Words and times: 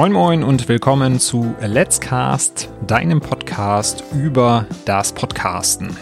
Moin 0.00 0.12
Moin 0.12 0.42
und 0.42 0.66
willkommen 0.66 1.20
zu 1.20 1.54
Let's 1.60 2.00
Cast, 2.00 2.70
deinem 2.86 3.20
Podcast 3.20 4.02
über 4.14 4.66
das 4.86 5.12
Podcasten. 5.12 5.94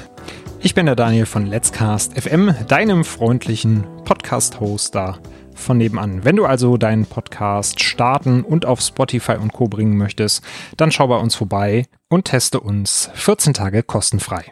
Ich 0.61 0.73
bin 0.77 0.87
der 0.87 0.95
Daniel 0.95 1.27
von 1.27 1.47
Let's 1.47 1.73
Cast 1.73 2.17
FM, 2.17 2.55
deinem 2.69 3.05
freundlichen 3.05 3.85
Podcast-Hoster 4.05 5.19
von 5.57 5.79
nebenan. 5.79 6.25
Wenn 6.25 6.37
du 6.37 6.47
also 6.47 6.77
deinen 6.77 7.07
Podcast 7.07 7.83
starten 7.83 8.45
und 8.45 8.67
auf 8.67 8.81
Spotify 8.83 9.33
und 9.33 9.53
Co. 9.53 9.67
bringen 9.67 9.97
möchtest, 9.97 10.45
dann 10.77 10.93
schau 10.93 11.09
bei 11.09 11.19
uns 11.19 11.35
vorbei 11.35 11.87
und 12.09 12.27
teste 12.27 12.61
uns 12.61 13.11
14 13.15 13.53
Tage 13.53 13.83
kostenfrei. 13.83 14.45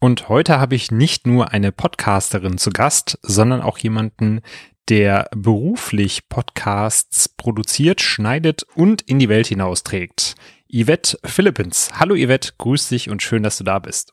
Und 0.00 0.30
heute 0.30 0.58
habe 0.58 0.74
ich 0.74 0.90
nicht 0.90 1.26
nur 1.26 1.52
eine 1.52 1.70
Podcasterin 1.70 2.56
zu 2.56 2.70
Gast, 2.70 3.18
sondern 3.20 3.60
auch 3.60 3.76
jemanden, 3.76 4.40
der 4.88 5.28
beruflich 5.34 6.28
Podcasts 6.28 7.28
produziert, 7.28 8.00
schneidet 8.00 8.64
und 8.74 9.02
in 9.02 9.18
die 9.18 9.28
Welt 9.28 9.46
hinausträgt. 9.46 10.34
Yvette 10.72 11.18
Philippins. 11.24 11.90
Hallo 11.98 12.14
Yvette, 12.14 12.52
grüß 12.58 12.88
dich 12.88 13.10
und 13.10 13.22
schön, 13.22 13.42
dass 13.42 13.58
du 13.58 13.64
da 13.64 13.78
bist. 13.78 14.12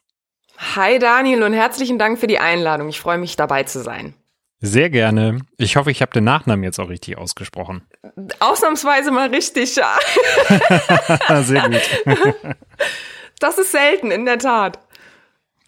Hi 0.75 0.99
Daniel 0.99 1.43
und 1.43 1.53
herzlichen 1.53 1.97
Dank 1.97 2.19
für 2.19 2.27
die 2.27 2.39
Einladung. 2.39 2.89
Ich 2.89 2.99
freue 2.99 3.17
mich 3.17 3.35
dabei 3.35 3.63
zu 3.63 3.81
sein. 3.81 4.13
Sehr 4.59 4.91
gerne. 4.91 5.39
Ich 5.57 5.75
hoffe, 5.75 5.89
ich 5.89 6.03
habe 6.03 6.11
den 6.11 6.23
Nachnamen 6.23 6.63
jetzt 6.63 6.79
auch 6.79 6.89
richtig 6.89 7.17
ausgesprochen. 7.17 7.81
Ausnahmsweise 8.39 9.09
mal 9.09 9.29
richtig, 9.29 9.75
ja. 9.75 9.97
Sehr 11.41 11.69
gut. 11.69 12.55
Das 13.39 13.57
ist 13.57 13.71
selten, 13.71 14.11
in 14.11 14.25
der 14.25 14.37
Tat 14.37 14.77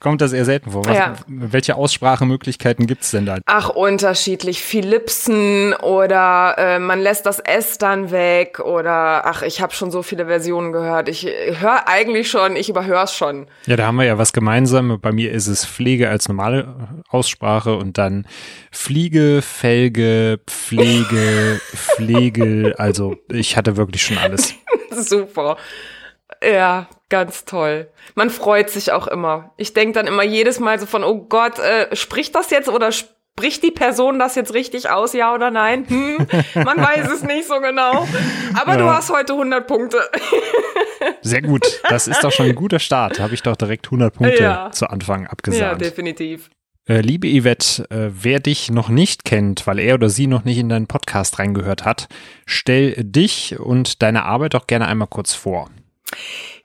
kommt 0.04 0.22
das 0.22 0.34
eher 0.34 0.46
selten 0.46 0.72
vor. 0.72 0.86
Was, 0.86 0.98
ja. 0.98 1.16
Welche 1.28 1.76
Aussprachemöglichkeiten 1.76 2.86
gibt's 2.86 3.12
denn 3.12 3.26
da? 3.26 3.38
Ach, 3.46 3.70
unterschiedlich. 3.70 4.62
Philipsen 4.62 5.74
oder 5.74 6.56
äh, 6.58 6.80
man 6.80 7.00
lässt 7.00 7.26
das 7.26 7.40
S 7.40 7.78
dann 7.78 8.12
weg 8.12 8.60
oder 8.60 9.26
ach, 9.26 9.42
ich 9.42 9.62
habe 9.62 9.74
schon 9.74 9.90
so 9.90 10.04
viele 10.04 10.28
Versionen 10.28 10.74
gehört. 10.74 11.10
Ich 11.10 11.26
höre 11.26 11.88
eigentlich 11.88 12.30
schon, 12.30 12.56
ich 12.56 12.70
überhöre 12.70 13.06
es 13.06 13.16
schon. 13.16 13.48
Ja, 13.66 13.78
da 13.78 13.88
haben 13.88 13.96
wir 13.96 14.06
ja 14.06 14.18
was 14.18 14.34
gemeinsam. 14.34 15.00
Bei 15.02 15.12
mir 15.12 15.32
ist 15.32 15.48
es 15.48 15.66
Pflege 15.66 16.10
als 16.10 16.28
normale 16.28 17.04
Aussprache 17.08 17.76
und 17.76 17.98
dann 17.98 18.28
Fliege, 18.72 19.42
Felge, 19.42 20.40
Pflege, 20.48 21.62
Pflegel. 21.76 22.76
Also 22.76 23.16
ich 23.32 23.56
hatte 23.56 23.78
wirklich 23.78 24.04
schon 24.04 24.18
alles. 24.18 24.54
Super. 24.92 25.58
Ja, 26.44 26.88
ganz 27.10 27.46
toll. 27.46 27.90
Man 28.16 28.30
freut 28.30 28.70
sich 28.70 28.92
auch 28.92 29.08
immer. 29.08 29.52
Ich 29.58 29.74
denke 29.74 29.94
dann 29.94 30.08
immer 30.08 30.24
jedes 30.24 30.60
Mal 30.60 30.80
so 30.80 30.86
von, 30.86 31.04
oh 31.04 31.26
Gott, 31.30 31.60
äh, 31.60 31.96
spricht 31.96 32.36
das 32.36 32.50
jetzt 32.50 32.70
oder 32.70 32.92
spricht 32.92 33.64
die 33.64 33.72
Person 33.72 34.20
das 34.20 34.36
jetzt 34.36 34.54
richtig 34.54 34.90
aus, 34.90 35.14
ja 35.14 35.34
oder 35.34 35.52
nein? 35.52 35.86
Hm, 35.88 36.28
man 36.64 36.78
weiß 36.82 37.12
es 37.12 37.24
nicht 37.24 37.48
so 37.48 37.60
genau. 37.60 38.08
Aber 38.56 38.74
ja. 38.74 38.78
du 38.78 38.86
hast 38.86 39.12
heute 39.12 39.34
100 39.34 39.68
Punkte. 39.68 40.00
Sehr 41.22 41.42
gut. 41.42 41.82
Das 41.90 42.08
ist 42.08 42.24
doch 42.24 42.32
schon 42.32 42.48
ein 42.48 42.56
guter 42.56 42.80
Start. 42.80 43.20
Habe 43.20 43.34
ich 43.34 43.44
doch 43.44 43.56
direkt 43.56 43.88
100 43.88 44.14
Punkte 44.14 44.44
ja. 44.44 44.72
zu 44.72 44.90
Anfang 44.90 45.28
abgesagt. 45.28 45.62
Ja, 45.62 45.76
definitiv. 45.76 46.50
Äh, 46.86 47.00
liebe 47.00 47.28
Yvette, 47.28 47.90
äh, 47.92 48.10
wer 48.12 48.40
dich 48.42 48.70
noch 48.70 48.90
nicht 48.90 49.24
kennt, 49.24 49.66
weil 49.68 49.80
er 49.80 49.96
oder 49.96 50.10
sie 50.10 50.28
noch 50.28 50.44
nicht 50.44 50.58
in 50.58 50.68
deinen 50.68 50.88
Podcast 50.88 51.40
reingehört 51.40 51.86
hat, 51.86 52.08
stell 52.46 52.96
dich 52.98 53.58
und 53.58 54.02
deine 54.02 54.26
Arbeit 54.26 54.54
doch 54.54 54.68
gerne 54.68 54.88
einmal 54.88 55.08
kurz 55.08 55.34
vor. 55.34 55.70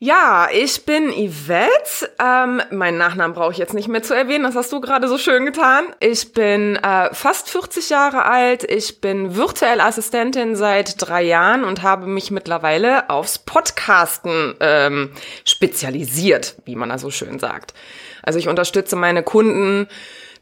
Ja, 0.00 0.48
ich 0.52 0.84
bin 0.84 1.10
Yvette. 1.10 2.10
Ähm, 2.20 2.62
meinen 2.70 2.98
Nachnamen 2.98 3.34
brauche 3.34 3.50
ich 3.50 3.58
jetzt 3.58 3.74
nicht 3.74 3.88
mehr 3.88 4.02
zu 4.02 4.14
erwähnen, 4.14 4.44
das 4.44 4.54
hast 4.54 4.72
du 4.72 4.80
gerade 4.80 5.08
so 5.08 5.18
schön 5.18 5.44
getan. 5.44 5.86
Ich 5.98 6.32
bin 6.32 6.76
äh, 6.76 7.12
fast 7.12 7.50
40 7.50 7.90
Jahre 7.90 8.24
alt. 8.24 8.62
Ich 8.62 9.00
bin 9.00 9.34
virtuelle 9.34 9.82
Assistentin 9.82 10.54
seit 10.54 10.94
drei 10.98 11.22
Jahren 11.22 11.64
und 11.64 11.82
habe 11.82 12.06
mich 12.06 12.30
mittlerweile 12.30 13.10
aufs 13.10 13.38
Podcasten 13.38 14.54
ähm, 14.60 15.10
spezialisiert, 15.44 16.54
wie 16.64 16.76
man 16.76 16.90
da 16.90 16.98
so 16.98 17.10
schön 17.10 17.40
sagt. 17.40 17.74
Also 18.22 18.38
ich 18.38 18.46
unterstütze 18.46 18.94
meine 18.94 19.24
Kunden 19.24 19.88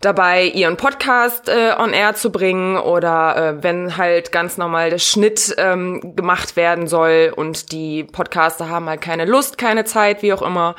dabei, 0.01 0.45
ihren 0.45 0.77
Podcast 0.77 1.49
äh, 1.49 1.73
on 1.79 1.93
air 1.93 2.15
zu 2.15 2.31
bringen 2.31 2.77
oder 2.77 3.37
äh, 3.37 3.62
wenn 3.62 3.97
halt 3.97 4.33
ganz 4.33 4.57
normal 4.57 4.91
der 4.91 4.99
Schnitt 4.99 5.55
ähm, 5.59 6.15
gemacht 6.17 6.57
werden 6.57 6.87
soll 6.87 7.33
und 7.34 7.73
die 7.73 8.05
Podcaster 8.05 8.69
haben 8.69 8.87
halt 8.87 9.01
keine 9.01 9.25
Lust, 9.25 9.59
keine 9.59 9.85
Zeit, 9.85 10.23
wie 10.23 10.33
auch 10.33 10.43
immer, 10.43 10.75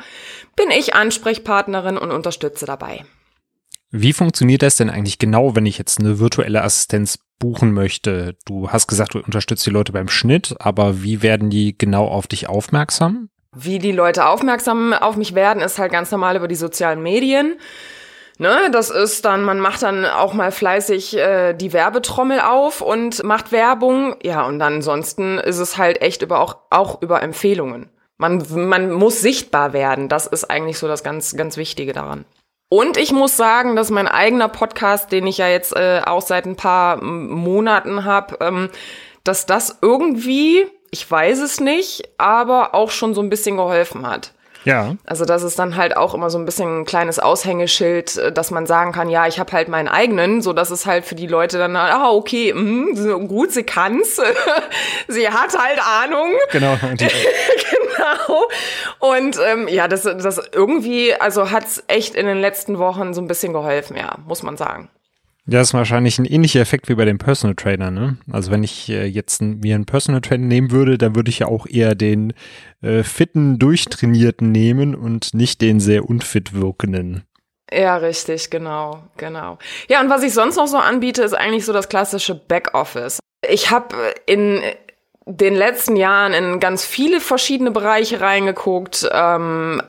bin 0.56 0.70
ich 0.70 0.94
Ansprechpartnerin 0.94 1.98
und 1.98 2.10
unterstütze 2.10 2.66
dabei. 2.66 3.04
Wie 3.90 4.12
funktioniert 4.12 4.62
das 4.62 4.76
denn 4.76 4.90
eigentlich 4.90 5.18
genau, 5.18 5.56
wenn 5.56 5.64
ich 5.64 5.78
jetzt 5.78 5.98
eine 5.98 6.18
virtuelle 6.18 6.62
Assistenz 6.62 7.18
buchen 7.38 7.72
möchte? 7.72 8.36
Du 8.44 8.70
hast 8.70 8.86
gesagt, 8.86 9.14
du 9.14 9.20
unterstützt 9.20 9.64
die 9.64 9.70
Leute 9.70 9.92
beim 9.92 10.08
Schnitt, 10.08 10.56
aber 10.58 11.02
wie 11.02 11.22
werden 11.22 11.48
die 11.48 11.76
genau 11.76 12.06
auf 12.06 12.26
dich 12.26 12.48
aufmerksam? 12.48 13.30
Wie 13.54 13.78
die 13.78 13.92
Leute 13.92 14.26
aufmerksam 14.26 14.92
auf 14.92 15.16
mich 15.16 15.34
werden, 15.34 15.62
ist 15.62 15.78
halt 15.78 15.90
ganz 15.90 16.10
normal 16.10 16.36
über 16.36 16.48
die 16.48 16.54
sozialen 16.54 17.02
Medien. 17.02 17.56
Ne, 18.40 18.70
das 18.70 18.90
ist 18.90 19.24
dann, 19.24 19.42
man 19.42 19.58
macht 19.58 19.82
dann 19.82 20.04
auch 20.04 20.32
mal 20.32 20.52
fleißig 20.52 21.16
äh, 21.16 21.54
die 21.54 21.72
Werbetrommel 21.72 22.40
auf 22.40 22.80
und 22.80 23.24
macht 23.24 23.50
Werbung. 23.50 24.14
Ja, 24.22 24.46
und 24.46 24.62
ansonsten 24.62 25.38
ist 25.38 25.58
es 25.58 25.76
halt 25.76 26.00
echt 26.02 26.22
über 26.22 26.38
auch, 26.38 26.56
auch 26.70 27.02
über 27.02 27.20
Empfehlungen. 27.20 27.90
Man, 28.16 28.44
man 28.50 28.92
muss 28.92 29.20
sichtbar 29.20 29.72
werden. 29.72 30.08
Das 30.08 30.28
ist 30.28 30.44
eigentlich 30.44 30.78
so 30.78 30.86
das 30.86 31.02
ganz, 31.02 31.36
ganz 31.36 31.56
Wichtige 31.56 31.92
daran. 31.92 32.26
Und 32.68 32.96
ich 32.96 33.12
muss 33.12 33.36
sagen, 33.36 33.74
dass 33.74 33.90
mein 33.90 34.06
eigener 34.06 34.48
Podcast, 34.48 35.10
den 35.10 35.26
ich 35.26 35.38
ja 35.38 35.48
jetzt 35.48 35.74
äh, 35.74 36.02
auch 36.04 36.22
seit 36.22 36.46
ein 36.46 36.56
paar 36.56 37.02
Monaten 37.02 38.04
habe, 38.04 38.36
ähm, 38.40 38.70
dass 39.24 39.46
das 39.46 39.78
irgendwie, 39.82 40.66
ich 40.92 41.10
weiß 41.10 41.40
es 41.40 41.58
nicht, 41.58 42.08
aber 42.18 42.74
auch 42.74 42.90
schon 42.90 43.14
so 43.14 43.20
ein 43.20 43.30
bisschen 43.30 43.56
geholfen 43.56 44.06
hat. 44.06 44.32
Ja. 44.68 44.96
Also 45.06 45.24
das 45.24 45.42
ist 45.42 45.58
dann 45.58 45.76
halt 45.76 45.96
auch 45.96 46.12
immer 46.12 46.28
so 46.28 46.38
ein 46.38 46.44
bisschen 46.44 46.80
ein 46.80 46.84
kleines 46.84 47.18
Aushängeschild, 47.18 48.16
äh, 48.18 48.32
dass 48.32 48.50
man 48.50 48.66
sagen 48.66 48.92
kann, 48.92 49.08
ja, 49.08 49.26
ich 49.26 49.40
habe 49.40 49.50
halt 49.52 49.68
meinen 49.68 49.88
eigenen, 49.88 50.42
so 50.42 50.52
dass 50.52 50.70
es 50.70 50.84
halt 50.84 51.06
für 51.06 51.14
die 51.14 51.26
Leute 51.26 51.56
dann, 51.56 51.74
ah, 51.74 52.10
okay, 52.10 52.52
mh, 52.52 53.26
gut, 53.26 53.52
sie 53.52 53.62
kann's, 53.62 54.20
sie 55.08 55.28
hat 55.30 55.58
halt 55.58 55.80
Ahnung. 55.82 56.32
Genau. 56.52 56.76
genau. 56.86 58.48
Und 58.98 59.38
ähm, 59.46 59.68
ja, 59.68 59.88
das, 59.88 60.02
das 60.02 60.40
irgendwie, 60.52 61.14
also 61.14 61.50
hat's 61.50 61.82
echt 61.86 62.14
in 62.14 62.26
den 62.26 62.38
letzten 62.38 62.78
Wochen 62.78 63.14
so 63.14 63.22
ein 63.22 63.26
bisschen 63.26 63.54
geholfen, 63.54 63.96
ja, 63.96 64.16
muss 64.26 64.42
man 64.42 64.58
sagen. 64.58 64.90
Ja, 65.50 65.62
ist 65.62 65.72
wahrscheinlich 65.72 66.18
ein 66.18 66.26
ähnlicher 66.26 66.60
Effekt 66.60 66.90
wie 66.90 66.94
bei 66.94 67.06
dem 67.06 67.16
Personal 67.16 67.54
Trainer, 67.54 67.90
ne? 67.90 68.18
Also 68.30 68.50
wenn 68.50 68.62
ich 68.62 68.90
äh, 68.90 69.06
jetzt 69.06 69.40
ein, 69.40 69.60
mir 69.60 69.76
einen 69.76 69.86
Personal 69.86 70.20
Trainer 70.20 70.46
nehmen 70.46 70.70
würde, 70.70 70.98
dann 70.98 71.16
würde 71.16 71.30
ich 71.30 71.38
ja 71.38 71.46
auch 71.46 71.66
eher 71.66 71.94
den 71.94 72.34
äh, 72.82 73.02
fitten, 73.02 73.58
durchtrainierten 73.58 74.52
nehmen 74.52 74.94
und 74.94 75.32
nicht 75.32 75.62
den 75.62 75.80
sehr 75.80 76.06
unfit 76.06 76.52
wirkenden. 76.52 77.24
Ja, 77.72 77.96
richtig, 77.96 78.50
genau, 78.50 79.02
genau. 79.16 79.58
Ja, 79.88 80.02
und 80.02 80.10
was 80.10 80.22
ich 80.22 80.34
sonst 80.34 80.56
noch 80.56 80.66
so 80.66 80.76
anbiete, 80.76 81.22
ist 81.22 81.34
eigentlich 81.34 81.64
so 81.64 81.72
das 81.72 81.88
klassische 81.88 82.34
Backoffice. 82.34 83.18
Ich 83.48 83.70
habe 83.70 83.96
in 84.26 84.60
den 85.24 85.54
letzten 85.54 85.96
Jahren 85.96 86.34
in 86.34 86.60
ganz 86.60 86.84
viele 86.84 87.20
verschiedene 87.20 87.70
Bereiche 87.70 88.20
reingeguckt. 88.20 89.08
Ähm, 89.12 89.82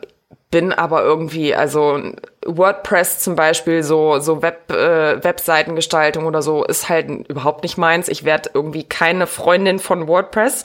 bin 0.51 0.73
aber 0.73 1.03
irgendwie, 1.03 1.53
also 1.53 1.99
WordPress 2.43 3.19
zum 3.19 3.35
Beispiel, 3.35 3.83
so, 3.83 4.19
so 4.19 4.41
Web, 4.41 4.71
äh, 4.71 5.23
Webseitengestaltung 5.23 6.25
oder 6.25 6.41
so, 6.41 6.63
ist 6.63 6.89
halt 6.89 7.27
überhaupt 7.29 7.61
nicht 7.61 7.77
meins. 7.77 8.07
Ich 8.07 8.23
werde 8.23 8.49
irgendwie 8.53 8.83
keine 8.83 9.27
Freundin 9.27 9.77
von 9.77 10.07
WordPress. 10.07 10.63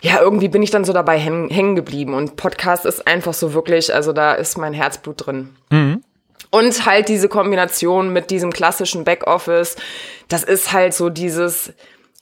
Ja, 0.00 0.20
irgendwie 0.20 0.48
bin 0.48 0.62
ich 0.62 0.70
dann 0.70 0.84
so 0.84 0.92
dabei 0.92 1.18
hängen 1.18 1.74
geblieben. 1.74 2.14
Und 2.14 2.36
Podcast 2.36 2.86
ist 2.86 3.06
einfach 3.08 3.34
so 3.34 3.52
wirklich, 3.52 3.92
also 3.92 4.12
da 4.12 4.34
ist 4.34 4.58
mein 4.58 4.72
Herzblut 4.72 5.26
drin. 5.26 5.56
Mhm. 5.70 6.04
Und 6.50 6.86
halt 6.86 7.08
diese 7.08 7.28
Kombination 7.28 8.12
mit 8.12 8.30
diesem 8.30 8.52
klassischen 8.52 9.02
Backoffice, 9.02 9.74
das 10.28 10.44
ist 10.44 10.72
halt 10.72 10.94
so 10.94 11.10
dieses, 11.10 11.72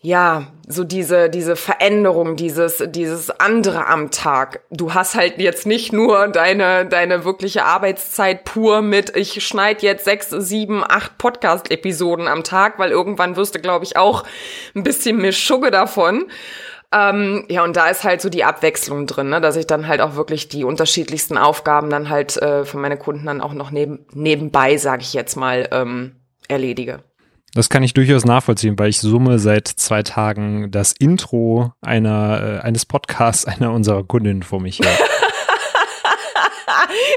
ja, 0.05 0.49
so 0.69 0.85
diese, 0.85 1.31
diese 1.31 1.57
Veränderung, 1.57 2.37
dieses, 2.37 2.85
dieses 2.89 3.31
andere 3.31 3.87
am 3.87 4.11
Tag. 4.11 4.61
Du 4.71 4.93
hast 4.93 5.15
halt 5.15 5.39
jetzt 5.39 5.67
nicht 5.67 5.95
nur 5.95 6.29
deine, 6.29 6.85
deine 6.85 7.25
wirkliche 7.25 7.65
Arbeitszeit 7.65 8.45
pur 8.45 8.83
mit, 8.83 9.17
ich 9.17 9.43
schneide 9.47 9.81
jetzt 9.81 10.05
sechs, 10.05 10.29
sieben, 10.29 10.85
acht 10.87 11.17
Podcast-Episoden 11.17 12.29
am 12.29 12.45
Tag, 12.45 12.79
weil 12.79 12.91
irgendwann 12.91 13.37
wirst 13.37 13.55
du, 13.55 13.61
glaube 13.61 13.87
ich, 13.87 13.97
auch 13.97 14.25
ein 14.75 14.83
bisschen 14.83 15.17
Mischugge 15.17 15.71
davon. 15.71 16.27
Ähm, 16.93 17.47
ja, 17.49 17.65
und 17.65 17.75
da 17.75 17.89
ist 17.89 18.05
halt 18.05 18.21
so 18.21 18.29
die 18.29 18.45
Abwechslung 18.45 19.07
drin, 19.07 19.31
ne? 19.31 19.41
dass 19.41 19.57
ich 19.57 19.67
dann 19.67 19.89
halt 19.89 20.03
auch 20.03 20.17
wirklich 20.17 20.51
die 20.51 20.65
unterschiedlichsten 20.65 21.39
Aufgaben 21.39 21.89
dann 21.89 22.11
halt 22.11 22.37
äh, 22.43 22.67
für 22.67 22.77
meine 22.77 22.99
Kunden 22.99 23.25
dann 23.25 23.41
auch 23.41 23.55
noch 23.55 23.71
neben, 23.71 24.05
nebenbei, 24.13 24.77
sage 24.77 25.01
ich 25.01 25.15
jetzt 25.15 25.35
mal, 25.35 25.67
ähm, 25.73 26.17
erledige. 26.47 27.03
Das 27.55 27.69
kann 27.69 27.85
ich 27.85 27.95
durchaus 27.95 28.25
nachvollziehen, 28.25 28.77
weil 28.79 28.89
ich 28.89 28.99
summe 28.99 29.39
seit 29.39 29.69
zwei 29.69 30.03
Tagen 30.03 30.73
das 30.73 30.93
Intro 30.93 31.73
einer, 31.81 32.61
äh, 32.61 32.67
eines 32.67 32.85
Podcasts 32.85 33.45
einer 33.47 33.73
unserer 33.73 34.03
Kundinnen 34.03 34.43
vor 34.43 34.61
mich 34.61 34.81
her. 34.81 34.91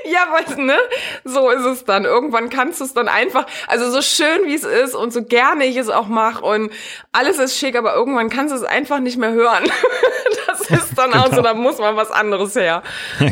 ja, 0.06 0.20
weißt 0.32 0.60
ne? 0.60 0.78
So 1.24 1.50
ist 1.50 1.66
es 1.66 1.86
dann. 1.86 2.06
Irgendwann 2.06 2.50
kannst 2.50 2.82
du 2.82 2.86
es 2.86 2.94
dann 2.94 3.08
einfach, 3.08 3.48
also 3.68 3.90
so 3.90 4.04
schön 4.04 4.46
wie 4.46 4.54
es 4.54 4.64
ist 4.64 4.94
und 4.94 5.12
so 5.12 5.24
gerne 5.24 5.66
ich 5.66 5.78
es 5.78 5.90
auch 5.90 6.08
mache 6.08 6.46
und 6.46 6.72
alles 7.12 7.40
ist 7.40 7.58
schick, 7.58 7.76
aber 7.76 7.96
irgendwann 7.96 8.30
kannst 8.30 8.54
du 8.54 8.58
es 8.58 8.64
einfach 8.64 9.00
nicht 9.00 9.18
mehr 9.18 9.32
hören. 9.32 9.64
ist 10.70 10.98
dann 10.98 11.12
genau. 11.12 11.24
auch 11.24 11.34
so, 11.34 11.42
da 11.42 11.54
muss 11.54 11.78
man 11.78 11.96
was 11.96 12.12
anderes 12.12 12.56
her. 12.56 12.84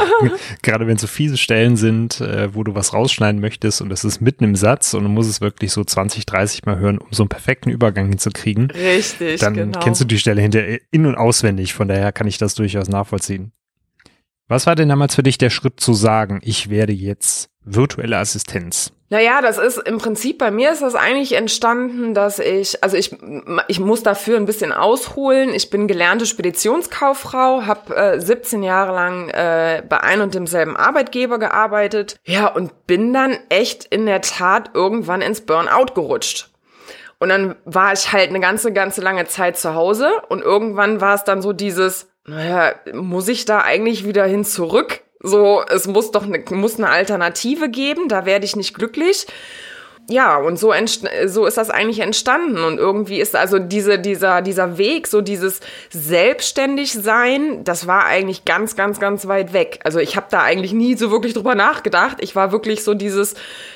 Gerade 0.61 0.87
wenn 0.87 0.97
so 0.97 1.07
fiese 1.07 1.37
Stellen 1.37 1.77
sind, 1.77 2.21
äh, 2.21 2.53
wo 2.53 2.63
du 2.63 2.75
was 2.75 2.93
rausschneiden 2.93 3.41
möchtest 3.41 3.81
und 3.81 3.91
es 3.91 4.03
ist 4.03 4.21
mitten 4.21 4.43
im 4.43 4.55
Satz 4.55 4.93
und 4.93 5.03
du 5.03 5.09
musst 5.09 5.29
es 5.29 5.41
wirklich 5.41 5.71
so 5.71 5.83
20, 5.83 6.25
30 6.25 6.65
Mal 6.65 6.79
hören, 6.79 6.97
um 6.97 7.07
so 7.11 7.23
einen 7.23 7.29
perfekten 7.29 7.69
Übergang 7.69 8.09
hinzukriegen. 8.09 8.71
Richtig, 8.71 9.39
Dann 9.39 9.53
genau. 9.53 9.79
kennst 9.79 10.01
du 10.01 10.05
die 10.05 10.19
Stelle 10.19 10.41
hinter 10.41 10.63
in- 10.91 11.05
und 11.05 11.15
auswendig, 11.15 11.73
von 11.73 11.87
daher 11.87 12.11
kann 12.11 12.27
ich 12.27 12.37
das 12.37 12.55
durchaus 12.55 12.87
nachvollziehen. 12.89 13.51
Was 14.47 14.67
war 14.67 14.75
denn 14.75 14.89
damals 14.89 15.15
für 15.15 15.23
dich 15.23 15.37
der 15.37 15.49
Schritt 15.49 15.79
zu 15.79 15.93
sagen, 15.93 16.39
ich 16.43 16.69
werde 16.69 16.93
jetzt 16.93 17.49
virtuelle 17.63 18.17
Assistenz? 18.17 18.94
Naja, 19.09 19.41
das 19.41 19.59
ist 19.59 19.77
im 19.77 19.99
Prinzip 19.99 20.39
bei 20.39 20.49
mir 20.49 20.71
ist 20.71 20.81
das 20.81 20.95
eigentlich 20.95 21.33
entstanden, 21.33 22.15
dass 22.15 22.39
ich, 22.39 22.83
also 22.83 22.97
ich, 22.97 23.15
ich 23.67 23.79
muss 23.79 24.01
dafür 24.01 24.37
ein 24.37 24.47
bisschen 24.47 24.71
ausholen. 24.71 25.53
Ich 25.53 25.69
bin 25.69 25.87
gelernte 25.87 26.25
Speditionskauffrau, 26.25 27.67
habe 27.67 27.95
äh, 27.95 28.19
17 28.19 28.63
Jahre 28.63 28.93
lang 28.93 29.29
äh, 29.29 29.83
bei 29.87 30.01
ein 30.01 30.21
und 30.21 30.33
demselben 30.33 30.75
Arbeitgeber 30.75 31.37
gearbeitet. 31.37 32.17
Ja, 32.23 32.47
und 32.47 32.87
bin 32.87 33.13
dann 33.13 33.37
echt 33.49 33.85
in 33.85 34.07
der 34.07 34.21
Tat 34.21 34.71
irgendwann 34.73 35.21
ins 35.21 35.41
Burnout 35.41 35.93
gerutscht. 35.93 36.49
Und 37.19 37.29
dann 37.29 37.55
war 37.63 37.93
ich 37.93 38.11
halt 38.11 38.29
eine 38.29 38.39
ganze, 38.39 38.73
ganze 38.73 39.01
lange 39.01 39.25
Zeit 39.27 39.57
zu 39.57 39.75
Hause 39.75 40.09
und 40.29 40.41
irgendwann 40.41 40.99
war 40.99 41.15
es 41.15 41.23
dann 41.23 41.41
so 41.43 41.53
dieses, 41.53 42.07
naja, 42.25 42.73
muss 42.91 43.27
ich 43.27 43.45
da 43.45 43.61
eigentlich 43.61 44.05
wieder 44.05 44.25
hin 44.25 44.43
zurück? 44.43 45.01
So, 45.25 45.63
es 45.67 45.87
muss 45.87 46.11
doch 46.11 46.23
eine, 46.23 46.43
muss 46.51 46.77
eine 46.77 46.89
Alternative 46.89 47.67
geben, 47.67 48.07
da 48.09 48.25
werde 48.25 48.45
ich 48.45 48.55
nicht 48.55 48.75
glücklich 48.75 49.25
ja, 50.07 50.37
und 50.37 50.59
so, 50.59 50.71
so 51.25 51.45
ist 51.45 51.57
das 51.57 51.71
eigentlich 51.71 51.99
entstanden. 51.99 52.63
Und 52.63 52.77
irgendwie 52.77 53.19
ist 53.19 53.35
also 53.35 53.57
diese, 53.57 53.97
dieser, 53.97 54.43
dieser 54.43 54.77
Weg, 54.77 55.07
so 55.07 55.21
dieses 55.21 55.61
Selbstständigsein, 55.89 57.63
das 57.63 57.87
war 57.87 58.05
eigentlich 58.05 58.45
ganz, 58.45 58.75
ganz, 58.75 58.99
ganz 58.99 59.27
weit 59.27 59.53
weg. 59.53 59.79
Also 59.83 59.99
ich 59.99 60.15
habe 60.15 60.27
da 60.29 60.41
eigentlich 60.41 60.73
nie 60.73 60.95
so 60.95 61.09
wirklich 61.09 61.33
drüber 61.33 61.55
nachgedacht. 61.55 62.17
Ich 62.19 62.35
war 62.35 62.51
wirklich 62.51 62.83
so 62.83 62.93
dieses, 62.93 63.33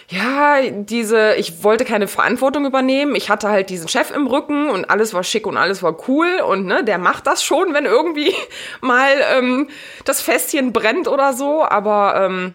ja, 0.10 0.62
diese, 0.70 1.34
ich 1.36 1.64
wollte 1.64 1.84
keine 1.84 2.08
Verantwortung 2.08 2.66
übernehmen. 2.68 3.16
Ich 3.16 3.30
hatte 3.32 3.50
halt 3.50 3.72
diesen 3.72 3.88
Chef 3.88 4.12
im 4.12 4.28
Rücken 4.28 4.70
und 4.70 4.90
alles 4.90 5.16
war 5.16 5.24
schick 5.24 5.48
und 5.48 5.58
alles 5.58 5.82
war 5.82 5.98
cool. 6.08 6.28
Und 6.48 6.68
ne, 6.68 6.84
der 6.84 7.00
macht 7.00 7.26
das 7.26 7.44
schon, 7.44 7.74
wenn 7.74 7.86
irgendwie 7.86 8.34
mal 8.82 9.10
ähm, 9.36 9.68
das 10.06 10.22
Fässchen 10.22 10.74
brennt 10.74 11.08
oder 11.08 11.34
so. 11.34 11.64
Aber 11.64 12.24
ähm, 12.24 12.54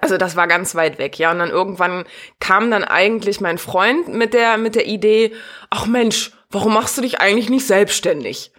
also 0.00 0.16
das 0.16 0.36
war 0.36 0.46
ganz 0.46 0.74
weit 0.74 0.98
weg, 0.98 1.18
ja. 1.18 1.30
Und 1.30 1.38
dann 1.38 1.50
irgendwann 1.50 2.04
kam 2.40 2.70
dann 2.70 2.84
eigentlich 2.84 3.40
mein 3.40 3.58
Freund 3.58 4.08
mit 4.08 4.34
der, 4.34 4.56
mit 4.56 4.74
der 4.74 4.86
Idee, 4.86 5.32
ach 5.70 5.86
Mensch, 5.86 6.32
warum 6.50 6.74
machst 6.74 6.96
du 6.98 7.02
dich 7.02 7.20
eigentlich 7.20 7.50
nicht 7.50 7.66
selbstständig? 7.66 8.52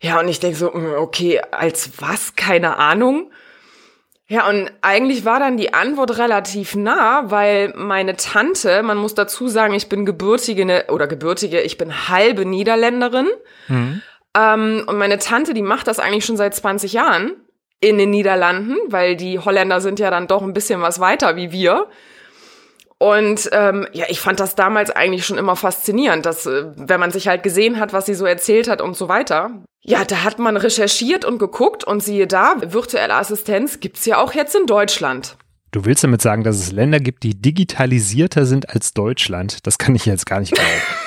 Ja, 0.00 0.18
und 0.18 0.28
ich 0.28 0.40
denke 0.40 0.56
so, 0.56 0.72
hm, 0.72 0.94
okay, 0.98 1.40
als 1.50 1.92
was? 2.00 2.34
Keine 2.34 2.76
Ahnung. 2.76 3.30
Ja, 4.26 4.48
und 4.48 4.70
eigentlich 4.80 5.24
war 5.24 5.38
dann 5.38 5.56
die 5.56 5.74
Antwort 5.74 6.16
relativ 6.18 6.74
nah, 6.74 7.30
weil 7.30 7.72
meine 7.76 8.16
Tante, 8.16 8.82
man 8.82 8.96
muss 8.96 9.14
dazu 9.14 9.46
sagen, 9.48 9.74
ich 9.74 9.88
bin 9.88 10.06
gebürtige, 10.06 10.86
oder 10.88 11.06
gebürtige, 11.06 11.60
ich 11.60 11.76
bin 11.76 12.08
halbe 12.08 12.46
Niederländerin. 12.46 13.28
Mhm. 13.68 14.02
Ähm, 14.34 14.84
und 14.86 14.96
meine 14.96 15.18
Tante, 15.18 15.54
die 15.54 15.62
macht 15.62 15.86
das 15.86 15.98
eigentlich 15.98 16.24
schon 16.24 16.36
seit 16.36 16.54
20 16.54 16.94
Jahren 16.94 17.32
in 17.82 17.98
den 17.98 18.10
Niederlanden, 18.10 18.76
weil 18.88 19.16
die 19.16 19.38
Holländer 19.40 19.80
sind 19.80 19.98
ja 19.98 20.10
dann 20.10 20.28
doch 20.28 20.40
ein 20.40 20.52
bisschen 20.54 20.80
was 20.80 21.00
weiter 21.00 21.36
wie 21.36 21.50
wir. 21.50 21.88
Und 22.96 23.50
ähm, 23.50 23.88
ja, 23.92 24.06
ich 24.08 24.20
fand 24.20 24.38
das 24.38 24.54
damals 24.54 24.90
eigentlich 24.90 25.26
schon 25.26 25.36
immer 25.36 25.56
faszinierend, 25.56 26.24
dass 26.24 26.46
äh, 26.46 26.66
wenn 26.76 27.00
man 27.00 27.10
sich 27.10 27.26
halt 27.26 27.42
gesehen 27.42 27.80
hat, 27.80 27.92
was 27.92 28.06
sie 28.06 28.14
so 28.14 28.24
erzählt 28.24 28.68
hat 28.68 28.80
und 28.80 28.96
so 28.96 29.08
weiter. 29.08 29.50
Ja, 29.82 30.04
da 30.04 30.22
hat 30.22 30.38
man 30.38 30.56
recherchiert 30.56 31.24
und 31.24 31.38
geguckt 31.38 31.82
und 31.82 32.00
siehe 32.04 32.28
da, 32.28 32.54
virtuelle 32.64 33.14
Assistenz 33.14 33.80
gibt's 33.80 34.06
ja 34.06 34.18
auch 34.18 34.32
jetzt 34.32 34.54
in 34.54 34.66
Deutschland. 34.66 35.36
Du 35.72 35.84
willst 35.84 36.04
damit 36.04 36.22
sagen, 36.22 36.44
dass 36.44 36.56
es 36.56 36.70
Länder 36.70 37.00
gibt, 37.00 37.24
die 37.24 37.34
digitalisierter 37.34 38.46
sind 38.46 38.70
als 38.70 38.92
Deutschland? 38.94 39.66
Das 39.66 39.78
kann 39.78 39.96
ich 39.96 40.06
jetzt 40.06 40.26
gar 40.26 40.38
nicht 40.38 40.52
glauben. 40.52 40.70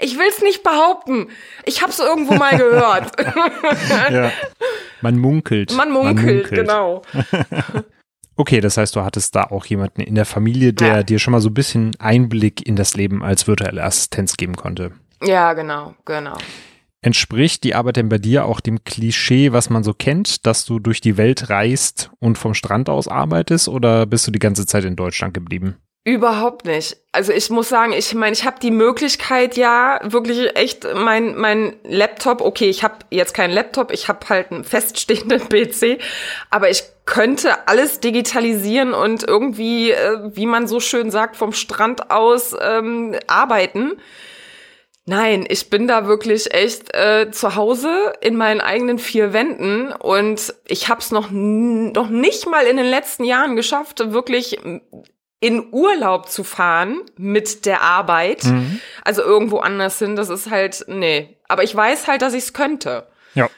Ich 0.00 0.18
will 0.18 0.26
es 0.28 0.42
nicht 0.42 0.62
behaupten. 0.62 1.28
Ich 1.64 1.82
habe 1.82 1.92
es 1.92 1.98
irgendwo 1.98 2.34
mal 2.34 2.56
gehört. 2.56 3.12
ja. 4.10 4.30
Man 5.00 5.18
munkelt. 5.18 5.74
Man 5.76 5.90
munkelt, 5.90 6.16
Man 6.16 6.34
munkelt. 6.34 6.50
genau. 6.50 7.02
Okay, 8.36 8.60
das 8.60 8.76
heißt, 8.76 8.96
du 8.96 9.02
hattest 9.02 9.36
da 9.36 9.44
auch 9.44 9.64
jemanden 9.66 10.00
in 10.00 10.16
der 10.16 10.24
Familie, 10.24 10.72
der 10.72 10.88
ja. 10.88 11.02
dir 11.04 11.20
schon 11.20 11.30
mal 11.30 11.40
so 11.40 11.50
ein 11.50 11.54
bisschen 11.54 11.92
Einblick 12.00 12.66
in 12.66 12.74
das 12.74 12.96
Leben 12.96 13.22
als 13.22 13.46
virtuelle 13.46 13.84
Assistenz 13.84 14.36
geben 14.36 14.56
konnte. 14.56 14.90
Ja, 15.22 15.52
genau, 15.52 15.94
genau. 16.04 16.36
Entspricht 17.00 17.64
die 17.64 17.74
Arbeit 17.74 17.96
denn 17.96 18.08
bei 18.08 18.18
dir 18.18 18.46
auch 18.46 18.60
dem 18.60 18.82
Klischee, 18.82 19.52
was 19.52 19.70
man 19.70 19.84
so 19.84 19.92
kennt, 19.92 20.46
dass 20.46 20.64
du 20.64 20.78
durch 20.78 21.00
die 21.00 21.16
Welt 21.16 21.50
reist 21.50 22.10
und 22.18 22.38
vom 22.38 22.54
Strand 22.54 22.88
aus 22.88 23.08
arbeitest 23.08 23.68
oder 23.68 24.06
bist 24.06 24.26
du 24.26 24.30
die 24.30 24.38
ganze 24.38 24.66
Zeit 24.66 24.84
in 24.84 24.96
Deutschland 24.96 25.34
geblieben? 25.34 25.76
Überhaupt 26.06 26.66
nicht. 26.66 26.98
Also 27.12 27.32
ich 27.32 27.48
muss 27.48 27.70
sagen, 27.70 27.94
ich 27.94 28.12
meine, 28.12 28.34
ich 28.34 28.44
habe 28.44 28.60
die 28.60 28.70
Möglichkeit 28.70 29.56
ja 29.56 30.00
wirklich 30.02 30.54
echt 30.54 30.86
mein 30.94 31.34
mein 31.34 31.76
Laptop. 31.82 32.42
Okay, 32.42 32.68
ich 32.68 32.84
habe 32.84 32.96
jetzt 33.08 33.32
keinen 33.32 33.54
Laptop, 33.54 33.90
ich 33.90 34.06
habe 34.06 34.28
halt 34.28 34.52
einen 34.52 34.64
feststehenden 34.64 35.40
PC, 35.48 35.98
aber 36.50 36.68
ich 36.68 36.82
könnte 37.06 37.68
alles 37.68 38.00
digitalisieren 38.00 38.92
und 38.92 39.26
irgendwie, 39.26 39.92
äh, 39.92 40.18
wie 40.36 40.44
man 40.44 40.66
so 40.66 40.78
schön 40.78 41.10
sagt, 41.10 41.36
vom 41.36 41.54
Strand 41.54 42.10
aus 42.10 42.54
ähm, 42.60 43.16
arbeiten. 43.26 43.92
Nein, 45.06 45.46
ich 45.48 45.70
bin 45.70 45.88
da 45.88 46.06
wirklich 46.06 46.52
echt 46.52 46.94
äh, 46.94 47.30
zu 47.30 47.56
Hause 47.56 48.12
in 48.20 48.36
meinen 48.36 48.60
eigenen 48.60 48.98
vier 48.98 49.32
Wänden 49.32 49.90
und 49.92 50.54
ich 50.66 50.90
habe 50.90 51.00
es 51.00 51.10
noch 51.10 51.30
noch 51.30 52.08
nicht 52.10 52.46
mal 52.46 52.66
in 52.66 52.76
den 52.76 52.86
letzten 52.86 53.24
Jahren 53.24 53.56
geschafft, 53.56 54.12
wirklich 54.12 54.58
in 55.44 55.66
Urlaub 55.72 56.30
zu 56.30 56.42
fahren 56.42 57.02
mit 57.18 57.66
der 57.66 57.82
Arbeit, 57.82 58.44
mhm. 58.44 58.80
also 59.04 59.20
irgendwo 59.20 59.58
anders 59.58 59.98
hin, 59.98 60.16
das 60.16 60.30
ist 60.30 60.50
halt, 60.50 60.86
nee. 60.88 61.36
Aber 61.48 61.62
ich 61.64 61.76
weiß 61.76 62.08
halt, 62.08 62.22
dass 62.22 62.32
ich 62.32 62.44
es 62.44 62.52
könnte. 62.54 63.06
Ja. 63.34 63.50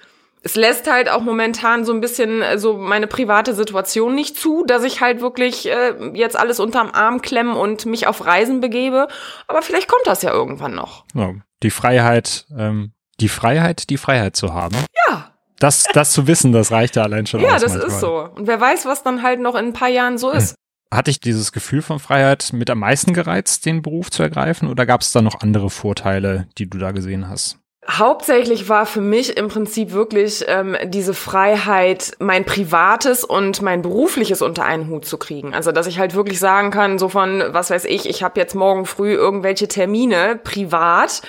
Es 0.43 0.57
lässt 0.57 0.91
halt 0.91 1.09
auch 1.09 1.21
momentan 1.21 1.85
so 1.85 1.93
ein 1.93 2.01
bisschen 2.01 2.43
äh, 2.43 2.59
so 2.59 2.77
meine 2.77 3.07
private 3.07 3.55
Situation 3.55 4.17
nicht 4.17 4.37
zu, 4.37 4.65
dass 4.67 4.83
ich 4.83 5.01
halt 5.01 5.21
wirklich 5.21 5.69
äh, 5.69 5.95
jetzt 6.15 6.37
alles 6.37 6.59
unterm 6.59 6.91
Arm 6.91 7.23
klemme 7.23 7.55
und 7.55 7.87
mich 7.87 8.09
auf 8.09 8.27
Reisen 8.27 8.61
begebe. 8.61 9.07
Aber 9.47 9.63
vielleicht 9.63 9.87
kommt 9.87 10.09
das 10.09 10.23
ja 10.23 10.33
irgendwann 10.33 10.75
noch. 10.75 11.05
Ja, 11.15 11.35
die 11.63 11.71
Freiheit, 11.71 12.47
ähm, 12.59 12.95
die 13.21 13.29
Freiheit, 13.29 13.91
die 13.91 13.97
Freiheit 13.97 14.35
zu 14.35 14.55
haben. 14.55 14.77
Ja. 15.09 15.31
Das, 15.61 15.85
das 15.93 16.11
zu 16.11 16.27
wissen, 16.27 16.51
das 16.51 16.73
reicht 16.73 16.97
ja 16.97 17.05
allein 17.05 17.27
schon. 17.27 17.41
Ja, 17.41 17.61
das 17.61 17.73
manchmal. 17.73 17.87
ist 17.87 18.01
so. 18.01 18.29
Und 18.35 18.49
wer 18.49 18.61
weiß, 18.61 18.87
was 18.87 19.05
dann 19.05 19.23
halt 19.23 19.39
noch 19.39 19.55
in 19.55 19.67
ein 19.67 19.73
paar 19.73 19.89
Jahren 19.89 20.19
so 20.19 20.31
ist. 20.31 20.57
Hat 20.93 21.09
dich 21.09 21.21
dieses 21.21 21.53
Gefühl 21.53 21.83
von 21.83 21.99
Freiheit 21.99 22.51
mit 22.53 22.71
am 22.71 22.79
meisten 22.79 23.13
gereizt, 23.13 23.67
den 23.67 23.83
Beruf 23.83 24.11
zu 24.11 24.23
ergreifen, 24.23 24.69
oder 24.69 24.87
gab 24.87 25.01
es 25.01 25.13
da 25.13 25.21
noch 25.21 25.41
andere 25.41 25.69
Vorteile, 25.69 26.47
die 26.59 26.71
du 26.71 26.79
da 26.79 26.93
gesehen 26.93 27.29
hast? 27.29 27.59
Hauptsächlich 27.89 28.69
war 28.69 28.85
für 28.85 29.01
mich 29.01 29.37
im 29.37 29.47
Prinzip 29.47 29.93
wirklich 29.93 30.45
ähm, 30.49 30.77
diese 30.87 31.15
Freiheit, 31.15 32.17
mein 32.19 32.45
privates 32.45 33.23
und 33.23 33.63
mein 33.63 33.81
berufliches 33.81 34.43
unter 34.43 34.65
einen 34.65 34.89
Hut 34.89 35.05
zu 35.05 35.19
kriegen. 35.19 35.55
Also 35.55 35.71
dass 35.71 35.87
ich 35.87 36.01
halt 36.01 36.15
wirklich 36.15 36.41
sagen 36.41 36.73
kann, 36.73 36.99
so 36.99 37.09
von, 37.09 37.45
was 37.51 37.71
weiß 37.71 37.85
ich, 37.85 38.09
ich 38.09 38.25
habe 38.25 38.41
jetzt 38.41 38.57
morgen 38.57 38.87
früh 38.87 39.13
irgendwelche 39.13 39.69
Termine 39.69 40.41
privat 40.43 41.23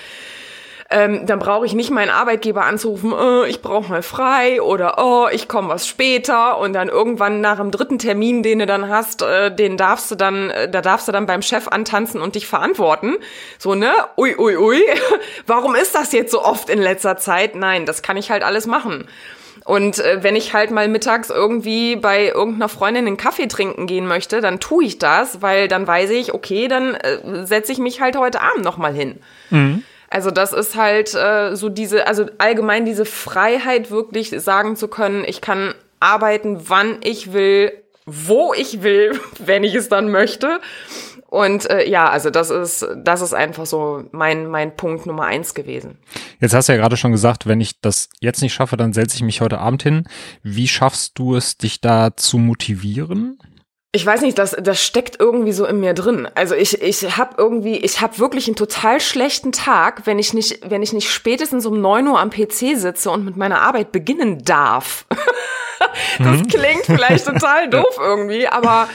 ähm, 0.89 1.25
dann 1.25 1.39
brauche 1.39 1.65
ich 1.65 1.73
nicht 1.73 1.91
meinen 1.91 2.09
Arbeitgeber 2.09 2.63
anzurufen, 2.63 3.11
oh, 3.11 3.43
ich 3.43 3.61
brauche 3.61 3.89
mal 3.89 4.01
frei 4.01 4.61
oder 4.61 4.95
oh, 4.97 5.27
ich 5.29 5.49
komme 5.49 5.69
was 5.69 5.85
später 5.85 6.57
und 6.59 6.73
dann 6.73 6.87
irgendwann 6.87 7.41
nach 7.41 7.57
dem 7.57 7.71
dritten 7.71 7.99
Termin, 7.99 8.41
den 8.41 8.59
du 8.59 8.65
dann 8.65 8.87
hast, 8.87 9.21
äh, 9.21 9.53
den 9.53 9.75
darfst 9.75 10.09
du 10.11 10.15
dann, 10.15 10.49
äh, 10.49 10.69
da 10.69 10.81
darfst 10.81 11.07
du 11.07 11.11
dann 11.11 11.25
beim 11.25 11.41
Chef 11.41 11.67
antanzen 11.67 12.21
und 12.21 12.35
dich 12.35 12.47
verantworten. 12.47 13.15
So, 13.57 13.75
ne? 13.75 13.91
Ui, 14.15 14.35
ui, 14.37 14.55
ui. 14.55 14.81
Warum 15.45 15.75
ist 15.75 15.93
das 15.93 16.13
jetzt 16.13 16.31
so 16.31 16.41
oft 16.41 16.69
in 16.69 16.79
letzter 16.79 17.17
Zeit? 17.17 17.55
Nein, 17.55 17.85
das 17.85 18.01
kann 18.01 18.15
ich 18.15 18.31
halt 18.31 18.43
alles 18.43 18.65
machen. 18.65 19.07
Und 19.65 19.99
äh, 19.99 20.23
wenn 20.23 20.37
ich 20.37 20.53
halt 20.53 20.71
mal 20.71 20.87
mittags 20.87 21.29
irgendwie 21.29 21.97
bei 21.97 22.27
irgendeiner 22.27 22.69
Freundin 22.69 23.05
einen 23.05 23.17
Kaffee 23.17 23.47
trinken 23.47 23.87
gehen 23.87 24.07
möchte, 24.07 24.39
dann 24.39 24.61
tue 24.61 24.85
ich 24.85 24.99
das, 24.99 25.41
weil 25.41 25.67
dann 25.67 25.85
weiß 25.85 26.11
ich, 26.11 26.33
okay, 26.33 26.69
dann 26.69 26.95
äh, 26.95 27.45
setze 27.45 27.73
ich 27.73 27.77
mich 27.77 27.99
halt 27.99 28.15
heute 28.15 28.39
Abend 28.39 28.63
nochmal 28.63 28.93
hin. 28.93 29.19
Mhm. 29.49 29.83
Also 30.09 30.31
das 30.31 30.53
ist 30.53 30.75
halt 30.75 31.13
äh, 31.13 31.55
so 31.55 31.69
diese, 31.69 32.07
also 32.07 32.25
allgemein 32.37 32.85
diese 32.85 33.05
Freiheit 33.05 33.91
wirklich 33.91 34.29
sagen 34.29 34.75
zu 34.75 34.87
können, 34.87 35.23
ich 35.25 35.41
kann 35.41 35.73
arbeiten, 35.99 36.69
wann 36.69 36.97
ich 37.03 37.33
will, 37.33 37.71
wo 38.05 38.53
ich 38.53 38.83
will, 38.83 39.19
wenn 39.39 39.63
ich 39.63 39.75
es 39.75 39.89
dann 39.89 40.09
möchte. 40.09 40.59
Und 41.29 41.69
äh, 41.69 41.87
ja, 41.89 42.09
also 42.09 42.29
das 42.29 42.49
ist, 42.49 42.87
das 42.95 43.21
ist 43.21 43.33
einfach 43.33 43.65
so 43.65 44.05
mein, 44.11 44.47
mein 44.47 44.75
Punkt 44.77 45.05
Nummer 45.05 45.25
eins 45.25 45.53
gewesen. 45.53 45.97
Jetzt 46.39 46.53
hast 46.53 46.69
du 46.69 46.73
ja 46.73 46.79
gerade 46.79 46.95
schon 46.95 47.11
gesagt, 47.11 47.47
wenn 47.47 47.59
ich 47.59 47.81
das 47.81 48.09
jetzt 48.21 48.41
nicht 48.41 48.53
schaffe, 48.53 48.77
dann 48.77 48.93
setze 48.93 49.17
ich 49.17 49.23
mich 49.23 49.41
heute 49.41 49.59
Abend 49.59 49.83
hin. 49.83 50.07
Wie 50.41 50.69
schaffst 50.69 51.19
du 51.19 51.35
es, 51.35 51.57
dich 51.57 51.81
da 51.81 52.15
zu 52.15 52.37
motivieren? 52.37 53.39
Ich 53.93 54.05
weiß 54.05 54.21
nicht, 54.21 54.37
das, 54.37 54.55
das 54.59 54.83
steckt 54.83 55.19
irgendwie 55.19 55.53
so 55.53 55.65
in 55.65 55.79
mir 55.79 55.93
drin. 55.93 56.27
Also 56.35 56.55
ich, 56.55 56.81
ich 56.81 57.17
habe 57.17 57.35
irgendwie, 57.37 57.77
ich 57.77 58.01
habe 58.01 58.19
wirklich 58.19 58.47
einen 58.47 58.57
total 58.57 58.99
schlechten 58.99 59.53
Tag, 59.53 60.05
wenn 60.05 60.19
ich 60.19 60.33
nicht, 60.33 60.69
wenn 60.69 60.83
ich 60.83 60.91
nicht 60.91 61.09
spätestens 61.09 61.65
um 61.65 61.79
neun 61.79 62.07
Uhr 62.07 62.19
am 62.19 62.29
PC 62.29 62.75
sitze 62.75 63.09
und 63.09 63.23
mit 63.23 63.37
meiner 63.37 63.61
Arbeit 63.61 63.91
beginnen 63.93 64.43
darf. 64.43 65.05
das 66.19 66.39
mhm. 66.39 66.47
klingt 66.47 66.85
vielleicht 66.85 67.25
total 67.27 67.69
doof 67.69 67.97
irgendwie, 67.97 68.47
aber 68.47 68.89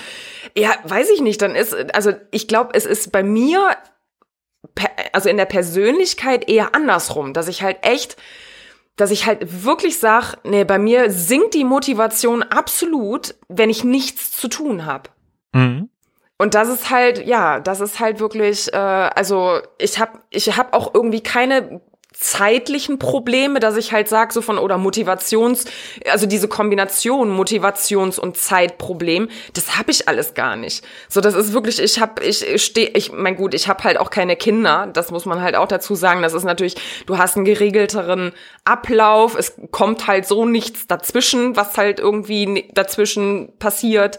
ja, 0.57 0.75
weiß 0.85 1.09
ich 1.11 1.23
nicht. 1.23 1.41
Dann 1.41 1.55
ist, 1.55 1.75
also 1.95 2.13
ich 2.31 2.47
glaube, 2.47 2.75
es 2.75 2.85
ist 2.85 3.13
bei 3.13 3.23
mir, 3.23 3.75
also 5.13 5.31
in 5.31 5.39
der 5.39 5.47
Persönlichkeit 5.47 6.49
eher 6.51 6.75
andersrum, 6.75 7.33
dass 7.33 7.49
ich 7.49 7.63
halt 7.63 7.79
echt 7.83 8.17
dass 8.97 9.11
ich 9.11 9.27
halt 9.27 9.65
wirklich 9.65 9.99
sag, 9.99 10.37
nee, 10.45 10.65
bei 10.65 10.79
mir 10.79 11.11
sinkt 11.11 11.55
die 11.55 11.65
Motivation 11.65 12.43
absolut, 12.43 13.35
wenn 13.49 13.71
ich 13.71 13.85
nichts 13.85 14.33
zu 14.33 14.49
tun 14.49 14.85
habe. 14.85 15.11
Mhm. 15.53 15.89
Und 16.39 16.55
das 16.55 16.69
ist 16.69 16.91
halt, 16.91 17.25
ja, 17.25 17.61
das 17.61 17.81
ist 17.81 18.01
halt 18.01 18.19
wirklich, 18.19 18.73
äh, 18.73 18.77
also 18.77 19.61
ich 19.79 19.99
habe 19.99 20.19
ich 20.31 20.57
hab 20.57 20.75
auch 20.75 20.93
irgendwie 20.93 21.23
keine 21.23 21.81
zeitlichen 22.23 22.99
Probleme, 22.99 23.59
dass 23.59 23.77
ich 23.77 23.93
halt 23.93 24.09
sage, 24.09 24.33
so 24.33 24.43
von 24.43 24.59
oder 24.59 24.79
Motivations, 24.79 25.65
also 26.09 26.27
diese 26.27 26.47
Kombination 26.47 27.37
Motivations- 27.37 28.19
und 28.19 28.37
Zeitproblem, 28.37 29.29
das 29.55 29.77
habe 29.77 29.91
ich 29.91 30.09
alles 30.09 30.35
gar 30.35 30.57
nicht. 30.57 30.85
So, 31.09 31.21
das 31.21 31.35
ist 31.35 31.53
wirklich, 31.53 31.81
ich 31.81 32.01
habe, 32.01 32.23
ich 32.23 32.63
stehe, 32.63 32.91
ich, 32.95 33.13
mein 33.13 33.37
gut, 33.37 33.55
ich 33.55 33.67
habe 33.67 33.83
halt 33.85 33.99
auch 33.99 34.11
keine 34.11 34.37
Kinder, 34.37 34.89
das 34.93 35.11
muss 35.11 35.27
man 35.27 35.43
halt 35.43 35.57
auch 35.57 35.67
dazu 35.67 35.95
sagen. 35.95 36.23
Das 36.23 36.33
ist 36.33 36.45
natürlich, 36.45 36.77
du 37.07 37.19
hast 37.19 37.37
einen 37.37 37.45
geregelteren 37.45 38.33
Ablauf, 38.65 39.37
es 39.37 39.55
kommt 39.73 40.07
halt 40.07 40.27
so 40.27 40.45
nichts 40.45 40.87
dazwischen, 40.87 41.57
was 41.57 41.77
halt 41.77 41.99
irgendwie 41.99 42.69
dazwischen 42.73 43.53
passiert. 43.59 44.19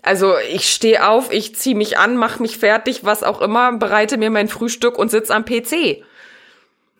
Also 0.00 0.34
ich 0.52 0.70
stehe 0.72 1.06
auf, 1.06 1.32
ich 1.32 1.54
ziehe 1.54 1.76
mich 1.76 1.98
an, 1.98 2.16
mache 2.16 2.40
mich 2.40 2.58
fertig, 2.58 3.04
was 3.04 3.22
auch 3.22 3.40
immer, 3.42 3.72
bereite 3.72 4.16
mir 4.16 4.30
mein 4.30 4.48
Frühstück 4.48 4.98
und 4.98 5.10
sitz 5.10 5.30
am 5.30 5.44
PC. 5.44 6.02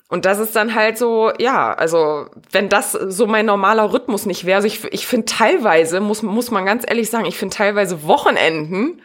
Und 0.08 0.24
das 0.24 0.38
ist 0.38 0.54
dann 0.54 0.74
halt 0.74 0.98
so, 0.98 1.32
ja, 1.38 1.72
also 1.72 2.26
wenn 2.52 2.68
das 2.68 2.92
so 2.92 3.26
mein 3.26 3.46
normaler 3.46 3.92
Rhythmus 3.92 4.24
nicht 4.24 4.44
wäre, 4.46 4.56
also 4.56 4.68
ich, 4.68 4.84
ich 4.92 5.06
finde 5.06 5.26
teilweise, 5.26 6.00
muss, 6.00 6.22
muss 6.22 6.50
man 6.52 6.64
ganz 6.64 6.84
ehrlich 6.86 7.10
sagen, 7.10 7.26
ich 7.26 7.36
finde 7.36 7.56
teilweise 7.56 8.04
Wochenenden 8.04 9.02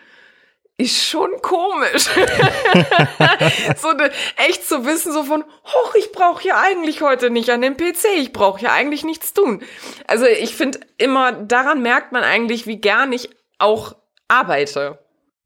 ist 0.78 1.04
schon 1.04 1.30
komisch. 1.42 2.06
so 3.78 3.92
ne, 3.92 4.12
echt 4.48 4.68
zu 4.68 4.86
wissen, 4.86 5.12
so 5.12 5.24
von, 5.24 5.44
hoch, 5.44 5.96
ich 5.96 6.12
brauche 6.12 6.48
ja 6.48 6.60
eigentlich 6.60 7.02
heute 7.02 7.30
nicht 7.30 7.50
an 7.50 7.62
den 7.62 7.78
PC, 7.78 8.06
ich 8.18 8.34
brauche 8.34 8.62
ja 8.62 8.72
eigentlich 8.72 9.04
nichts 9.04 9.34
tun. 9.34 9.64
Also 10.08 10.26
ich 10.26 10.56
finde 10.56 10.80
immer, 10.98 11.32
daran 11.32 11.82
merkt 11.82 12.12
man 12.12 12.24
eigentlich, 12.24 12.68
wie 12.68 12.78
gern 12.78 13.12
ich 13.12 13.30
auch 13.60 13.96
arbeite. 14.28 15.00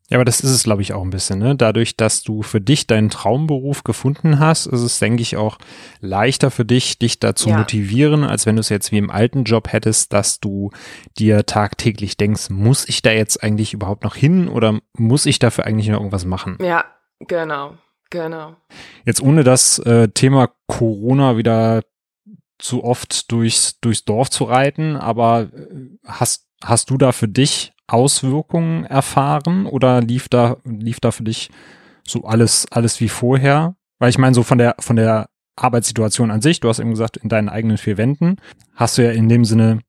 Ja, 0.09 0.17
aber 0.17 0.25
das 0.25 0.39
ist 0.39 0.51
es, 0.51 0.63
glaube 0.63 0.83
ich, 0.83 0.93
auch 0.93 1.01
ein 1.01 1.09
bisschen. 1.09 1.39
Ne? 1.39 1.55
Dadurch, 1.55 1.97
dass 1.97 2.21
du 2.21 2.43
für 2.43 2.61
dich 2.61 2.85
deinen 2.85 3.09
Traumberuf 3.09 3.83
gefunden 3.83 4.39
hast, 4.39 4.67
ist 4.67 4.81
es, 4.81 4.99
denke 4.99 5.23
ich, 5.23 5.35
auch 5.35 5.57
leichter 5.99 6.51
für 6.51 6.63
dich, 6.63 6.99
dich 6.99 7.19
dazu 7.19 7.49
ja. 7.49 7.57
motivieren, 7.57 8.23
als 8.23 8.45
wenn 8.45 8.55
du 8.55 8.59
es 8.59 8.69
jetzt 8.69 8.91
wie 8.91 8.99
im 8.99 9.09
alten 9.09 9.45
Job 9.45 9.71
hättest, 9.73 10.13
dass 10.13 10.39
du 10.39 10.69
dir 11.17 11.47
tagtäglich 11.47 12.17
denkst, 12.17 12.51
muss 12.51 12.87
ich 12.87 13.01
da 13.01 13.11
jetzt 13.11 13.41
eigentlich 13.41 13.73
überhaupt 13.73 14.03
noch 14.03 14.15
hin 14.15 14.47
oder 14.47 14.79
muss 14.93 15.25
ich 15.25 15.39
dafür 15.39 15.65
eigentlich 15.65 15.87
noch 15.87 15.97
irgendwas 15.97 16.25
machen? 16.25 16.59
Ja, 16.61 16.85
genau, 17.21 17.73
genau. 18.11 18.55
Jetzt 19.05 19.21
ohne 19.21 19.43
das 19.43 19.79
äh, 19.79 20.09
Thema 20.09 20.51
Corona 20.67 21.35
wieder 21.37 21.81
zu 22.59 22.83
oft 22.83 23.31
durchs, 23.31 23.79
durchs 23.79 24.05
Dorf 24.05 24.29
zu 24.29 24.43
reiten, 24.43 24.97
aber 24.97 25.49
äh, 25.51 25.97
hast, 26.05 26.47
hast 26.63 26.91
du 26.91 26.97
da 26.99 27.11
für 27.11 27.27
dich 27.27 27.74
Auswirkungen 27.87 28.85
erfahren 28.85 29.65
oder 29.65 30.01
lief 30.01 30.29
da, 30.29 30.57
lief 30.63 30.99
da 30.99 31.11
für 31.11 31.23
dich 31.23 31.49
so 32.07 32.23
alles, 32.23 32.65
alles 32.71 32.99
wie 33.01 33.09
vorher? 33.09 33.75
Weil 33.99 34.09
ich 34.09 34.17
meine, 34.17 34.35
so 34.35 34.43
von 34.43 34.57
der, 34.57 34.75
von 34.79 34.95
der 34.95 35.29
Arbeitssituation 35.55 36.31
an 36.31 36.41
sich, 36.41 36.59
du 36.59 36.69
hast 36.69 36.79
eben 36.79 36.91
gesagt, 36.91 37.17
in 37.17 37.29
deinen 37.29 37.49
eigenen 37.49 37.77
vier 37.77 37.97
Wänden, 37.97 38.37
hast 38.75 38.97
du 38.97 39.03
ja 39.03 39.11
in 39.11 39.29
dem 39.29 39.45
Sinne, 39.45 39.79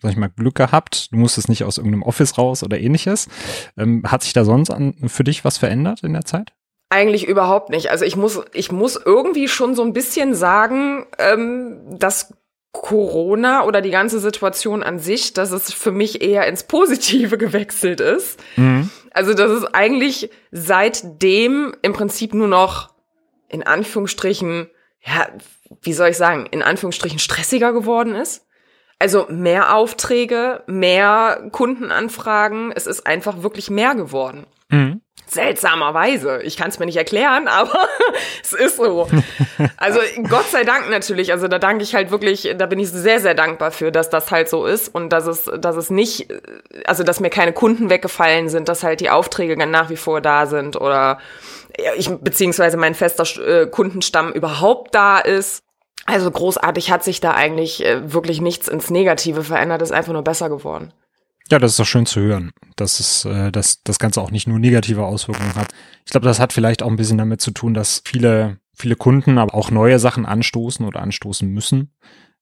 sag 0.00 0.12
ich 0.12 0.16
mal, 0.16 0.30
Glück 0.30 0.56
gehabt. 0.56 1.12
Du 1.12 1.18
musstest 1.18 1.48
nicht 1.48 1.64
aus 1.64 1.78
irgendeinem 1.78 2.02
Office 2.02 2.38
raus 2.38 2.62
oder 2.62 2.80
ähnliches. 2.80 3.28
Ähm, 3.76 4.02
hat 4.04 4.22
sich 4.22 4.32
da 4.32 4.44
sonst 4.44 4.70
an, 4.70 4.94
für 5.06 5.24
dich 5.24 5.44
was 5.44 5.58
verändert 5.58 6.02
in 6.02 6.12
der 6.12 6.24
Zeit? 6.24 6.52
Eigentlich 6.90 7.26
überhaupt 7.26 7.70
nicht. 7.70 7.90
Also 7.90 8.04
ich 8.04 8.16
muss, 8.16 8.42
ich 8.52 8.72
muss 8.72 8.96
irgendwie 9.02 9.48
schon 9.48 9.74
so 9.74 9.82
ein 9.82 9.92
bisschen 9.92 10.34
sagen, 10.34 11.06
ähm, 11.18 11.98
dass 11.98 12.34
Corona 12.72 13.64
oder 13.64 13.82
die 13.82 13.90
ganze 13.90 14.18
Situation 14.18 14.82
an 14.82 14.98
sich, 14.98 15.34
dass 15.34 15.52
es 15.52 15.72
für 15.72 15.92
mich 15.92 16.22
eher 16.22 16.46
ins 16.46 16.64
Positive 16.64 17.38
gewechselt 17.38 18.00
ist. 18.00 18.40
Mhm. 18.56 18.90
Also, 19.12 19.34
dass 19.34 19.50
es 19.50 19.64
eigentlich 19.74 20.30
seitdem 20.50 21.74
im 21.82 21.92
Prinzip 21.92 22.34
nur 22.34 22.48
noch 22.48 22.92
in 23.48 23.62
Anführungsstrichen, 23.62 24.70
ja, 25.04 25.28
wie 25.82 25.92
soll 25.92 26.08
ich 26.08 26.16
sagen, 26.16 26.46
in 26.50 26.62
Anführungsstrichen 26.62 27.18
stressiger 27.18 27.72
geworden 27.72 28.14
ist. 28.14 28.46
Also 28.98 29.26
mehr 29.28 29.74
Aufträge, 29.74 30.62
mehr 30.66 31.48
Kundenanfragen, 31.52 32.72
es 32.72 32.86
ist 32.86 33.06
einfach 33.06 33.42
wirklich 33.42 33.68
mehr 33.68 33.94
geworden. 33.94 34.46
Mhm. 34.68 35.01
Seltsamerweise. 35.26 36.42
Ich 36.42 36.56
kann 36.56 36.68
es 36.68 36.78
mir 36.78 36.86
nicht 36.86 36.96
erklären, 36.96 37.48
aber 37.48 37.88
es 38.42 38.52
ist 38.52 38.76
so. 38.76 39.08
Also 39.76 40.00
Gott 40.28 40.48
sei 40.50 40.64
Dank 40.64 40.90
natürlich. 40.90 41.32
Also 41.32 41.48
da 41.48 41.58
danke 41.58 41.84
ich 41.84 41.94
halt 41.94 42.10
wirklich, 42.10 42.54
da 42.58 42.66
bin 42.66 42.78
ich 42.78 42.90
sehr, 42.90 43.20
sehr 43.20 43.34
dankbar 43.34 43.70
für, 43.70 43.90
dass 43.90 44.10
das 44.10 44.30
halt 44.30 44.48
so 44.48 44.66
ist 44.66 44.94
und 44.94 45.10
dass 45.10 45.26
es, 45.26 45.50
dass 45.58 45.76
es 45.76 45.90
nicht, 45.90 46.28
also 46.84 47.02
dass 47.02 47.20
mir 47.20 47.30
keine 47.30 47.52
Kunden 47.52 47.88
weggefallen 47.88 48.48
sind, 48.48 48.68
dass 48.68 48.82
halt 48.82 49.00
die 49.00 49.10
Aufträge 49.10 49.56
nach 49.66 49.88
wie 49.88 49.96
vor 49.96 50.20
da 50.20 50.46
sind 50.46 50.78
oder 50.78 51.18
ich, 51.96 52.10
beziehungsweise 52.10 52.76
mein 52.76 52.94
fester 52.94 53.24
äh, 53.40 53.66
Kundenstamm 53.66 54.32
überhaupt 54.32 54.94
da 54.94 55.18
ist. 55.18 55.62
Also 56.04 56.30
großartig 56.30 56.90
hat 56.90 57.04
sich 57.04 57.20
da 57.20 57.32
eigentlich 57.32 57.84
äh, 57.84 58.12
wirklich 58.12 58.40
nichts 58.40 58.68
ins 58.68 58.90
Negative 58.90 59.44
verändert, 59.44 59.82
ist 59.82 59.92
einfach 59.92 60.12
nur 60.12 60.22
besser 60.22 60.48
geworden. 60.48 60.92
Ja, 61.52 61.58
das 61.58 61.72
ist 61.72 61.80
doch 61.80 61.84
schön 61.84 62.06
zu 62.06 62.18
hören, 62.22 62.52
dass 62.76 62.98
es, 62.98 63.26
äh, 63.26 63.52
dass 63.52 63.82
das 63.82 63.98
Ganze 63.98 64.22
auch 64.22 64.30
nicht 64.30 64.48
nur 64.48 64.58
negative 64.58 65.04
Auswirkungen 65.04 65.54
hat. 65.54 65.68
Ich 66.06 66.10
glaube, 66.10 66.24
das 66.24 66.40
hat 66.40 66.50
vielleicht 66.50 66.82
auch 66.82 66.88
ein 66.88 66.96
bisschen 66.96 67.18
damit 67.18 67.42
zu 67.42 67.50
tun, 67.50 67.74
dass 67.74 68.00
viele, 68.06 68.56
viele 68.72 68.96
Kunden 68.96 69.36
aber 69.36 69.54
auch 69.54 69.70
neue 69.70 69.98
Sachen 69.98 70.24
anstoßen 70.24 70.86
oder 70.86 71.02
anstoßen 71.02 71.46
müssen. 71.46 71.92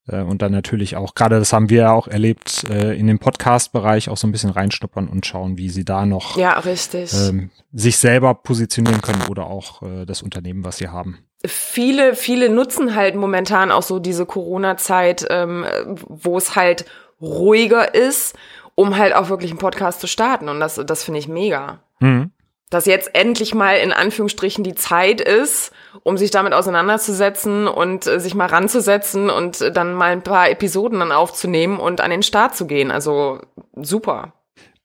Äh, 0.06 0.20
und 0.20 0.42
dann 0.42 0.52
natürlich 0.52 0.94
auch, 0.94 1.16
gerade 1.16 1.40
das 1.40 1.52
haben 1.52 1.70
wir 1.70 1.80
ja 1.80 1.92
auch 1.92 2.06
erlebt, 2.06 2.62
äh, 2.70 2.96
in 2.96 3.08
den 3.08 3.18
Podcast-Bereich 3.18 4.10
auch 4.10 4.16
so 4.16 4.28
ein 4.28 4.32
bisschen 4.32 4.50
reinschnuppern 4.50 5.08
und 5.08 5.26
schauen, 5.26 5.58
wie 5.58 5.70
sie 5.70 5.84
da 5.84 6.06
noch 6.06 6.36
ja, 6.36 6.60
richtig. 6.60 7.12
Ähm, 7.12 7.50
sich 7.72 7.98
selber 7.98 8.34
positionieren 8.34 9.02
können 9.02 9.22
oder 9.28 9.48
auch 9.48 9.82
das 10.06 10.22
Unternehmen, 10.22 10.64
was 10.64 10.76
sie 10.76 10.86
haben 10.88 11.18
viele, 11.46 12.14
viele 12.14 12.50
nutzen 12.50 12.94
halt 12.94 13.14
momentan 13.14 13.70
auch 13.70 13.82
so 13.82 13.98
diese 13.98 14.26
Corona-Zeit, 14.26 15.26
ähm, 15.30 15.64
wo 15.86 16.36
es 16.36 16.54
halt 16.54 16.84
ruhiger 17.20 17.94
ist 17.94 18.34
um 18.74 18.96
halt 18.96 19.14
auch 19.14 19.28
wirklich 19.28 19.50
einen 19.50 19.58
Podcast 19.58 20.00
zu 20.00 20.06
starten. 20.06 20.48
Und 20.48 20.60
das, 20.60 20.80
das 20.84 21.04
finde 21.04 21.20
ich 21.20 21.28
mega. 21.28 21.80
Mhm. 22.00 22.30
Dass 22.70 22.86
jetzt 22.86 23.14
endlich 23.14 23.54
mal 23.54 23.76
in 23.78 23.92
Anführungsstrichen 23.92 24.62
die 24.62 24.76
Zeit 24.76 25.20
ist, 25.20 25.72
um 26.04 26.16
sich 26.16 26.30
damit 26.30 26.52
auseinanderzusetzen 26.52 27.66
und 27.66 28.06
äh, 28.06 28.20
sich 28.20 28.34
mal 28.34 28.46
ranzusetzen 28.46 29.28
und 29.28 29.76
dann 29.76 29.94
mal 29.94 30.12
ein 30.12 30.22
paar 30.22 30.50
Episoden 30.50 31.00
dann 31.00 31.12
aufzunehmen 31.12 31.78
und 31.78 32.00
an 32.00 32.10
den 32.10 32.22
Start 32.22 32.54
zu 32.54 32.66
gehen. 32.66 32.90
Also 32.90 33.40
super. 33.74 34.32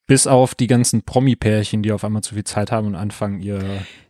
Bis 0.07 0.27
auf 0.27 0.53
die 0.53 0.67
ganzen 0.67 1.03
Promi-Pärchen, 1.03 1.81
die 1.81 1.91
auf 1.91 2.03
einmal 2.03 2.21
zu 2.21 2.35
viel 2.35 2.43
Zeit 2.43 2.71
haben 2.71 2.88
und 2.88 2.95
anfangen, 2.95 3.39
ihr 3.39 3.59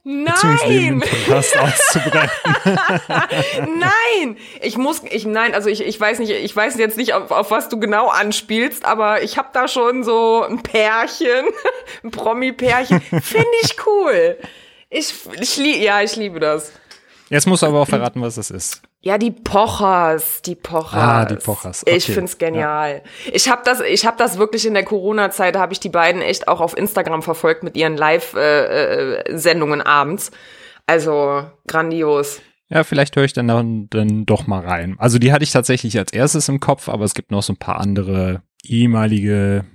Nein! 0.07 0.25
Beziehungsleben 0.25 0.99
Podcast 0.99 1.57
auszubreiten. 1.59 2.29
nein! 3.79 4.37
Ich 4.61 4.77
muss, 4.77 5.01
ich, 5.09 5.25
nein, 5.25 5.55
also 5.55 5.67
ich, 5.67 5.81
ich 5.81 5.99
weiß 5.99 6.19
nicht, 6.19 6.31
ich 6.31 6.55
weiß 6.55 6.77
jetzt 6.77 6.97
nicht, 6.97 7.13
auf, 7.13 7.31
auf 7.31 7.49
was 7.49 7.69
du 7.69 7.79
genau 7.79 8.09
anspielst, 8.09 8.85
aber 8.85 9.23
ich 9.23 9.39
habe 9.39 9.49
da 9.53 9.67
schon 9.67 10.03
so 10.03 10.43
ein 10.43 10.61
Pärchen, 10.61 11.45
ein 12.03 12.11
Promi-Pärchen. 12.11 13.01
Finde 13.01 13.47
ich 13.63 13.75
cool. 13.87 14.37
Ich, 14.89 15.13
ich, 15.39 15.57
ja, 15.81 16.01
ich 16.01 16.15
liebe 16.15 16.39
das. 16.39 16.71
Jetzt 17.29 17.47
musst 17.47 17.63
du 17.63 17.67
aber 17.67 17.81
auch 17.81 17.87
verraten, 17.87 18.21
was 18.21 18.35
das 18.35 18.51
ist. 18.51 18.83
Ja, 19.05 19.19
die 19.19 19.29
Pochers, 19.29 20.41
die 20.41 20.55
Pochers. 20.55 20.93
Ah, 20.95 21.25
die 21.25 21.35
Pochers. 21.35 21.83
Okay. 21.83 21.95
Ich 21.95 22.05
find's 22.07 22.39
genial. 22.39 23.03
Ja. 23.05 23.31
Ich 23.33 23.47
habe 23.47 23.61
das, 23.63 23.79
ich 23.79 24.03
habe 24.03 24.17
das 24.17 24.39
wirklich 24.39 24.65
in 24.65 24.73
der 24.73 24.83
Corona-Zeit, 24.83 25.55
habe 25.55 25.73
ich 25.73 25.79
die 25.79 25.89
beiden 25.89 26.23
echt 26.23 26.47
auch 26.47 26.59
auf 26.59 26.75
Instagram 26.75 27.21
verfolgt 27.21 27.61
mit 27.61 27.77
ihren 27.77 27.95
Live-Sendungen 27.97 29.81
äh, 29.81 29.83
äh, 29.83 29.87
abends. 29.87 30.31
Also 30.87 31.43
grandios. 31.67 32.41
Ja, 32.69 32.83
vielleicht 32.83 33.15
höre 33.15 33.25
ich 33.25 33.33
dann, 33.33 33.47
dann, 33.47 33.87
dann 33.91 34.25
doch 34.25 34.47
mal 34.47 34.65
rein. 34.65 34.95
Also 34.97 35.19
die 35.19 35.31
hatte 35.31 35.43
ich 35.43 35.51
tatsächlich 35.51 35.99
als 35.99 36.11
erstes 36.11 36.49
im 36.49 36.59
Kopf, 36.59 36.89
aber 36.89 37.05
es 37.05 37.13
gibt 37.13 37.29
noch 37.29 37.43
so 37.43 37.53
ein 37.53 37.57
paar 37.57 37.79
andere 37.79 38.41
ehemalige 38.63 39.65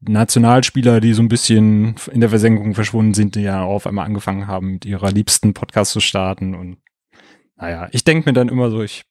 Nationalspieler, 0.00 1.00
die 1.00 1.12
so 1.12 1.22
ein 1.22 1.28
bisschen 1.28 1.96
in 2.12 2.20
der 2.20 2.30
Versenkung 2.30 2.76
verschwunden 2.76 3.14
sind, 3.14 3.34
die 3.34 3.42
ja 3.42 3.64
auf 3.64 3.88
einmal 3.88 4.06
angefangen 4.06 4.46
haben, 4.46 4.74
mit 4.74 4.84
ihrer 4.84 5.10
liebsten 5.10 5.54
Podcast 5.54 5.90
zu 5.90 5.98
starten 5.98 6.54
und 6.54 6.76
naja, 7.56 7.88
ich 7.92 8.04
denke 8.04 8.28
mir 8.28 8.34
dann 8.34 8.48
immer 8.48 8.70
so, 8.70 8.82
ich 8.82 9.04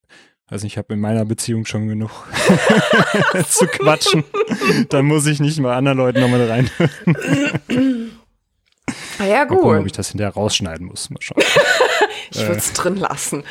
Also 0.48 0.68
ich 0.68 0.78
habe 0.78 0.94
in 0.94 1.00
meiner 1.00 1.26
Beziehung 1.26 1.66
schon 1.66 1.88
genug 1.88 2.12
zu 3.50 3.68
quatschen. 3.68 4.24
Dann 4.90 5.06
muss 5.06 5.26
ich 5.26 5.40
nicht 5.40 5.60
mal 5.60 5.76
anderen 5.76 5.98
Leuten 5.98 6.22
nochmal 6.22 6.48
rein. 6.48 6.70
Ah 9.18 9.26
ja, 9.26 9.44
gut. 9.46 9.58
Mal 9.58 9.64
gucken, 9.64 9.80
ob 9.80 9.86
ich 9.86 9.92
das 9.92 10.10
hinterher 10.10 10.34
rausschneiden 10.34 10.88
muss. 10.88 11.10
Mal 11.10 11.22
schauen. 11.22 11.42
ich 12.32 12.40
würde 12.40 12.58
es 12.58 12.72
äh. 12.72 12.74
drin 12.74 12.98
lassen. 12.98 13.44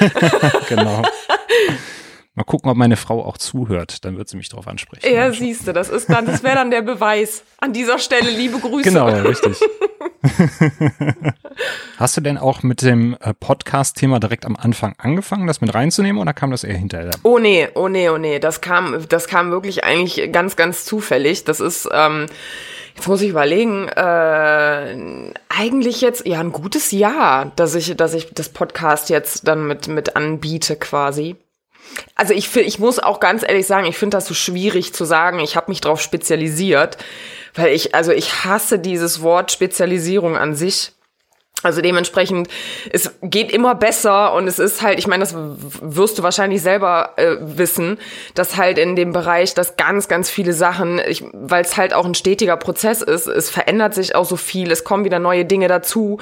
genau. 0.68 1.02
Mal 2.36 2.42
gucken, 2.42 2.68
ob 2.68 2.76
meine 2.76 2.96
Frau 2.96 3.24
auch 3.24 3.38
zuhört. 3.38 4.04
Dann 4.04 4.18
wird 4.18 4.28
sie 4.28 4.36
mich 4.36 4.48
darauf 4.48 4.66
ansprechen. 4.66 5.06
Ja, 5.08 5.30
siehst 5.32 5.68
du, 5.68 5.72
das 5.72 5.88
ist 5.88 6.10
dann, 6.10 6.26
das 6.26 6.42
wäre 6.42 6.56
dann 6.56 6.72
der 6.72 6.82
Beweis. 6.82 7.44
An 7.58 7.72
dieser 7.72 8.00
Stelle 8.00 8.28
liebe 8.28 8.58
Grüße. 8.58 8.88
Genau, 8.88 9.06
richtig. 9.06 9.60
Hast 11.96 12.16
du 12.16 12.20
denn 12.20 12.36
auch 12.36 12.64
mit 12.64 12.82
dem 12.82 13.16
äh, 13.20 13.34
Podcast-Thema 13.34 14.18
direkt 14.18 14.46
am 14.46 14.56
Anfang 14.56 14.96
angefangen, 14.98 15.46
das 15.46 15.60
mit 15.60 15.72
reinzunehmen 15.74 16.20
oder 16.20 16.32
kam 16.32 16.50
das 16.50 16.64
eher 16.64 16.76
hinterher? 16.76 17.12
Oh 17.22 17.38
nee, 17.38 17.68
oh 17.74 17.88
nee, 17.88 18.08
oh 18.08 18.18
nee. 18.18 18.40
Das 18.40 18.60
kam, 18.60 19.06
das 19.08 19.28
kam 19.28 19.52
wirklich 19.52 19.84
eigentlich 19.84 20.32
ganz, 20.32 20.56
ganz 20.56 20.84
zufällig. 20.84 21.44
Das 21.44 21.60
ist, 21.60 21.88
ähm, 21.92 22.26
Jetzt 22.96 23.08
muss 23.08 23.22
ich 23.22 23.30
überlegen, 23.30 23.88
äh, 23.88 25.32
eigentlich 25.48 26.00
jetzt 26.00 26.26
ja 26.26 26.38
ein 26.38 26.52
gutes 26.52 26.92
Jahr, 26.92 27.50
dass 27.56 27.74
ich, 27.74 27.96
dass 27.96 28.14
ich 28.14 28.32
das 28.32 28.50
Podcast 28.50 29.10
jetzt 29.10 29.48
dann 29.48 29.66
mit 29.66 29.88
mit 29.88 30.14
anbiete 30.14 30.76
quasi. 30.76 31.34
Also 32.14 32.34
ich, 32.34 32.54
ich 32.56 32.78
muss 32.78 32.98
auch 32.98 33.20
ganz 33.20 33.42
ehrlich 33.42 33.66
sagen, 33.66 33.86
ich 33.86 33.96
finde 33.96 34.16
das 34.16 34.26
so 34.26 34.34
schwierig 34.34 34.94
zu 34.94 35.04
sagen, 35.04 35.40
ich 35.40 35.56
habe 35.56 35.70
mich 35.70 35.80
darauf 35.80 36.00
spezialisiert, 36.00 36.96
weil 37.54 37.72
ich, 37.72 37.94
also 37.94 38.12
ich 38.12 38.44
hasse 38.44 38.78
dieses 38.78 39.22
Wort 39.22 39.52
Spezialisierung 39.52 40.36
an 40.36 40.54
sich. 40.54 40.92
Also 41.64 41.80
dementsprechend, 41.80 42.48
es 42.92 43.10
geht 43.22 43.50
immer 43.50 43.74
besser 43.74 44.34
und 44.34 44.46
es 44.46 44.58
ist 44.58 44.82
halt, 44.82 44.98
ich 44.98 45.06
meine, 45.06 45.24
das 45.24 45.34
wirst 45.34 46.18
du 46.18 46.22
wahrscheinlich 46.22 46.60
selber 46.60 47.14
äh, 47.16 47.36
wissen, 47.40 47.98
dass 48.34 48.58
halt 48.58 48.78
in 48.78 48.96
dem 48.96 49.12
Bereich, 49.12 49.54
dass 49.54 49.76
ganz, 49.76 50.06
ganz 50.06 50.28
viele 50.28 50.52
Sachen, 50.52 51.00
weil 51.32 51.64
es 51.64 51.78
halt 51.78 51.94
auch 51.94 52.04
ein 52.04 52.14
stetiger 52.14 52.58
Prozess 52.58 53.00
ist, 53.00 53.26
es 53.26 53.48
verändert 53.48 53.94
sich 53.94 54.14
auch 54.14 54.26
so 54.26 54.36
viel, 54.36 54.70
es 54.70 54.84
kommen 54.84 55.06
wieder 55.06 55.18
neue 55.18 55.46
Dinge 55.46 55.68
dazu 55.68 56.18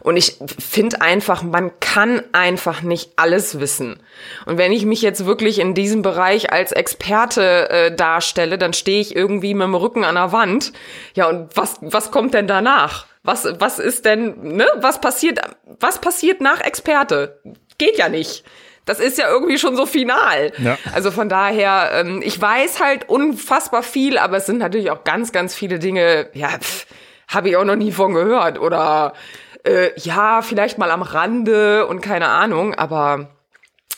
und 0.00 0.16
ich 0.16 0.38
finde 0.58 1.02
einfach, 1.02 1.42
man 1.42 1.72
kann 1.80 2.22
einfach 2.32 2.80
nicht 2.80 3.10
alles 3.16 3.60
wissen. 3.60 4.00
Und 4.46 4.56
wenn 4.56 4.72
ich 4.72 4.86
mich 4.86 5.02
jetzt 5.02 5.26
wirklich 5.26 5.58
in 5.58 5.74
diesem 5.74 6.00
Bereich 6.00 6.52
als 6.52 6.72
Experte 6.72 7.68
äh, 7.68 7.94
darstelle, 7.94 8.56
dann 8.56 8.72
stehe 8.72 9.00
ich 9.00 9.14
irgendwie 9.14 9.52
mit 9.52 9.64
dem 9.64 9.74
Rücken 9.74 10.04
an 10.04 10.14
der 10.14 10.32
Wand. 10.32 10.72
Ja, 11.14 11.28
und 11.28 11.54
was, 11.54 11.76
was 11.82 12.10
kommt 12.10 12.32
denn 12.32 12.46
danach? 12.46 13.06
Was, 13.26 13.46
was 13.58 13.78
ist 13.78 14.04
denn, 14.04 14.56
ne? 14.56 14.66
Was 14.76 15.00
passiert, 15.00 15.40
was 15.80 16.00
passiert 16.00 16.40
nach 16.40 16.60
Experte? 16.60 17.40
Geht 17.76 17.98
ja 17.98 18.08
nicht. 18.08 18.44
Das 18.86 19.00
ist 19.00 19.18
ja 19.18 19.28
irgendwie 19.28 19.58
schon 19.58 19.76
so 19.76 19.84
final. 19.84 20.52
Ja. 20.58 20.78
Also 20.94 21.10
von 21.10 21.28
daher, 21.28 21.90
ähm, 21.92 22.22
ich 22.24 22.40
weiß 22.40 22.80
halt 22.80 23.08
unfassbar 23.08 23.82
viel, 23.82 24.16
aber 24.16 24.36
es 24.36 24.46
sind 24.46 24.58
natürlich 24.58 24.92
auch 24.92 25.02
ganz, 25.02 25.32
ganz 25.32 25.56
viele 25.56 25.80
Dinge, 25.80 26.30
ja, 26.34 26.50
habe 27.26 27.48
ich 27.48 27.56
auch 27.56 27.64
noch 27.64 27.74
nie 27.74 27.90
von 27.90 28.14
gehört. 28.14 28.60
Oder 28.60 29.12
äh, 29.64 29.90
ja, 29.98 30.40
vielleicht 30.40 30.78
mal 30.78 30.92
am 30.92 31.02
Rande 31.02 31.86
und 31.86 32.00
keine 32.00 32.28
Ahnung, 32.28 32.74
aber 32.74 33.30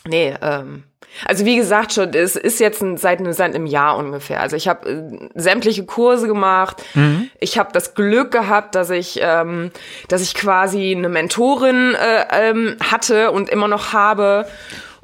nee, 0.06 0.34
ähm, 0.40 0.84
also 1.24 1.44
wie 1.44 1.56
gesagt 1.56 1.92
schon, 1.92 2.12
es 2.14 2.36
ist 2.36 2.60
jetzt 2.60 2.82
ein, 2.82 2.96
seit, 2.96 3.20
seit 3.34 3.54
einem 3.54 3.66
Jahr 3.66 3.96
ungefähr. 3.96 4.40
Also 4.40 4.56
ich 4.56 4.68
habe 4.68 4.88
äh, 4.88 5.28
sämtliche 5.34 5.84
Kurse 5.84 6.26
gemacht. 6.26 6.82
Mhm. 6.94 7.30
Ich 7.40 7.58
habe 7.58 7.70
das 7.72 7.94
Glück 7.94 8.30
gehabt, 8.30 8.74
dass 8.74 8.90
ich, 8.90 9.18
ähm, 9.22 9.70
dass 10.08 10.22
ich 10.22 10.34
quasi 10.34 10.94
eine 10.96 11.08
Mentorin 11.08 11.94
äh, 11.94 12.50
ähm, 12.50 12.76
hatte 12.80 13.30
und 13.30 13.48
immer 13.48 13.68
noch 13.68 13.92
habe. 13.92 14.46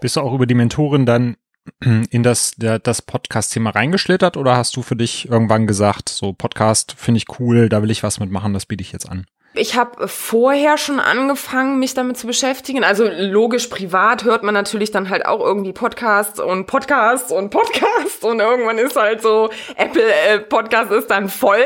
Bist 0.01 0.17
du 0.17 0.21
auch 0.21 0.35
über 0.35 0.47
die 0.47 0.55
Mentorin 0.55 1.07
dann 1.07 1.37
in 2.11 2.23
das, 2.23 2.53
der, 2.57 2.79
das 2.79 3.03
Podcast-Thema 3.03 3.71
reingeschlittert 3.71 4.37
oder 4.37 4.57
hast 4.57 4.77
du 4.77 4.83
für 4.83 4.97
dich 4.97 5.29
irgendwann 5.29 5.67
gesagt, 5.67 6.09
so 6.09 6.33
Podcast 6.33 6.95
finde 6.97 7.19
ich 7.19 7.39
cool, 7.39 7.69
da 7.69 7.83
will 7.83 7.91
ich 7.91 8.03
was 8.03 8.21
mitmachen, 8.21 8.53
das 8.53 8.67
biete 8.67 8.83
ich 8.83 8.93
jetzt 8.93 9.09
an? 9.09 9.27
Ich 9.57 9.77
habe 9.77 10.09
vorher 10.09 10.77
schon 10.77 10.99
angefangen, 10.99 11.79
mich 11.79 11.95
damit 11.95 12.19
zu 12.19 12.27
beschäftigen. 12.27 12.83
Also 12.83 13.09
logisch 13.09 13.69
privat 13.69 14.25
hört 14.25 14.43
man 14.43 14.53
natürlich 14.53 14.91
dann 14.91 15.11
halt 15.11 15.27
auch 15.27 15.39
irgendwie 15.39 15.73
Podcasts 15.73 16.41
und 16.41 16.67
Podcasts 16.67 17.31
und 17.31 17.51
Podcasts. 17.51 18.25
Und 18.25 18.41
irgendwann 18.41 18.79
ist 18.79 18.97
halt 18.97 19.23
so 19.23 19.51
Apple 19.77 20.03
äh, 20.03 20.41
Podcast 20.41 20.91
ist 20.91 21.09
dann 21.09 21.29
voll 21.29 21.65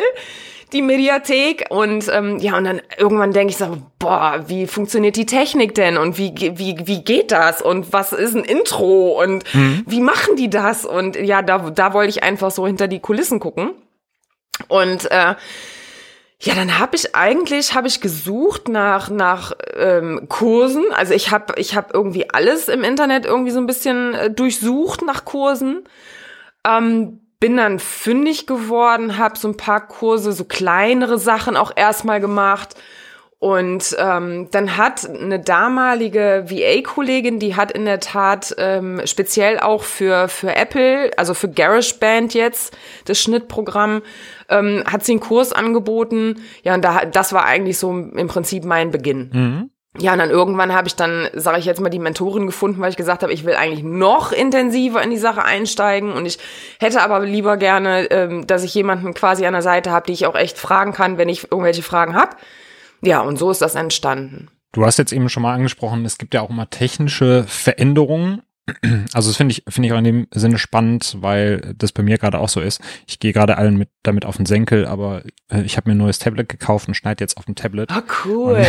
die 0.74 0.82
Mediathek. 0.82 1.64
Und 1.70 2.08
ähm, 2.12 2.36
ja 2.40 2.58
und 2.58 2.64
dann 2.64 2.82
irgendwann 2.98 3.32
denke 3.32 3.52
ich 3.52 3.56
so 3.56 3.78
boah 3.98 4.44
wie 4.46 4.66
funktioniert 4.66 5.16
die 5.16 5.24
Technik 5.24 5.74
denn? 5.74 5.96
Und 5.96 6.18
wie 6.18 6.34
wie 6.36 6.76
wie 6.84 7.02
geht 7.02 7.32
das? 7.32 7.62
Und 7.62 7.94
was 7.94 8.12
ist 8.12 8.36
ein 8.36 8.44
Intro? 8.44 9.18
Und 9.18 9.44
mhm. 9.54 9.84
wie 9.86 10.00
machen 10.00 10.36
die 10.36 10.50
das? 10.50 10.84
Und 10.84 11.16
ja 11.16 11.40
da 11.40 11.70
da 11.70 11.94
wollte 11.94 12.10
ich 12.10 12.22
einfach 12.22 12.50
so 12.50 12.66
hinter 12.66 12.86
die 12.86 13.00
Kulissen 13.00 13.40
gucken. 13.40 13.70
Und 14.68 15.10
äh, 15.10 15.36
ja, 16.40 16.54
dann 16.54 16.78
habe 16.78 16.94
ich 16.94 17.16
eigentlich 17.16 17.74
habe 17.74 17.88
ich 17.88 18.00
gesucht 18.00 18.68
nach 18.68 19.10
nach 19.10 19.52
ähm, 19.76 20.26
Kursen. 20.28 20.84
Also 20.92 21.12
ich 21.12 21.32
habe 21.32 21.54
ich 21.56 21.74
habe 21.74 21.88
irgendwie 21.92 22.30
alles 22.30 22.68
im 22.68 22.84
Internet 22.84 23.26
irgendwie 23.26 23.50
so 23.50 23.58
ein 23.58 23.66
bisschen 23.66 24.14
äh, 24.14 24.30
durchsucht 24.30 25.02
nach 25.02 25.24
Kursen. 25.24 25.82
Ähm, 26.64 27.20
bin 27.40 27.56
dann 27.56 27.78
fündig 27.78 28.46
geworden, 28.46 29.18
habe 29.18 29.38
so 29.38 29.48
ein 29.48 29.56
paar 29.56 29.86
Kurse, 29.86 30.32
so 30.32 30.44
kleinere 30.44 31.18
Sachen 31.18 31.56
auch 31.56 31.72
erstmal 31.74 32.20
gemacht. 32.20 32.74
Und 33.40 33.94
ähm, 34.00 34.48
dann 34.50 34.76
hat 34.76 35.08
eine 35.08 35.38
damalige 35.38 36.46
VA-Kollegin, 36.48 37.38
die 37.38 37.54
hat 37.54 37.70
in 37.70 37.84
der 37.84 38.00
Tat 38.00 38.52
ähm, 38.58 39.00
speziell 39.04 39.60
auch 39.60 39.84
für, 39.84 40.26
für 40.26 40.56
Apple, 40.56 41.12
also 41.16 41.34
für 41.34 41.48
GarageBand 41.48 42.34
jetzt, 42.34 42.76
das 43.04 43.20
Schnittprogramm, 43.20 44.02
ähm, 44.48 44.84
hat 44.86 45.04
sie 45.04 45.12
einen 45.12 45.20
Kurs 45.20 45.52
angeboten. 45.52 46.42
Ja, 46.62 46.74
und 46.74 46.84
da, 46.84 47.04
das 47.04 47.32
war 47.32 47.44
eigentlich 47.44 47.78
so 47.78 47.90
im 47.90 48.28
Prinzip 48.28 48.64
mein 48.64 48.90
Beginn. 48.90 49.30
Mhm. 49.32 49.70
Ja, 50.00 50.12
und 50.12 50.18
dann 50.18 50.30
irgendwann 50.30 50.74
habe 50.74 50.86
ich 50.86 50.94
dann, 50.94 51.28
sage 51.32 51.58
ich 51.58 51.64
jetzt 51.64 51.80
mal, 51.80 51.88
die 51.88 51.98
Mentorin 51.98 52.46
gefunden, 52.46 52.80
weil 52.80 52.90
ich 52.90 52.96
gesagt 52.96 53.22
habe, 53.22 53.32
ich 53.32 53.44
will 53.44 53.54
eigentlich 53.54 53.82
noch 53.82 54.32
intensiver 54.32 55.02
in 55.02 55.10
die 55.10 55.16
Sache 55.16 55.44
einsteigen 55.44 56.12
und 56.12 56.26
ich 56.26 56.38
hätte 56.78 57.02
aber 57.02 57.20
lieber 57.20 57.56
gerne, 57.56 58.10
ähm, 58.10 58.46
dass 58.46 58.62
ich 58.62 58.74
jemanden 58.74 59.14
quasi 59.14 59.46
an 59.46 59.54
der 59.54 59.62
Seite 59.62 59.90
habe, 59.90 60.06
die 60.06 60.12
ich 60.12 60.26
auch 60.26 60.36
echt 60.36 60.58
fragen 60.58 60.92
kann, 60.92 61.18
wenn 61.18 61.28
ich 61.28 61.50
irgendwelche 61.50 61.82
Fragen 61.82 62.14
habe. 62.14 62.36
Ja, 63.00 63.20
und 63.20 63.38
so 63.38 63.50
ist 63.50 63.62
das 63.62 63.74
entstanden. 63.74 64.48
Du 64.72 64.84
hast 64.84 64.98
jetzt 64.98 65.12
eben 65.12 65.28
schon 65.28 65.42
mal 65.42 65.54
angesprochen, 65.54 66.04
es 66.04 66.18
gibt 66.18 66.34
ja 66.34 66.42
auch 66.42 66.50
immer 66.50 66.68
technische 66.68 67.44
Veränderungen 67.48 68.42
also 69.12 69.30
das 69.30 69.36
finde 69.36 69.52
ich, 69.52 69.64
finde 69.68 69.88
ich 69.88 69.92
auch 69.92 69.98
in 69.98 70.04
dem 70.04 70.26
Sinne 70.32 70.58
spannend, 70.58 71.16
weil 71.20 71.74
das 71.76 71.92
bei 71.92 72.02
mir 72.02 72.18
gerade 72.18 72.38
auch 72.38 72.48
so 72.48 72.60
ist. 72.60 72.80
Ich 73.06 73.18
gehe 73.18 73.32
gerade 73.32 73.58
allen 73.58 73.76
mit 73.76 73.88
damit 74.02 74.24
auf 74.24 74.36
den 74.36 74.46
Senkel, 74.46 74.86
aber 74.86 75.22
äh, 75.50 75.62
ich 75.62 75.76
habe 75.76 75.88
mir 75.88 75.94
ein 75.94 75.98
neues 75.98 76.18
Tablet 76.18 76.48
gekauft 76.48 76.88
und 76.88 76.94
schneide 76.94 77.22
jetzt 77.22 77.36
auf 77.36 77.44
dem 77.44 77.54
Tablet. 77.54 77.90
Ah, 77.90 78.02
cool. 78.24 78.64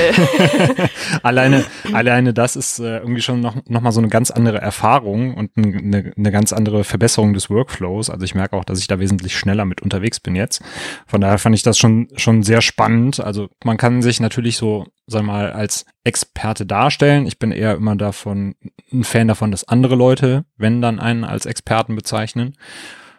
alleine, 1.24 1.64
alleine 1.94 2.34
das 2.34 2.56
ist 2.56 2.80
äh, 2.80 3.00
irgendwie 3.00 3.22
schon 3.22 3.42
noch, 3.42 3.56
noch 3.68 3.82
mal 3.82 3.92
so 3.92 4.02
eine 4.02 4.10
ganz 4.10 4.32
andere 4.32 4.60
Erfahrung 4.60 5.34
und 5.36 5.52
eine, 5.56 6.14
eine 6.16 6.32
ganz 6.32 6.54
andere 6.54 6.84
Verbesserung 6.84 7.34
des 7.34 7.50
Workflows. 7.50 8.10
Also 8.10 8.24
ich 8.26 8.36
merke 8.36 8.56
auch, 8.56 8.66
dass 8.66 8.80
ich 8.80 8.88
da 8.88 9.00
wesentlich 9.00 9.38
schneller 9.38 9.66
mit 9.66 9.82
unterwegs 9.82 10.20
bin 10.20 10.36
jetzt. 10.36 10.62
Von 11.08 11.22
daher 11.22 11.38
fand 11.38 11.56
ich 11.56 11.64
das 11.64 11.78
schon, 11.78 12.10
schon 12.16 12.44
sehr 12.44 12.62
spannend. 12.62 13.20
Also 13.20 13.50
man 13.64 13.78
kann 13.78 14.02
sich 14.02 14.20
natürlich 14.20 14.58
so, 14.58 14.86
sag 15.10 15.24
mal, 15.24 15.52
als 15.52 15.86
Experte 16.04 16.66
darstellen. 16.66 17.26
Ich 17.26 17.40
bin 17.40 17.52
eher 17.52 17.76
immer 17.76 17.96
davon, 17.96 18.56
ein 18.92 19.04
Fan 19.04 19.28
davon, 19.28 19.52
dass 19.52 19.68
andere 19.68 19.96
Leute, 19.96 20.46
wenn 20.58 20.82
dann 20.82 21.00
einen 21.00 21.24
als 21.24 21.46
Experten 21.46 21.96
bezeichnen 21.96 22.56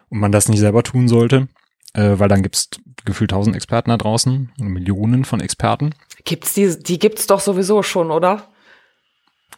und 0.09 0.19
man 0.19 0.31
das 0.31 0.49
nicht 0.49 0.59
selber 0.59 0.83
tun 0.83 1.07
sollte, 1.07 1.47
äh, 1.93 2.13
weil 2.13 2.29
dann 2.29 2.43
gibt's 2.43 2.69
gefühlt 3.05 3.31
tausend 3.31 3.55
Experten 3.55 3.89
da 3.89 3.97
draußen, 3.97 4.51
Millionen 4.57 5.25
von 5.25 5.41
Experten. 5.41 5.91
Gibt's 6.23 6.53
die, 6.53 6.77
die 6.77 6.99
gibt's 6.99 7.27
doch 7.27 7.39
sowieso 7.39 7.83
schon, 7.83 8.11
oder? 8.11 8.47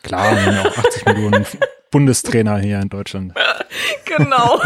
Klar, 0.02 0.32
wir 0.36 0.46
haben 0.46 0.68
auch 0.68 0.78
80 0.78 1.06
Millionen 1.06 1.46
Bundestrainer 1.94 2.58
hier 2.58 2.80
in 2.82 2.90
Deutschland. 2.90 3.36
genau. 4.06 4.60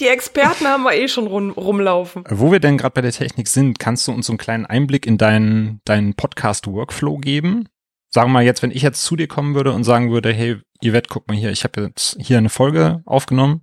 Die 0.00 0.08
Experten 0.08 0.66
haben 0.66 0.82
wir 0.82 0.92
eh 0.92 1.06
schon 1.06 1.28
rum, 1.28 1.52
rumlaufen. 1.52 2.24
Wo 2.28 2.50
wir 2.50 2.58
denn 2.58 2.76
gerade 2.76 2.94
bei 2.94 3.00
der 3.00 3.12
Technik 3.12 3.46
sind, 3.46 3.78
kannst 3.78 4.08
du 4.08 4.12
uns 4.12 4.26
so 4.26 4.32
einen 4.32 4.38
kleinen 4.38 4.66
Einblick 4.66 5.06
in 5.06 5.18
deinen, 5.18 5.80
deinen 5.84 6.14
Podcast-Workflow 6.14 7.18
geben? 7.18 7.68
Sagen 8.10 8.30
wir 8.30 8.34
mal 8.34 8.44
jetzt, 8.44 8.62
wenn 8.62 8.72
ich 8.72 8.82
jetzt 8.82 9.04
zu 9.04 9.14
dir 9.14 9.28
kommen 9.28 9.54
würde 9.54 9.72
und 9.72 9.84
sagen 9.84 10.10
würde, 10.10 10.32
hey, 10.32 10.56
Yvette, 10.84 11.08
guck 11.08 11.28
mal 11.28 11.36
hier, 11.36 11.52
ich 11.52 11.62
habe 11.62 11.80
jetzt 11.80 12.16
hier 12.20 12.38
eine 12.38 12.48
Folge 12.48 13.02
aufgenommen 13.06 13.62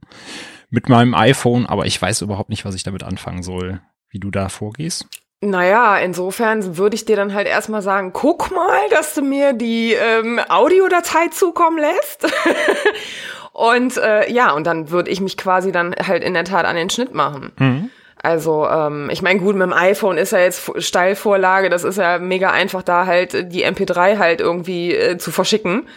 mit 0.70 0.88
meinem 0.88 1.16
iPhone, 1.16 1.66
aber 1.66 1.86
ich 1.86 2.02
weiß 2.02 2.22
überhaupt 2.22 2.50
nicht, 2.50 2.64
was 2.64 2.76
ich 2.76 2.84
damit 2.84 3.04
anfangen 3.04 3.44
soll, 3.44 3.82
wie 4.10 4.20
du 4.20 4.32
da 4.32 4.48
vorgehst. 4.48 5.06
Naja, 5.46 5.98
insofern 5.98 6.78
würde 6.78 6.96
ich 6.96 7.06
dir 7.06 7.16
dann 7.16 7.34
halt 7.34 7.48
erstmal 7.48 7.82
sagen, 7.82 8.14
guck 8.14 8.52
mal, 8.52 8.80
dass 8.90 9.14
du 9.14 9.22
mir 9.22 9.54
die 9.54 9.94
ähm, 9.94 10.40
Audiodatei 10.50 11.28
zukommen 11.28 11.78
lässt. 11.78 12.26
und 13.54 13.98
äh, 13.98 14.32
ja, 14.32 14.52
und 14.52 14.66
dann 14.66 14.90
würde 14.90 15.12
ich 15.12 15.22
mich 15.22 15.38
quasi 15.38 15.72
dann 15.72 15.96
halt 15.96 16.24
in 16.24 16.34
der 16.34 16.46
Tat 16.46 16.66
an 16.66 16.76
den 16.76 16.90
Schnitt 16.90 17.14
machen. 17.14 17.52
Mhm. 17.58 17.90
Also, 18.22 18.68
ähm, 18.68 19.10
ich 19.12 19.22
meine, 19.22 19.40
gut, 19.40 19.56
mit 19.56 19.68
dem 19.68 19.74
iPhone 19.74 20.18
ist 20.18 20.32
ja 20.32 20.40
jetzt 20.40 20.72
Steilvorlage, 20.80 21.70
das 21.70 21.84
ist 21.84 22.00
ja 22.00 22.18
mega 22.18 22.50
einfach, 22.50 22.82
da 22.82 23.06
halt 23.06 23.54
die 23.54 23.64
MP3 23.64 24.18
halt 24.18 24.42
irgendwie 24.42 24.96
äh, 24.96 25.18
zu 25.20 25.32
verschicken, 25.32 25.88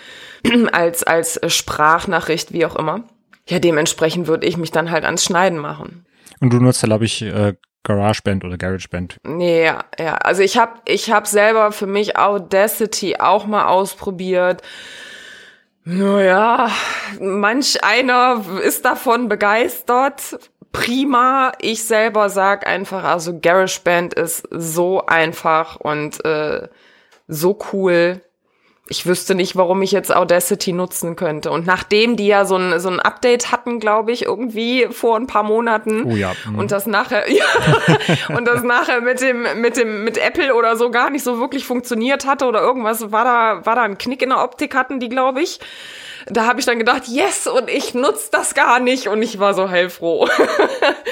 als, 0.72 1.04
als 1.04 1.40
Sprachnachricht, 1.46 2.52
wie 2.52 2.66
auch 2.66 2.76
immer. 2.76 3.04
Ja, 3.48 3.60
dementsprechend 3.60 4.26
würde 4.26 4.46
ich 4.46 4.58
mich 4.58 4.72
dann 4.72 4.90
halt 4.90 5.06
ans 5.06 5.24
Schneiden 5.24 5.58
machen. 5.58 6.04
Und 6.40 6.52
du 6.52 6.60
nutzt, 6.60 6.82
glaube 6.82 7.06
ich, 7.06 7.22
äh, 7.22 7.54
GarageBand 7.84 8.44
oder 8.44 8.58
GarageBand. 8.58 9.18
Ja, 9.38 9.84
ja. 9.98 10.14
Also 10.16 10.42
ich 10.42 10.58
habe 10.58 10.80
ich 10.84 11.10
hab 11.10 11.26
selber 11.26 11.72
für 11.72 11.86
mich 11.86 12.16
Audacity 12.16 13.16
auch 13.18 13.46
mal 13.46 13.66
ausprobiert. 13.66 14.62
Naja, 15.84 16.70
manch 17.18 17.82
einer 17.82 18.44
ist 18.62 18.84
davon 18.84 19.28
begeistert. 19.28 20.38
Prima. 20.70 21.52
Ich 21.60 21.84
selber 21.84 22.28
sag 22.28 22.66
einfach, 22.66 23.04
also 23.04 23.38
GarageBand 23.40 24.12
ist 24.12 24.46
so 24.50 25.06
einfach 25.06 25.76
und 25.76 26.22
äh, 26.26 26.68
so 27.26 27.58
cool 27.72 28.20
ich 28.90 29.04
wüsste 29.04 29.34
nicht, 29.34 29.54
warum 29.54 29.82
ich 29.82 29.92
jetzt 29.92 30.14
Audacity 30.14 30.72
nutzen 30.72 31.14
könnte. 31.14 31.50
Und 31.50 31.66
nachdem 31.66 32.16
die 32.16 32.26
ja 32.26 32.46
so 32.46 32.56
ein, 32.56 32.80
so 32.80 32.88
ein 32.88 33.00
Update 33.00 33.52
hatten, 33.52 33.80
glaube 33.80 34.12
ich, 34.12 34.24
irgendwie 34.24 34.88
vor 34.90 35.16
ein 35.16 35.26
paar 35.26 35.42
Monaten. 35.42 36.04
Oh 36.04 36.16
ja. 36.16 36.32
Mhm. 36.46 36.58
Und 36.58 36.72
das 36.72 36.86
nachher, 36.86 37.30
ja, 37.32 37.44
und 38.34 38.46
das 38.48 38.62
nachher 38.62 39.02
mit 39.02 39.20
dem, 39.20 39.46
mit 39.60 39.76
dem, 39.76 40.04
mit 40.04 40.16
Apple 40.16 40.54
oder 40.54 40.76
so 40.76 40.90
gar 40.90 41.10
nicht 41.10 41.22
so 41.22 41.38
wirklich 41.38 41.66
funktioniert 41.66 42.26
hatte 42.26 42.46
oder 42.46 42.62
irgendwas 42.62 43.12
war 43.12 43.24
da, 43.24 43.66
war 43.66 43.74
da 43.74 43.82
ein 43.82 43.98
Knick 43.98 44.22
in 44.22 44.30
der 44.30 44.42
Optik 44.42 44.74
hatten 44.74 45.00
die, 45.00 45.10
glaube 45.10 45.42
ich. 45.42 45.60
Da 46.26 46.46
habe 46.46 46.60
ich 46.60 46.66
dann 46.66 46.78
gedacht, 46.78 47.08
yes, 47.08 47.46
und 47.46 47.68
ich 47.68 47.94
nutze 47.94 48.30
das 48.32 48.54
gar 48.54 48.80
nicht 48.80 49.08
und 49.08 49.22
ich 49.22 49.38
war 49.38 49.54
so 49.54 49.68
heilfroh. 49.68 50.28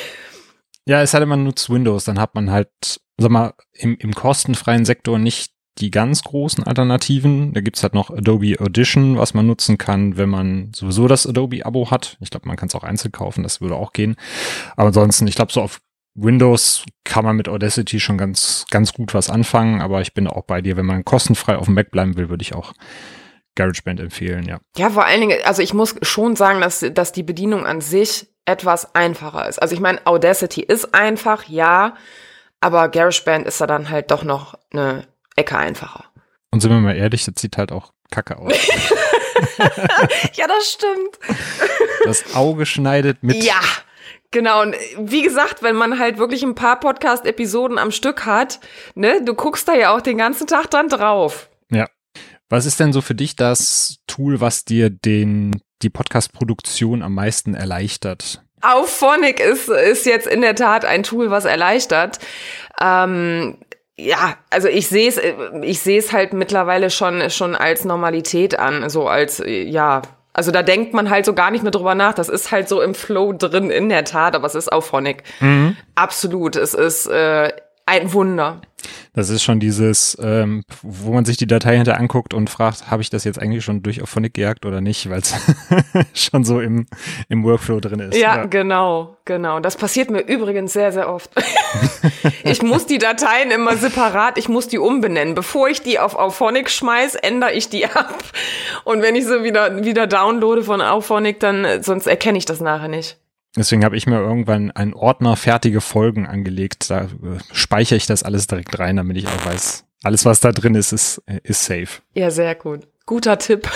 ja, 0.87 1.03
es 1.03 1.11
denn, 1.11 1.29
man 1.29 1.45
nutzt 1.45 1.71
Windows, 1.71 2.05
dann 2.05 2.21
hat 2.21 2.35
man 2.35 2.51
halt, 2.51 2.71
sag 3.19 3.31
mal, 3.31 3.55
im, 3.73 3.97
im 3.99 4.15
kostenfreien 4.15 4.85
Sektor 4.85 5.19
nicht 5.19 5.56
die 5.79 5.91
ganz 5.91 6.23
großen 6.23 6.65
Alternativen. 6.65 7.53
Da 7.53 7.61
gibt's 7.61 7.83
halt 7.83 7.95
noch 7.95 8.11
Adobe 8.11 8.57
Audition, 8.61 9.19
was 9.19 9.35
man 9.35 9.47
nutzen 9.47 9.79
kann, 9.79 10.17
wenn 10.17 10.29
man 10.29 10.73
sowieso 10.75 11.09
das 11.09 11.27
Adobe-Abo 11.27 11.91
hat. 11.91 12.17
Ich 12.21 12.31
glaube, 12.31 12.49
man 12.49 12.57
kann 12.57 12.69
es 12.69 12.75
auch 12.75 12.85
einzeln 12.85 13.13
kaufen, 13.13 13.43
das 13.43 13.61
würde 13.61 13.77
auch 13.77 13.93
gehen. 13.93 14.17
Aber 14.77 14.89
ansonsten, 14.89 15.27
ich 15.27 15.35
glaube, 15.35 15.53
so 15.53 15.61
auf 15.61 15.81
Windows 16.15 16.85
kann 17.05 17.25
man 17.25 17.37
mit 17.37 17.49
Audacity 17.49 18.01
schon 18.01 18.17
ganz, 18.17 18.65
ganz 18.71 18.95
gut 18.95 19.13
was 19.13 19.29
anfangen, 19.29 19.83
aber 19.83 20.01
ich 20.01 20.15
bin 20.15 20.27
auch 20.27 20.45
bei 20.45 20.63
dir, 20.63 20.77
wenn 20.77 20.87
man 20.87 21.05
kostenfrei 21.05 21.57
auf 21.57 21.67
dem 21.67 21.75
Mac 21.75 21.91
bleiben 21.91 22.17
will, 22.17 22.31
würde 22.31 22.43
ich 22.43 22.55
auch 22.55 22.73
GarageBand 23.55 24.01
empfehlen, 24.01 24.47
ja. 24.47 24.59
Ja, 24.77 24.91
vor 24.91 25.05
allen 25.05 25.21
Dingen, 25.21 25.39
also 25.45 25.63
ich 25.63 25.75
muss 25.75 25.95
schon 26.03 26.37
sagen, 26.37 26.61
dass, 26.61 26.85
dass 26.93 27.13
die 27.13 27.23
Bedienung 27.23 27.67
an 27.67 27.81
sich 27.81 28.29
etwas 28.47 28.95
einfacher 28.95 29.49
ist. 29.49 29.61
Also 29.61 29.75
ich 29.75 29.81
meine, 29.81 30.07
Audacity 30.07 30.63
ist 30.63 30.95
einfach, 30.95 31.45
ja, 31.45 31.95
aber 32.61 32.89
GarageBand 32.89 33.47
ist 33.47 33.61
da 33.61 33.67
dann 33.67 33.91
halt 33.91 34.11
doch 34.11 34.25
noch 34.25 34.59
eine 34.73 35.07
Ecke 35.37 35.57
einfacher. 35.57 36.05
Und 36.51 36.61
sind 36.61 36.71
wir 36.71 36.79
mal 36.79 36.97
ehrlich, 36.97 37.25
das 37.25 37.35
sieht 37.39 37.57
halt 37.57 37.73
auch 37.73 37.93
kacke 38.11 38.39
aus. 38.39 38.53
ja, 40.35 40.47
das 40.47 40.73
stimmt. 40.73 41.19
Das 42.05 42.35
Auge 42.35 42.67
schneidet 42.67 43.23
mit. 43.23 43.43
Ja, 43.43 43.61
genau. 44.31 44.63
Und 44.63 44.77
wie 44.99 45.23
gesagt, 45.23 45.63
wenn 45.63 45.77
man 45.77 45.99
halt 45.99 46.19
wirklich 46.19 46.43
ein 46.43 46.55
paar 46.55 46.81
Podcast-Episoden 46.81 47.79
am 47.79 47.91
Stück 47.91 48.27
hat, 48.27 48.61
ne, 48.95 49.23
du 49.25 49.35
guckst 49.35 49.69
da 49.69 49.75
ja 49.75 49.95
auch 49.95 50.01
den 50.01 50.19
ganzen 50.19 50.47
Tag 50.47 50.71
dran 50.71 50.89
drauf. 50.89 51.49
Ja. 51.71 51.87
Was 52.49 52.65
ist 52.65 52.79
denn 52.79 52.93
so 52.93 53.01
für 53.01 53.15
dich 53.15 53.35
das 53.35 53.99
Tool, 54.07 54.41
was 54.41 54.65
dir 54.65 54.89
den, 54.89 55.61
die 55.83 55.91
Podcast-Produktion 55.91 57.03
am 57.03 57.15
meisten 57.15 57.55
erleichtert? 57.55 58.43
Auphonic 58.63 59.41
ist, 59.41 59.69
ist 59.69 60.07
jetzt 60.07 60.27
in 60.27 60.41
der 60.41 60.55
Tat 60.55 60.85
ein 60.85 61.03
Tool, 61.03 61.31
was 61.31 61.45
erleichtert. 61.45 62.19
Ähm, 62.81 63.59
ja, 63.99 64.37
also 64.51 64.69
ich 64.69 64.89
sehe 64.89 65.09
es, 65.09 65.19
ich 65.63 65.81
sehe 65.81 65.99
es 65.99 66.13
halt 66.13 66.33
mittlerweile 66.33 66.91
schon 66.91 67.31
schon 67.31 67.55
als 67.55 67.85
Normalität 67.85 68.59
an, 68.59 68.89
so 68.91 69.09
als 69.09 69.43
ja. 69.47 70.03
Also 70.35 70.51
da 70.51 70.63
denkt 70.63 70.93
man 70.93 71.09
halt 71.09 71.25
so 71.25 71.33
gar 71.33 71.51
nicht 71.51 71.63
mehr 71.63 71.71
drüber 71.71 71.95
nach. 71.95 72.13
Das 72.13 72.29
ist 72.29 72.53
halt 72.53 72.69
so 72.69 72.83
im 72.83 72.95
Flow 72.95 73.33
drin, 73.33 73.71
in 73.71 73.89
der 73.89 74.05
Tat, 74.05 74.35
aber 74.35 74.47
es 74.47 74.55
ist 74.55 74.71
auphonic. 74.71 75.23
Mhm. 75.41 75.79
Absolut. 75.95 76.57
Es 76.57 76.75
ist 76.75 77.07
äh, 77.07 77.53
ein 77.87 78.13
Wunder. 78.13 78.61
Das 79.15 79.31
ist 79.31 79.43
schon 79.43 79.61
dieses, 79.61 80.17
ähm, 80.21 80.63
wo 80.83 81.13
man 81.13 81.25
sich 81.25 81.37
die 81.37 81.47
Datei 81.47 81.77
hinter 81.77 81.99
anguckt 81.99 82.35
und 82.35 82.51
fragt, 82.51 82.91
habe 82.91 83.03
ich 83.03 83.11
das 83.11 83.25
jetzt 83.25 83.41
eigentlich 83.41 83.65
schon 83.65 83.83
durch 83.83 84.03
Auphonic 84.03 84.35
gejagt 84.35 84.67
oder 84.67 84.81
nicht, 84.81 85.09
weil 85.09 85.21
es 85.21 85.35
schon 86.15 86.45
so 86.45 86.61
im, 86.61 86.87
im 87.29 87.45
Workflow 87.45 87.81
drin 87.81 88.01
ist. 88.01 88.17
Ja, 88.17 88.37
ja, 88.37 88.47
genau, 88.47 89.17
genau. 89.25 89.61
Das 89.61 89.77
passiert 89.77 90.11
mir 90.11 90.21
übrigens 90.21 90.73
sehr, 90.73 90.93
sehr 90.93 91.13
oft. 91.13 91.31
ich 92.45 92.63
muss 92.63 92.87
die 92.87 92.99
Dateien 92.99 93.51
immer 93.51 93.77
separat, 93.77 94.39
ich 94.39 94.49
muss 94.49 94.69
die 94.69 94.79
umbenennen. 94.79 95.35
Bevor 95.35 95.69
ich 95.69 95.83
die 95.83 95.99
auf 95.99 96.15
Auphonic 96.15 96.71
schmeiß, 96.71 97.15
ändere 97.15 97.53
ich 97.53 97.69
die 97.69 97.87
ab. 97.87 98.23
Und 98.85 99.03
wenn 99.03 99.17
ich 99.17 99.25
sie 99.25 99.43
wieder, 99.43 99.85
wieder 99.85 100.07
downloade 100.07 100.63
von 100.63 100.81
Auphonic, 100.81 101.41
dann, 101.41 101.83
sonst 101.83 102.07
erkenne 102.07 102.39
ich 102.39 102.45
das 102.45 102.61
nachher 102.61 102.89
nicht. 102.89 103.19
Deswegen 103.57 103.85
habe 103.85 103.97
ich 103.97 104.07
mir 104.07 104.21
irgendwann 104.21 104.71
einen 104.71 104.95
Ordner 104.95 105.37
fertige 105.37 105.81
Folgen 105.81 106.27
angelegt. 106.27 106.91
Da 106.91 107.05
äh, 107.05 107.09
speichere 107.53 107.97
ich 107.97 108.07
das 108.07 108.23
alles 108.23 108.47
direkt 108.47 108.79
rein, 108.79 108.97
damit 108.97 109.17
ich 109.17 109.27
auch 109.27 109.47
weiß, 109.47 109.85
alles, 110.03 110.25
was 110.25 110.41
da 110.41 110.53
drin 110.53 110.75
ist, 110.75 110.93
ist, 110.93 111.23
ist 111.43 111.65
safe. 111.65 112.03
Ja, 112.15 112.31
sehr 112.31 112.55
gut. 112.55 112.87
Guter 113.07 113.39
Tipp. 113.39 113.69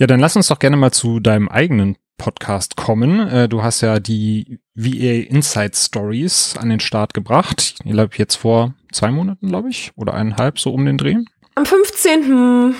ja, 0.00 0.06
dann 0.06 0.20
lass 0.20 0.36
uns 0.36 0.48
doch 0.48 0.58
gerne 0.58 0.76
mal 0.76 0.92
zu 0.92 1.20
deinem 1.20 1.48
eigenen 1.48 1.96
Podcast 2.16 2.76
kommen. 2.76 3.28
Äh, 3.28 3.48
du 3.48 3.62
hast 3.62 3.80
ja 3.80 4.00
die 4.00 4.60
VA 4.74 5.28
Insight 5.30 5.76
Stories 5.76 6.56
an 6.58 6.68
den 6.68 6.80
Start 6.80 7.14
gebracht. 7.14 7.76
Ich 7.84 7.92
glaube, 7.92 8.16
jetzt 8.16 8.36
vor 8.36 8.74
zwei 8.92 9.10
Monaten, 9.10 9.48
glaube 9.48 9.70
ich, 9.70 9.92
oder 9.94 10.14
eineinhalb, 10.14 10.58
so 10.58 10.72
um 10.72 10.84
den 10.84 10.98
Dreh. 10.98 11.16
Am 11.54 11.64
15. 11.64 12.74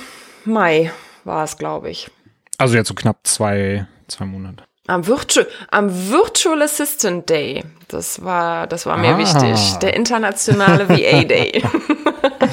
Mai 0.44 0.92
war 1.24 1.44
es, 1.44 1.56
glaube 1.56 1.90
ich. 1.90 2.10
Also 2.58 2.74
jetzt 2.74 2.88
so 2.88 2.94
knapp 2.94 3.26
zwei, 3.26 3.86
zwei 4.08 4.24
Monate. 4.24 4.64
Am, 4.88 5.06
Virtu 5.06 5.42
am 5.70 5.90
Virtual 6.10 6.62
Assistant 6.62 7.28
Day. 7.28 7.62
Das 7.88 8.24
war, 8.24 8.66
das 8.66 8.86
war 8.86 8.96
mir 8.96 9.14
ah. 9.14 9.18
wichtig. 9.18 9.78
Der 9.78 9.94
internationale 9.94 10.88
VA 10.88 11.24
Day. 11.24 11.62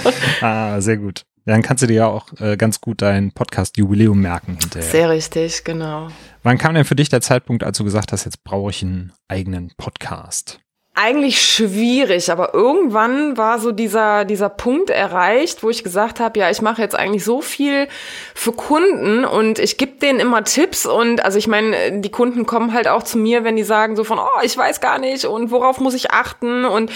ah, 0.41 0.79
sehr 0.81 0.97
gut. 0.97 1.25
Dann 1.45 1.61
kannst 1.61 1.83
du 1.83 1.87
dir 1.87 1.93
ja 1.93 2.07
auch 2.07 2.27
äh, 2.39 2.57
ganz 2.57 2.81
gut 2.81 3.01
dein 3.01 3.31
Podcast-Jubiläum 3.31 4.19
merken 4.19 4.57
hinterher. 4.59 4.89
Sehr 4.89 5.09
richtig, 5.09 5.63
genau. 5.63 6.09
Wann 6.43 6.57
kam 6.57 6.73
denn 6.73 6.85
für 6.85 6.95
dich 6.95 7.09
der 7.09 7.21
Zeitpunkt, 7.21 7.63
als 7.63 7.77
du 7.77 7.83
gesagt 7.83 8.11
hast, 8.11 8.25
jetzt 8.25 8.43
brauche 8.43 8.71
ich 8.71 8.81
einen 8.81 9.13
eigenen 9.27 9.71
Podcast? 9.77 10.59
Eigentlich 10.95 11.39
schwierig, 11.41 12.31
aber 12.31 12.53
irgendwann 12.53 13.36
war 13.36 13.60
so 13.60 13.73
dieser 13.73 14.23
dieser 14.23 14.47
Punkt 14.47 14.89
erreicht, 14.89 15.62
wo 15.62 15.69
ich 15.69 15.84
gesagt 15.84 16.21
habe, 16.21 16.39
ja, 16.39 16.49
ich 16.49 16.62
mache 16.62 16.81
jetzt 16.81 16.95
eigentlich 16.95 17.25
so 17.25 17.41
viel 17.41 17.89
für 18.34 18.53
Kunden 18.53 19.25
und 19.25 19.60
ich 19.60 19.77
gebe 19.77 19.99
denen 19.99 20.21
immer 20.21 20.45
Tipps 20.45 20.86
und 20.86 21.21
also 21.23 21.38
ich 21.38 21.47
meine, 21.47 21.99
die 21.99 22.12
Kunden 22.12 22.45
kommen 22.45 22.73
halt 22.73 22.88
auch 22.88 23.03
zu 23.03 23.17
mir, 23.17 23.43
wenn 23.43 23.58
die 23.58 23.63
sagen 23.63 23.97
so 23.97 24.05
von, 24.05 24.19
oh, 24.19 24.41
ich 24.43 24.58
weiß 24.58 24.79
gar 24.79 24.97
nicht 24.97 25.25
und 25.25 25.51
worauf 25.51 25.81
muss 25.81 25.95
ich 25.95 26.12
achten 26.12 26.63
und 26.63 26.89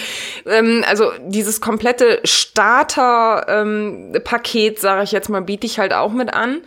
ähm, 0.46 0.82
also 0.88 1.12
dieses 1.26 1.60
komplette 1.60 2.20
Starter-Paket, 2.24 4.76
ähm, 4.76 4.80
sage 4.80 5.02
ich 5.02 5.12
jetzt 5.12 5.28
mal, 5.28 5.42
biete 5.42 5.66
ich 5.66 5.78
halt 5.78 5.92
auch 5.92 6.12
mit 6.12 6.32
an. 6.32 6.62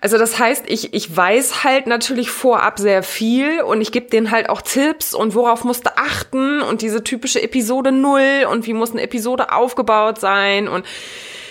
Also 0.00 0.18
das 0.18 0.38
heißt, 0.38 0.64
ich, 0.68 0.94
ich 0.94 1.16
weiß 1.16 1.64
halt 1.64 1.86
natürlich 1.86 2.30
vorab 2.30 2.78
sehr 2.78 3.02
viel 3.02 3.62
und 3.62 3.80
ich 3.80 3.92
gebe 3.92 4.10
denen 4.10 4.30
halt 4.30 4.48
auch 4.48 4.62
Tipps 4.62 5.14
und 5.14 5.34
worauf 5.34 5.64
musste 5.64 5.96
achten 5.96 6.62
und 6.62 6.82
diese 6.82 7.02
typische 7.02 7.42
Episode 7.42 7.92
null 7.92 8.46
und 8.50 8.66
wie 8.66 8.74
muss 8.74 8.92
eine 8.92 9.02
Episode 9.02 9.52
aufgebaut 9.52 10.20
sein 10.20 10.68
und 10.68 10.84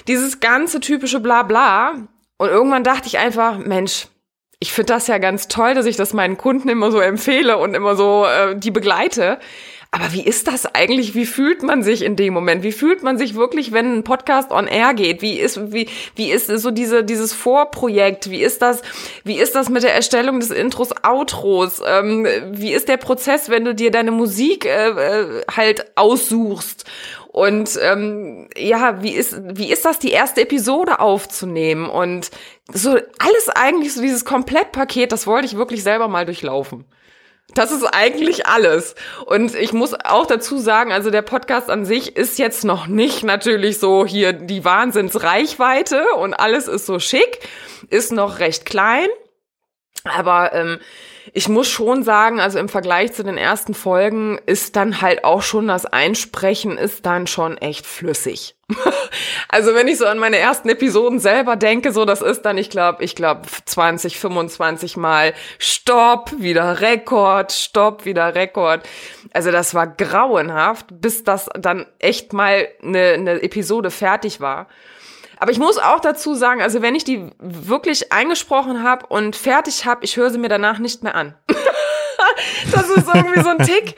dieses 0.08 0.40
ganze 0.40 0.80
typische 0.80 1.20
Blabla. 1.20 1.96
Und 2.38 2.50
irgendwann 2.50 2.84
dachte 2.84 3.08
ich 3.08 3.18
einfach, 3.18 3.58
Mensch, 3.58 4.08
ich 4.60 4.72
finde 4.72 4.94
das 4.94 5.08
ja 5.08 5.18
ganz 5.18 5.48
toll, 5.48 5.74
dass 5.74 5.86
ich 5.86 5.98
das 5.98 6.14
meinen 6.14 6.38
Kunden 6.38 6.70
immer 6.70 6.92
so 6.92 7.00
empfehle 7.00 7.58
und 7.58 7.74
immer 7.74 7.96
so 7.96 8.26
äh, 8.26 8.58
die 8.58 8.72
begleite. 8.72 9.40
Aber 9.92 10.12
wie 10.12 10.22
ist 10.22 10.48
das 10.48 10.66
eigentlich? 10.76 11.16
Wie 11.16 11.26
fühlt 11.26 11.64
man 11.64 11.82
sich 11.82 12.02
in 12.02 12.16
dem 12.18 12.34
Moment? 12.34 12.62
Wie 12.62 12.74
fühlt 12.74 13.04
man 13.04 13.18
sich 13.18 13.36
wirklich, 13.36 13.72
wenn 13.72 13.98
ein 13.98 14.04
Podcast 14.04 14.52
on 14.52 14.68
air 14.68 14.94
geht? 14.94 15.22
Wie 15.22 15.40
ist, 15.40 15.72
wie, 15.72 15.88
wie 16.16 16.30
ist 16.30 16.48
so 16.48 16.72
diese, 16.72 17.04
dieses 17.04 17.34
Vorprojekt? 17.34 18.30
Wie 18.30 18.42
ist 18.42 18.62
das, 18.62 18.82
wie 19.24 19.40
ist 19.40 19.56
das 19.56 19.70
mit 19.70 19.84
der 19.84 19.96
Erstellung 19.96 20.40
des 20.42 20.52
Intros, 20.52 20.90
Outros? 21.04 21.82
Ähm, 21.86 22.28
wie 22.52 22.74
ist 22.74 22.90
der 22.90 22.98
Prozess, 22.98 23.50
wenn 23.50 23.64
du 23.64 23.74
dir 23.74 23.90
deine 23.90 24.12
Musik 24.12 24.66
äh, 24.66 24.90
äh, 24.90 25.42
halt 25.56 25.86
aussuchst? 25.96 26.84
Und 27.38 27.80
ähm, 27.82 28.50
ja, 28.58 29.02
wie 29.04 29.12
ist, 29.12 29.40
wie 29.44 29.72
ist 29.72 29.86
das, 29.86 30.00
die 30.00 30.12
erste 30.12 30.42
Episode 30.42 31.00
aufzunehmen? 31.00 31.88
Und 31.88 32.32
so 32.74 32.92
alles 32.92 33.50
eigentlich 33.56 33.94
so 33.94 34.02
dieses 34.02 34.26
Komplettpaket, 34.26 35.12
das 35.12 35.28
wollte 35.28 35.46
ich 35.46 35.56
wirklich 35.56 35.84
selber 35.84 36.08
mal 36.08 36.26
durchlaufen. 36.26 36.86
Das 37.54 37.72
ist 37.72 37.84
eigentlich 37.84 38.46
alles. 38.46 38.96
Und 39.26 39.56
ich 39.56 39.74
muss 39.74 39.94
auch 39.94 40.26
dazu 40.26 40.58
sagen, 40.58 40.92
also 40.92 41.10
der 41.10 41.22
Podcast 41.22 41.70
an 41.70 41.86
sich 41.86 42.16
ist 42.16 42.38
jetzt 42.40 42.66
noch 42.66 42.88
nicht 42.88 43.24
natürlich 43.24 43.80
so 43.80 44.06
hier 44.06 44.34
die 44.34 44.66
Wahnsinnsreichweite 44.66 46.04
und 46.18 46.34
alles 46.34 46.68
ist 46.68 46.86
so 46.86 47.00
schick, 47.00 47.40
ist 47.90 48.12
noch 48.12 48.40
recht 48.40 48.66
klein. 48.66 49.08
Aber 50.04 50.54
ähm, 50.54 50.80
ich 51.34 51.50
muss 51.50 51.68
schon 51.68 52.04
sagen, 52.04 52.40
also 52.40 52.60
im 52.60 52.70
Vergleich 52.70 53.14
zu 53.14 53.24
den 53.24 53.38
ersten 53.38 53.74
Folgen 53.74 54.40
ist 54.46 54.76
dann 54.76 55.02
halt 55.02 55.24
auch 55.24 55.42
schon 55.42 55.68
das 55.68 55.86
Einsprechen 55.86 56.78
ist 56.78 57.06
dann 57.06 57.28
schon 57.28 57.58
echt 57.58 57.86
flüssig. 57.86 58.56
also 59.50 59.74
wenn 59.74 59.88
ich 59.88 59.98
so 59.98 60.06
an 60.06 60.20
meine 60.20 60.38
ersten 60.38 60.68
Episoden 60.70 61.20
selber 61.20 61.56
denke, 61.56 61.92
so 61.92 62.06
das 62.06 62.22
ist 62.22 62.42
dann, 62.42 62.58
ich 62.58 62.70
glaube, 62.70 63.04
ich 63.04 63.16
glaube 63.16 63.42
20, 63.66 64.20
25 64.20 64.98
Mal 64.98 65.34
Stopp, 65.58 66.32
wieder 66.38 66.82
Rekord, 66.82 67.52
Stopp, 67.52 68.06
wieder 68.06 68.36
Rekord. 68.36 68.88
Also 69.34 69.52
das 69.52 69.74
war 69.74 69.88
grauenhaft, 69.88 70.88
bis 70.90 71.24
das 71.24 71.50
dann 71.58 71.86
echt 72.00 72.34
mal 72.34 72.68
eine, 72.84 73.14
eine 73.14 73.42
Episode 73.42 73.92
fertig 73.92 74.42
war. 74.42 74.68
Aber 75.40 75.52
ich 75.52 75.60
muss 75.60 75.78
auch 75.78 76.00
dazu 76.00 76.34
sagen, 76.34 76.62
also 76.62 76.82
wenn 76.82 76.96
ich 76.96 77.04
die 77.04 77.30
wirklich 77.40 78.12
eingesprochen 78.12 78.84
habe 78.84 79.08
und 79.08 79.36
fertig 79.36 79.86
habe, 79.86 80.04
ich 80.04 80.18
höre 80.18 80.32
sie 80.32 80.40
mir 80.40 80.50
danach 80.50 80.80
nicht 80.80 81.04
mehr 81.04 81.16
an. 81.16 81.36
das 82.72 82.90
ist 82.90 83.08
irgendwie 83.14 83.42
so 83.42 83.50
ein 83.50 83.60
Tick. 83.60 83.96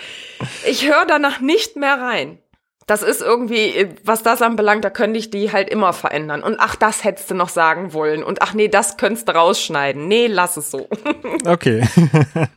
Ich 0.66 0.88
höre 0.88 1.06
danach 1.06 1.40
nicht 1.40 1.76
mehr 1.76 2.00
rein. 2.00 2.40
Das 2.88 3.04
ist 3.04 3.22
irgendwie, 3.22 3.88
was 4.04 4.24
das 4.24 4.42
anbelangt, 4.42 4.84
da 4.84 4.90
könnte 4.90 5.20
ich 5.20 5.30
die 5.30 5.52
halt 5.52 5.70
immer 5.70 5.94
verändern. 5.94 6.42
Und 6.42 6.60
ach, 6.60 6.76
das 6.76 7.04
hättest 7.04 7.30
du 7.30 7.36
noch 7.36 7.50
sagen 7.50 7.94
wollen. 7.94 8.24
Und 8.24 8.42
ach 8.42 8.56
nee, 8.56 8.68
das 8.68 8.98
könntest 8.98 9.30
du 9.30 9.36
rausschneiden. 9.36 10.08
Nee, 10.08 10.26
lass 10.26 10.58
es 10.58 10.72
so. 10.72 10.90
okay. 11.46 11.84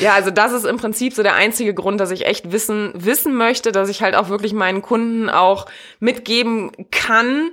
Ja, 0.00 0.14
also 0.14 0.32
das 0.32 0.52
ist 0.52 0.64
im 0.64 0.76
Prinzip 0.76 1.14
so 1.14 1.22
der 1.22 1.34
einzige 1.34 1.72
Grund, 1.72 2.00
dass 2.00 2.10
ich 2.10 2.26
echt 2.26 2.50
wissen, 2.50 2.92
wissen 2.94 3.36
möchte, 3.36 3.70
dass 3.70 3.88
ich 3.88 4.02
halt 4.02 4.16
auch 4.16 4.28
wirklich 4.28 4.52
meinen 4.52 4.82
Kunden 4.82 5.30
auch 5.30 5.66
mitgeben 6.00 6.72
kann, 6.90 7.52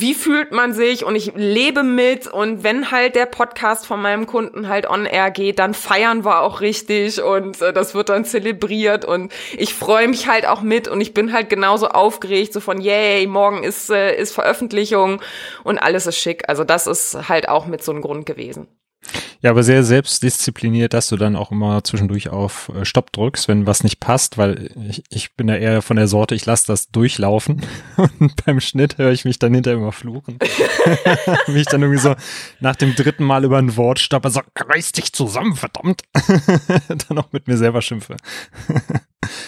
wie 0.00 0.14
fühlt 0.14 0.52
man 0.52 0.72
sich? 0.72 1.04
Und 1.04 1.14
ich 1.14 1.32
lebe 1.34 1.82
mit. 1.82 2.26
Und 2.26 2.64
wenn 2.64 2.90
halt 2.90 3.14
der 3.14 3.26
Podcast 3.26 3.86
von 3.86 4.02
meinem 4.02 4.26
Kunden 4.26 4.68
halt 4.68 4.88
on 4.88 5.06
air 5.06 5.30
geht, 5.30 5.58
dann 5.58 5.74
feiern 5.74 6.24
wir 6.24 6.40
auch 6.40 6.60
richtig. 6.60 7.22
Und 7.22 7.60
äh, 7.62 7.72
das 7.72 7.94
wird 7.94 8.08
dann 8.08 8.24
zelebriert. 8.24 9.04
Und 9.04 9.32
ich 9.56 9.74
freue 9.74 10.08
mich 10.08 10.26
halt 10.28 10.46
auch 10.46 10.62
mit. 10.62 10.88
Und 10.88 11.00
ich 11.00 11.14
bin 11.14 11.32
halt 11.32 11.48
genauso 11.48 11.88
aufgeregt, 11.88 12.52
so 12.52 12.60
von 12.60 12.80
yay, 12.80 13.26
morgen 13.26 13.62
ist, 13.62 13.90
äh, 13.90 14.16
ist 14.16 14.32
Veröffentlichung. 14.32 15.20
Und 15.62 15.78
alles 15.78 16.06
ist 16.06 16.18
schick. 16.18 16.48
Also 16.48 16.64
das 16.64 16.86
ist 16.86 17.28
halt 17.28 17.48
auch 17.48 17.66
mit 17.66 17.82
so 17.84 17.92
einem 17.92 18.02
Grund 18.02 18.26
gewesen. 18.26 18.68
Ja, 19.40 19.50
aber 19.50 19.62
sehr 19.62 19.84
selbstdiszipliniert, 19.84 20.94
dass 20.94 21.08
du 21.08 21.16
dann 21.16 21.36
auch 21.36 21.50
immer 21.50 21.84
zwischendurch 21.84 22.30
auf 22.30 22.70
äh, 22.74 22.84
Stopp 22.84 23.12
drückst, 23.12 23.46
wenn 23.46 23.66
was 23.66 23.84
nicht 23.84 24.00
passt, 24.00 24.38
weil 24.38 24.70
ich, 24.88 25.04
ich 25.10 25.34
bin 25.36 25.48
ja 25.48 25.56
eher 25.56 25.82
von 25.82 25.96
der 25.96 26.08
Sorte, 26.08 26.34
ich 26.34 26.46
lasse 26.46 26.66
das 26.66 26.88
durchlaufen 26.88 27.62
und 27.96 28.44
beim 28.44 28.60
Schnitt 28.60 28.96
höre 28.98 29.12
ich 29.12 29.24
mich 29.24 29.38
dann 29.38 29.52
hinterher 29.52 29.78
immer 29.78 29.92
fluchen. 29.92 30.38
mich 31.46 31.66
dann 31.66 31.82
irgendwie 31.82 32.00
so 32.00 32.14
nach 32.60 32.76
dem 32.76 32.94
dritten 32.94 33.24
Mal 33.24 33.44
über 33.44 33.58
ein 33.58 33.76
Wort 33.76 33.98
stoppe, 33.98 34.30
so, 34.30 34.40
reiß 34.56 34.92
dich 34.92 35.12
zusammen, 35.12 35.56
verdammt. 35.56 36.02
dann 37.08 37.18
auch 37.18 37.32
mit 37.32 37.46
mir 37.46 37.58
selber 37.58 37.82
schimpfe. 37.82 38.16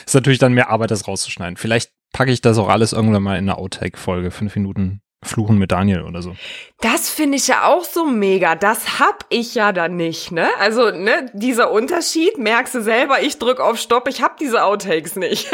ist 0.04 0.14
natürlich 0.14 0.38
dann 0.38 0.52
mehr 0.52 0.68
Arbeit, 0.68 0.90
das 0.90 1.08
rauszuschneiden. 1.08 1.56
Vielleicht 1.56 1.90
packe 2.12 2.32
ich 2.32 2.40
das 2.40 2.58
auch 2.58 2.68
alles 2.68 2.92
irgendwann 2.92 3.22
mal 3.22 3.38
in 3.38 3.48
eine 3.48 3.58
Outtake-Folge, 3.58 4.30
fünf 4.30 4.54
Minuten 4.56 5.00
Fluchen 5.26 5.58
mit 5.58 5.72
Daniel 5.72 6.02
oder 6.02 6.22
so. 6.22 6.36
Das 6.80 7.10
finde 7.10 7.36
ich 7.36 7.48
ja 7.48 7.64
auch 7.64 7.84
so 7.84 8.06
mega. 8.06 8.54
Das 8.54 8.98
hab 8.98 9.24
ich 9.28 9.54
ja 9.54 9.72
dann 9.72 9.96
nicht, 9.96 10.32
ne? 10.32 10.48
Also, 10.58 10.90
ne, 10.90 11.30
dieser 11.32 11.70
Unterschied, 11.70 12.38
merkst 12.38 12.74
du 12.74 12.82
selber, 12.82 13.22
ich 13.22 13.38
drück 13.38 13.60
auf 13.60 13.78
Stopp, 13.78 14.08
ich 14.08 14.22
hab 14.22 14.38
diese 14.38 14.62
Outtakes 14.64 15.16
nicht. 15.16 15.48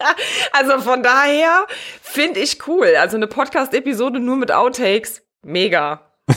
also 0.52 0.80
von 0.80 1.02
daher 1.02 1.66
finde 2.02 2.40
ich 2.40 2.66
cool. 2.66 2.94
Also 2.98 3.16
eine 3.16 3.26
Podcast-Episode 3.26 4.20
nur 4.20 4.36
mit 4.36 4.52
Outtakes, 4.52 5.22
mega. 5.42 6.12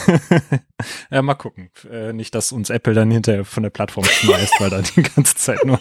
ja, 1.12 1.22
mal 1.22 1.36
gucken. 1.36 1.70
Äh, 1.90 2.14
nicht, 2.14 2.36
dass 2.36 2.52
uns 2.52 2.70
Apple 2.70 2.94
dann 2.94 3.12
hinterher 3.12 3.46
von 3.46 3.64
der 3.64 3.70
Plattform 3.70 4.06
schmeißt, 4.06 4.60
weil 4.60 4.70
da 4.70 4.82
die 4.82 5.04
ganze 5.04 5.36
Zeit 5.36 5.64
nur 5.64 5.80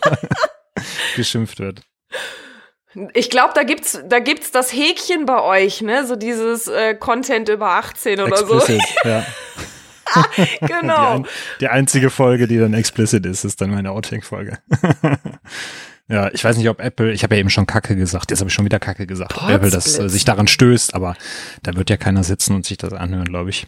geschimpft 1.16 1.58
wird. 1.58 1.82
Ich 3.14 3.30
glaube, 3.30 3.52
da 3.54 3.62
gibt's, 3.64 4.00
da 4.08 4.20
gibt's 4.20 4.50
das 4.50 4.72
Häkchen 4.72 5.26
bei 5.26 5.40
euch, 5.42 5.80
ne? 5.82 6.06
So 6.06 6.16
dieses 6.16 6.68
äh, 6.68 6.94
Content 6.94 7.48
über 7.48 7.70
18 7.70 8.20
oder 8.20 8.38
explicit, 8.40 8.80
so. 9.02 9.08
Ja. 9.08 9.26
genau. 10.60 11.18
Die, 11.18 11.24
die, 11.60 11.68
einzige 11.68 12.10
Folge, 12.10 12.46
die 12.46 12.58
dann 12.58 12.74
explicit 12.74 13.26
ist, 13.26 13.44
ist 13.44 13.60
dann 13.60 13.70
meine 13.70 13.90
Outtake-Folge. 13.90 14.58
ja, 16.08 16.30
ich 16.32 16.44
weiß 16.44 16.56
nicht, 16.56 16.68
ob 16.68 16.80
Apple, 16.80 17.12
ich 17.12 17.22
habe 17.22 17.34
ja 17.34 17.40
eben 17.40 17.50
schon 17.50 17.66
Kacke 17.66 17.96
gesagt, 17.96 18.30
jetzt 18.30 18.40
habe 18.40 18.48
ich 18.48 18.54
schon 18.54 18.64
wieder 18.64 18.78
Kacke 18.78 19.06
gesagt, 19.06 19.36
ob 19.36 19.48
Apple 19.48 19.70
das 19.70 19.98
äh, 19.98 20.08
sich 20.08 20.24
daran 20.24 20.46
stößt, 20.46 20.94
aber 20.94 21.16
da 21.62 21.74
wird 21.74 21.90
ja 21.90 21.96
keiner 21.96 22.22
sitzen 22.22 22.54
und 22.54 22.66
sich 22.66 22.76
das 22.76 22.92
anhören, 22.92 23.24
glaube 23.24 23.50
ich. 23.50 23.66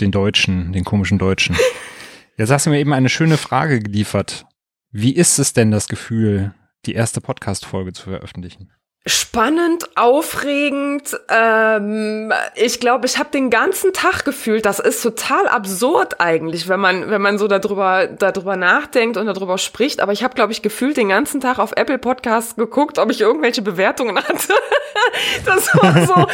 Den 0.00 0.10
Deutschen, 0.10 0.72
den 0.72 0.84
komischen 0.84 1.18
Deutschen. 1.18 1.56
Jetzt 2.36 2.50
hast 2.50 2.66
du 2.66 2.70
mir 2.70 2.78
eben 2.78 2.92
eine 2.92 3.08
schöne 3.08 3.36
Frage 3.36 3.80
geliefert. 3.80 4.46
Wie 4.90 5.12
ist 5.12 5.38
es 5.38 5.52
denn 5.52 5.70
das 5.70 5.88
Gefühl, 5.88 6.54
die 6.86 6.94
erste 6.94 7.20
Podcast-Folge 7.20 7.92
zu 7.92 8.04
veröffentlichen? 8.10 8.72
Spannend, 9.06 9.96
aufregend. 9.96 11.18
Ähm, 11.30 12.32
ich 12.56 12.78
glaube, 12.78 13.06
ich 13.06 13.18
habe 13.18 13.30
den 13.30 13.48
ganzen 13.48 13.94
Tag 13.94 14.24
gefühlt. 14.24 14.66
Das 14.66 14.80
ist 14.80 15.02
total 15.02 15.48
absurd 15.48 16.20
eigentlich, 16.20 16.68
wenn 16.68 16.80
man 16.80 17.08
wenn 17.08 17.22
man 17.22 17.38
so 17.38 17.48
darüber 17.48 18.06
darüber 18.06 18.56
nachdenkt 18.56 19.16
und 19.16 19.26
darüber 19.26 19.56
spricht. 19.56 20.00
Aber 20.00 20.12
ich 20.12 20.22
habe, 20.24 20.34
glaube 20.34 20.52
ich, 20.52 20.60
gefühlt 20.60 20.98
den 20.98 21.08
ganzen 21.08 21.40
Tag 21.40 21.58
auf 21.58 21.72
Apple 21.76 21.98
Podcasts 21.98 22.56
geguckt, 22.56 22.98
ob 22.98 23.10
ich 23.10 23.20
irgendwelche 23.20 23.62
Bewertungen 23.62 24.18
hatte. 24.18 24.52
das 25.46 25.74
war 25.74 26.06
so. 26.06 26.26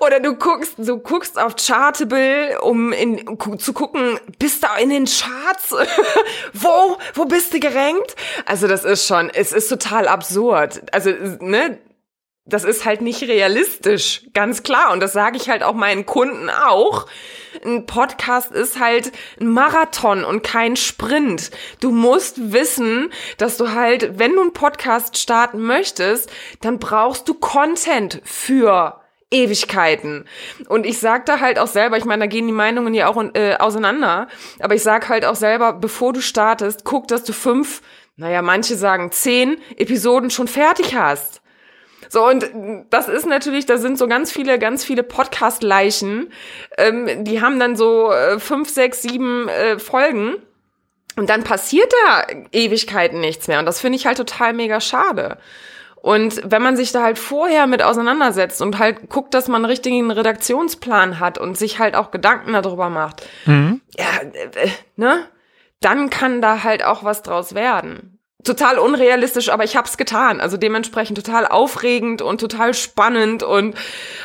Oder 0.00 0.20
du 0.20 0.34
guckst, 0.34 0.74
du 0.78 0.98
guckst 0.98 1.38
auf 1.38 1.54
Chartable, 1.56 2.60
um 2.60 2.92
in, 2.92 3.38
zu 3.58 3.72
gucken, 3.72 4.18
bist 4.38 4.62
du 4.62 4.68
in 4.82 4.90
den 4.90 5.04
Charts? 5.04 5.74
wo, 6.52 6.96
wo 7.14 7.24
bist 7.26 7.52
du 7.54 7.60
gerankt? 7.60 8.16
Also 8.46 8.66
das 8.66 8.84
ist 8.84 9.06
schon, 9.06 9.30
es 9.30 9.52
ist 9.52 9.68
total 9.68 10.08
absurd. 10.08 10.82
Also, 10.92 11.12
ne, 11.40 11.78
das 12.46 12.64
ist 12.64 12.84
halt 12.84 13.00
nicht 13.00 13.22
realistisch, 13.22 14.26
ganz 14.34 14.62
klar. 14.62 14.92
Und 14.92 15.00
das 15.00 15.12
sage 15.12 15.36
ich 15.36 15.48
halt 15.48 15.62
auch 15.62 15.74
meinen 15.74 16.06
Kunden 16.06 16.50
auch. 16.50 17.06
Ein 17.64 17.86
Podcast 17.86 18.52
ist 18.52 18.80
halt 18.80 19.12
ein 19.40 19.48
Marathon 19.48 20.24
und 20.24 20.42
kein 20.42 20.76
Sprint. 20.76 21.50
Du 21.80 21.90
musst 21.90 22.52
wissen, 22.52 23.10
dass 23.38 23.56
du 23.56 23.72
halt, 23.72 24.18
wenn 24.18 24.34
du 24.34 24.40
einen 24.40 24.52
Podcast 24.52 25.18
starten 25.18 25.60
möchtest, 25.60 26.30
dann 26.60 26.78
brauchst 26.78 27.28
du 27.28 27.34
Content 27.34 28.20
für 28.24 29.00
Ewigkeiten. 29.30 30.24
Und 30.68 30.84
ich 30.84 30.98
sag 30.98 31.26
da 31.26 31.38
halt 31.38 31.58
auch 31.58 31.68
selber, 31.68 31.96
ich 31.96 32.04
meine, 32.04 32.24
da 32.24 32.26
gehen 32.26 32.46
die 32.46 32.52
Meinungen 32.52 32.94
ja 32.94 33.08
auch 33.08 33.22
äh, 33.34 33.54
auseinander, 33.56 34.26
aber 34.58 34.74
ich 34.74 34.82
sag 34.82 35.08
halt 35.08 35.24
auch 35.24 35.36
selber, 35.36 35.72
bevor 35.72 36.12
du 36.12 36.20
startest, 36.20 36.84
guck, 36.84 37.06
dass 37.06 37.22
du 37.22 37.32
fünf, 37.32 37.80
naja, 38.16 38.42
manche 38.42 38.76
sagen 38.76 39.12
zehn 39.12 39.58
Episoden 39.76 40.30
schon 40.30 40.48
fertig 40.48 40.94
hast. 40.94 41.40
So, 42.08 42.26
und 42.26 42.50
das 42.90 43.08
ist 43.08 43.26
natürlich, 43.26 43.66
da 43.66 43.78
sind 43.78 43.96
so 43.96 44.08
ganz 44.08 44.32
viele, 44.32 44.58
ganz 44.58 44.84
viele 44.84 45.04
Podcast-Leichen, 45.04 46.32
ähm, 46.76 47.24
die 47.24 47.40
haben 47.40 47.60
dann 47.60 47.76
so 47.76 48.10
äh, 48.10 48.40
fünf, 48.40 48.68
sechs, 48.68 49.02
sieben 49.02 49.48
äh, 49.48 49.78
Folgen. 49.78 50.34
Und 51.16 51.28
dann 51.28 51.44
passiert 51.44 51.92
da 52.06 52.26
Ewigkeiten 52.52 53.20
nichts 53.20 53.46
mehr. 53.46 53.58
Und 53.58 53.66
das 53.66 53.80
finde 53.80 53.96
ich 53.96 54.06
halt 54.06 54.16
total 54.16 54.54
mega 54.54 54.80
schade. 54.80 55.38
Und 56.02 56.40
wenn 56.44 56.62
man 56.62 56.76
sich 56.76 56.92
da 56.92 57.02
halt 57.02 57.18
vorher 57.18 57.66
mit 57.66 57.82
auseinandersetzt 57.82 58.62
und 58.62 58.78
halt 58.78 59.10
guckt, 59.10 59.34
dass 59.34 59.48
man 59.48 59.56
einen 59.56 59.70
richtigen 59.70 60.10
Redaktionsplan 60.10 61.20
hat 61.20 61.36
und 61.38 61.58
sich 61.58 61.78
halt 61.78 61.94
auch 61.94 62.10
Gedanken 62.10 62.54
darüber 62.54 62.88
macht, 62.88 63.22
mhm. 63.44 63.82
ja, 63.98 64.06
äh, 64.32 64.66
äh, 64.66 64.70
ne, 64.96 65.26
dann 65.80 66.10
kann 66.10 66.40
da 66.40 66.62
halt 66.62 66.84
auch 66.84 67.04
was 67.04 67.22
draus 67.22 67.54
werden. 67.54 68.18
Total 68.42 68.78
unrealistisch, 68.78 69.50
aber 69.50 69.64
ich 69.64 69.76
hab's 69.76 69.98
getan. 69.98 70.40
Also 70.40 70.56
dementsprechend 70.56 71.22
total 71.22 71.46
aufregend 71.46 72.22
und 72.22 72.40
total 72.40 72.72
spannend 72.72 73.42
und 73.42 73.76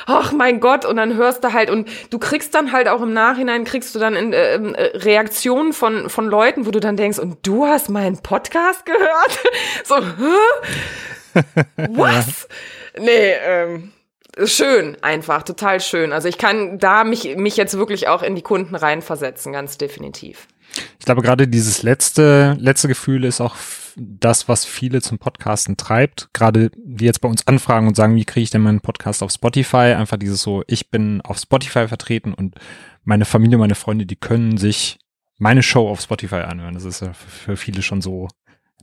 ach 0.06 0.32
mein 0.32 0.62
Gott, 0.62 0.86
und 0.86 0.96
dann 0.96 1.16
hörst 1.16 1.44
du 1.44 1.52
halt 1.52 1.70
und 1.70 1.90
du 2.12 2.20
kriegst 2.20 2.56
dann 2.56 2.72
halt 2.72 2.88
auch 2.88 3.02
im 3.02 3.12
Nachhinein 3.12 3.66
kriegst 3.66 3.94
du 3.94 4.00
dann 4.00 4.16
in, 4.16 4.32
äh, 4.32 4.56
äh 4.56 4.98
Reaktionen 4.98 5.74
von 5.74 6.10
von 6.10 6.28
Leuten, 6.28 6.66
wo 6.66 6.72
du 6.72 6.80
dann 6.80 6.96
denkst, 6.96 7.20
und 7.20 7.46
du 7.46 7.66
hast 7.66 7.90
meinen 7.90 8.18
Podcast 8.20 8.86
gehört? 8.86 9.40
so, 9.84 9.98
hä? 9.98 11.42
Was? 11.90 12.48
nee, 12.98 13.34
ähm, 13.44 13.92
schön 14.46 14.98
einfach, 15.02 15.44
total 15.44 15.82
schön. 15.82 16.14
Also 16.14 16.30
ich 16.30 16.38
kann 16.38 16.80
da 16.80 17.04
mich, 17.04 17.36
mich 17.36 17.58
jetzt 17.58 17.78
wirklich 17.78 18.08
auch 18.08 18.24
in 18.24 18.36
die 18.36 18.44
Kunden 18.44 18.76
reinversetzen, 18.76 19.52
ganz 19.52 19.78
definitiv. 19.78 20.48
Ich 21.00 21.06
glaube, 21.06 21.22
gerade 21.22 21.48
dieses 21.48 21.84
letzte, 21.84 22.58
letzte 22.60 22.88
Gefühl 22.88 23.24
ist 23.24 23.42
auch 23.42 23.56
das, 23.96 24.50
was 24.50 24.66
viele 24.66 25.02
zum 25.02 25.20
Podcasten 25.20 25.78
treibt. 25.78 26.30
Gerade 26.34 26.72
die 26.76 27.06
jetzt 27.06 27.22
bei 27.22 27.30
uns 27.30 27.48
anfragen 27.48 27.88
und 27.88 27.96
sagen, 27.96 28.16
wie 28.16 28.26
kriege 28.26 28.44
ich 28.44 28.50
denn 28.50 28.62
meinen 28.62 28.82
Podcast 28.82 29.24
auf 29.24 29.32
Spotify? 29.32 29.94
Einfach 29.94 30.18
dieses 30.18 30.42
so, 30.42 30.64
ich 30.68 30.90
bin 30.90 31.22
auf 31.22 31.38
Spotify 31.38 31.88
vertreten 31.88 32.34
und 32.34 32.56
meine 33.04 33.26
Familie, 33.26 33.58
meine 33.58 33.76
Freunde, 33.76 34.06
die 34.06 34.16
können 34.16 34.58
sich 34.58 35.00
meine 35.38 35.64
Show 35.64 35.88
auf 35.88 36.02
Spotify 36.02 36.38
anhören. 36.38 36.74
Das 36.74 36.86
ist 36.86 37.02
ja 37.02 37.14
für 37.14 37.56
viele 37.56 37.82
schon 37.82 38.02
so 38.02 38.28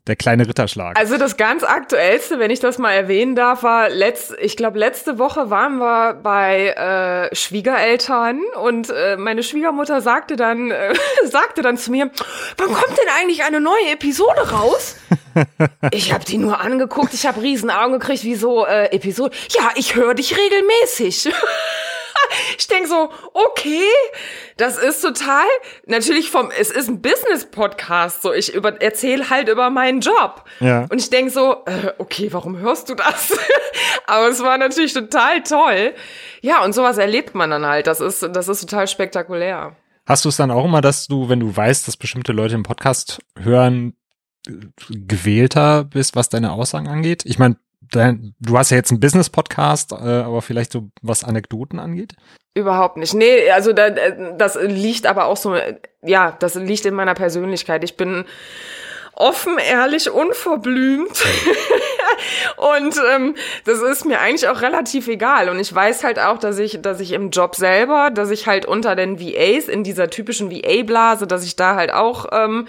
der 0.09 0.17
kleine 0.17 0.49
Ritterschlag. 0.49 0.99
Also 0.99 1.17
das 1.17 1.37
ganz 1.37 1.63
aktuellste, 1.63 2.41
wenn 2.41 2.51
ich 2.51 2.59
das 2.59 2.79
mal 2.79 2.91
erwähnen 2.93 3.37
darf, 3.37 3.63
war 3.63 3.89
letzt, 3.89 4.35
ich 4.41 4.57
glaube 4.57 4.79
letzte 4.79 5.19
Woche 5.19 5.49
waren 5.49 5.79
wir 5.79 6.15
bei 6.15 6.71
äh, 7.31 7.35
Schwiegereltern 7.35 8.41
und 8.61 8.91
äh, 8.91 9.17
meine 9.17 9.45
Schwiegermutter 9.45 10.01
sagte 10.01 10.35
dann 10.35 10.73
äh, 10.73 10.93
sagte 11.25 11.63
dann 11.63 11.77
zu 11.77 11.93
mir, 11.93 12.11
wann 12.57 12.73
kommt 12.73 12.99
denn 12.99 13.09
eigentlich 13.21 13.45
eine 13.45 13.61
neue 13.61 13.93
Episode 13.93 14.51
raus? 14.51 14.97
ich 15.93 16.13
habe 16.13 16.25
die 16.25 16.39
nur 16.39 16.61
angeguckt, 16.61 17.15
ich 17.15 17.25
habe 17.25 17.41
riesen 17.41 17.71
Augen 17.71 17.93
gekriegt, 17.93 18.25
wie 18.25 18.35
so 18.35 18.67
äh, 18.67 18.87
Episode. 18.87 19.35
Ja, 19.51 19.71
ich 19.77 19.95
höre 19.95 20.15
dich 20.15 20.37
regelmäßig. 20.37 21.33
ich 22.59 22.67
denke 22.69 22.89
so, 22.89 23.11
okay, 23.33 23.85
das 24.57 24.79
ist 24.79 25.01
total, 25.01 25.47
natürlich 25.87 26.31
vom, 26.31 26.51
es 26.51 26.71
ist 26.71 26.89
ein 26.89 27.01
Business-Podcast, 27.01 28.23
so 28.23 28.33
ich 28.33 28.55
über, 28.55 28.81
erzähle 28.81 29.31
halt 29.31 29.49
über 29.49 29.71
meinen 29.71 30.01
Job. 30.01 30.45
Ja. 30.61 30.87
Und 30.91 31.01
ich 31.01 31.11
denke 31.11 31.31
so, 31.31 31.65
äh, 31.67 31.93
okay, 31.99 32.33
warum 32.33 32.59
hörst 32.59 32.89
du 32.89 32.95
das? 32.95 33.37
Aber 34.07 34.29
es 34.29 34.43
war 34.43 34.59
natürlich 34.59 34.93
total 34.93 35.43
toll. 35.43 35.95
Ja, 36.41 36.65
und 36.65 36.75
sowas 36.75 36.99
erlebt 36.99 37.35
man 37.35 37.51
dann 37.51 37.67
halt. 37.67 37.87
Das 37.87 38.01
ist, 38.01 38.23
das 38.33 38.49
ist 38.49 38.61
total 38.61 38.87
spektakulär. 38.89 39.77
Hast 40.07 40.25
du 40.25 40.29
es 40.29 40.37
dann 40.37 40.51
auch 40.51 40.65
immer, 40.65 40.81
dass 40.81 41.07
du, 41.07 41.29
wenn 41.29 41.41
du 41.41 41.57
weißt, 41.57 41.87
dass 41.87 41.97
bestimmte 41.97 42.33
Leute 42.33 42.55
im 42.55 42.65
Podcast 42.65 43.21
hören, 43.39 43.95
gewählter 44.89 45.85
bist, 45.85 46.17
was 46.17 46.29
deine 46.29 46.53
Aussagen 46.53 46.89
angeht? 46.89 47.23
Ich 47.25 47.39
meine, 47.39 47.57
du 47.93 48.59
hast 48.59 48.71
ja 48.71 48.77
jetzt 48.77 48.91
einen 48.91 49.01
Business-Podcast, 49.01 49.93
äh, 49.93 49.95
aber 49.95 50.43
vielleicht 50.43 50.73
so 50.73 50.91
was 51.03 51.25
Anekdoten 51.25 51.79
angeht? 51.79 52.15
Überhaupt 52.55 52.97
nicht. 52.97 53.15
Nee, 53.15 53.51
also 53.51 53.73
da, 53.73 53.91
das 53.91 54.59
liegt 54.61 55.07
aber 55.07 55.27
auch 55.27 55.37
so, 55.37 55.57
ja, 56.03 56.37
das 56.39 56.55
liegt 56.55 56.85
in 56.85 56.95
meiner 56.95 57.15
Persönlichkeit. 57.15 57.83
Ich 57.85 57.97
bin 57.97 58.25
offen, 59.15 59.59
ehrlich, 59.59 60.11
unverblümt. 60.11 61.11
und 62.57 62.95
ähm, 63.15 63.35
das 63.65 63.81
ist 63.81 64.05
mir 64.05 64.21
eigentlich 64.21 64.49
auch 64.49 64.63
relativ 64.63 65.09
egal. 65.09 65.49
Und 65.49 65.61
ich 65.61 65.75
weiß 65.75 66.05
halt 66.05 66.19
auch, 66.19 66.39
dass 66.39 66.59
ich, 66.59 66.81
dass 66.83 67.01
ich 67.01 67.13
im 67.13 67.31
Job 67.31 67.55
selber, 67.55 68.11
dass 68.11 68.31
ich 68.31 68.47
halt 68.47 68.67
unter 68.67 68.97
den 68.97 69.21
VAs 69.21 69.69
in 69.69 69.85
dieser 69.85 70.11
typischen 70.11 70.51
VA-Blase, 70.51 71.27
dass 71.27 71.45
ich 71.45 71.57
da 71.57 71.75
halt 71.75 71.93
auch 71.93 72.27
ähm, 72.33 72.69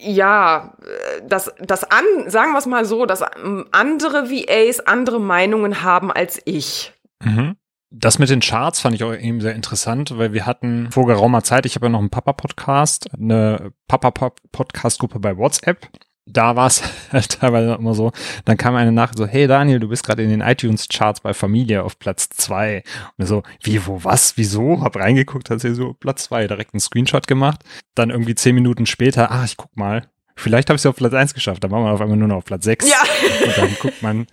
ja, 0.00 0.76
das, 1.26 1.52
das 1.60 1.84
an, 1.84 2.04
sagen 2.26 2.52
wir 2.52 2.58
es 2.58 2.66
mal 2.66 2.84
so, 2.84 3.06
dass 3.06 3.22
andere 3.22 4.30
VAs 4.30 4.80
andere 4.80 5.20
Meinungen 5.20 5.82
haben 5.82 6.10
als 6.10 6.40
ich. 6.44 6.92
Mhm. 7.22 7.56
Das 7.92 8.20
mit 8.20 8.30
den 8.30 8.40
Charts 8.40 8.80
fand 8.80 8.94
ich 8.94 9.02
auch 9.02 9.12
eben 9.12 9.40
sehr 9.40 9.54
interessant, 9.54 10.16
weil 10.16 10.32
wir 10.32 10.46
hatten 10.46 10.90
vor 10.92 11.06
geraumer 11.06 11.42
Zeit, 11.42 11.66
ich 11.66 11.74
habe 11.74 11.86
ja 11.86 11.90
noch 11.90 11.98
einen 11.98 12.10
Papa-Podcast, 12.10 13.12
eine 13.12 13.72
Papa-Podcast-Gruppe 13.88 15.18
bei 15.18 15.36
WhatsApp 15.36 15.88
da 16.30 16.56
war 16.56 16.66
es 16.66 16.82
halt 17.12 17.40
teilweise 17.40 17.74
immer 17.74 17.94
so, 17.94 18.12
dann 18.44 18.56
kam 18.56 18.74
eine 18.74 18.92
Nachricht 18.92 19.18
so, 19.18 19.26
hey 19.26 19.46
Daniel, 19.46 19.80
du 19.80 19.88
bist 19.88 20.04
gerade 20.04 20.22
in 20.22 20.30
den 20.30 20.40
iTunes-Charts 20.40 21.20
bei 21.20 21.34
Familie 21.34 21.82
auf 21.82 21.98
Platz 21.98 22.28
zwei. 22.30 22.82
Und 23.18 23.26
so, 23.26 23.42
wie, 23.62 23.86
wo, 23.86 24.04
was, 24.04 24.36
wieso? 24.36 24.80
Hab 24.82 24.96
reingeguckt, 24.96 25.50
hat 25.50 25.60
sie 25.60 25.74
so 25.74 25.94
Platz 25.94 26.24
zwei 26.24 26.46
direkt 26.46 26.74
einen 26.74 26.80
Screenshot 26.80 27.26
gemacht. 27.26 27.62
Dann 27.94 28.10
irgendwie 28.10 28.34
zehn 28.34 28.54
Minuten 28.54 28.86
später, 28.86 29.30
ach, 29.30 29.44
ich 29.44 29.56
guck 29.56 29.76
mal, 29.76 30.08
Vielleicht 30.36 30.70
habe 30.70 30.76
ich 30.76 30.82
es 30.82 30.86
auf 30.86 30.96
Platz 30.96 31.12
1 31.12 31.34
geschafft, 31.34 31.62
dann 31.62 31.70
war 31.70 31.80
man 31.80 31.92
auf 31.92 32.00
einmal 32.00 32.16
nur 32.16 32.28
noch 32.28 32.36
auf 32.36 32.44
Platz 32.44 32.64
6. 32.64 32.88
Ja. 32.88 32.96
Und 33.44 33.58
dann 33.58 33.76
guckt 33.80 34.02
man 34.02 34.26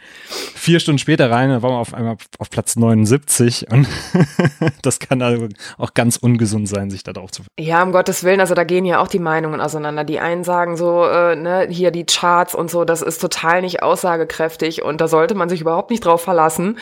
vier 0.56 0.80
Stunden 0.80 1.00
später 1.00 1.30
rein, 1.30 1.50
dann 1.50 1.62
war 1.62 1.72
man 1.72 1.80
auf 1.80 1.94
einmal 1.94 2.18
auf 2.40 2.50
Platz 2.50 2.76
79 2.76 3.68
und 3.72 3.88
das 4.82 5.00
kann 5.00 5.22
also 5.22 5.48
auch 5.78 5.94
ganz 5.94 6.18
ungesund 6.18 6.68
sein, 6.70 6.90
sich 6.90 7.04
da 7.04 7.14
drauf 7.14 7.32
zu 7.32 7.44
Ja, 7.60 7.84
um 7.84 7.92
Gottes 7.92 8.24
Willen, 8.24 8.40
also 8.40 8.54
da 8.54 8.64
gehen 8.64 8.86
ja 8.86 9.00
auch 9.00 9.08
die 9.08 9.20
Meinungen 9.20 9.62
auseinander. 9.62 10.04
Die 10.04 10.20
einen 10.20 10.44
sagen 10.44 10.78
so, 10.78 11.06
äh, 11.06 11.36
ne, 11.36 11.68
hier 11.70 11.92
die 11.92 12.06
Charts 12.06 12.56
und 12.56 12.72
so, 12.72 12.86
das 12.86 13.02
ist 13.02 13.20
total 13.20 13.62
nicht 13.62 13.84
aussagekräftig 13.84 14.84
und 14.84 15.02
da 15.02 15.08
sollte 15.08 15.36
man 15.36 15.50
sich 15.50 15.62
überhaupt 15.62 15.90
nicht 15.90 16.06
drauf 16.06 16.22
verlassen. 16.22 16.78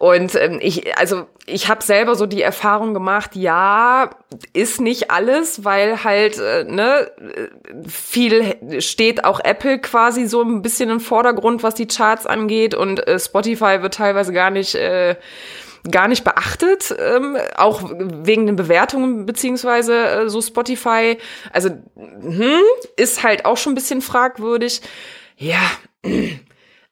Und 0.00 0.34
ähm, 0.34 0.60
ich, 0.62 0.96
also 0.96 1.26
ich 1.44 1.68
habe 1.68 1.82
selber 1.82 2.14
so 2.14 2.24
die 2.24 2.40
Erfahrung 2.40 2.94
gemacht, 2.94 3.36
ja, 3.36 4.08
ist 4.54 4.80
nicht 4.80 5.10
alles, 5.10 5.62
weil 5.66 6.02
halt, 6.04 6.38
äh, 6.38 6.64
ne, 6.64 7.10
viel 7.86 8.80
steht 8.80 9.24
auch 9.24 9.40
Apple 9.40 9.78
quasi 9.78 10.26
so 10.26 10.40
ein 10.40 10.62
bisschen 10.62 10.88
im 10.88 11.00
Vordergrund, 11.00 11.62
was 11.62 11.74
die 11.74 11.86
Charts 11.86 12.24
angeht 12.24 12.74
und 12.74 13.06
äh, 13.06 13.18
Spotify 13.18 13.82
wird 13.82 13.92
teilweise 13.92 14.32
gar 14.32 14.48
nicht 14.48 14.74
äh, 14.74 15.16
gar 15.90 16.08
nicht 16.08 16.24
beachtet, 16.24 16.94
ähm, 16.98 17.36
auch 17.58 17.82
wegen 17.92 18.46
den 18.46 18.56
Bewertungen 18.56 19.26
beziehungsweise 19.26 19.98
äh, 19.98 20.30
so 20.30 20.40
Spotify. 20.40 21.18
Also 21.52 21.68
hm, 21.96 22.62
ist 22.96 23.22
halt 23.22 23.44
auch 23.44 23.58
schon 23.58 23.72
ein 23.72 23.76
bisschen 23.76 24.00
fragwürdig. 24.00 24.80
Ja, 25.36 25.60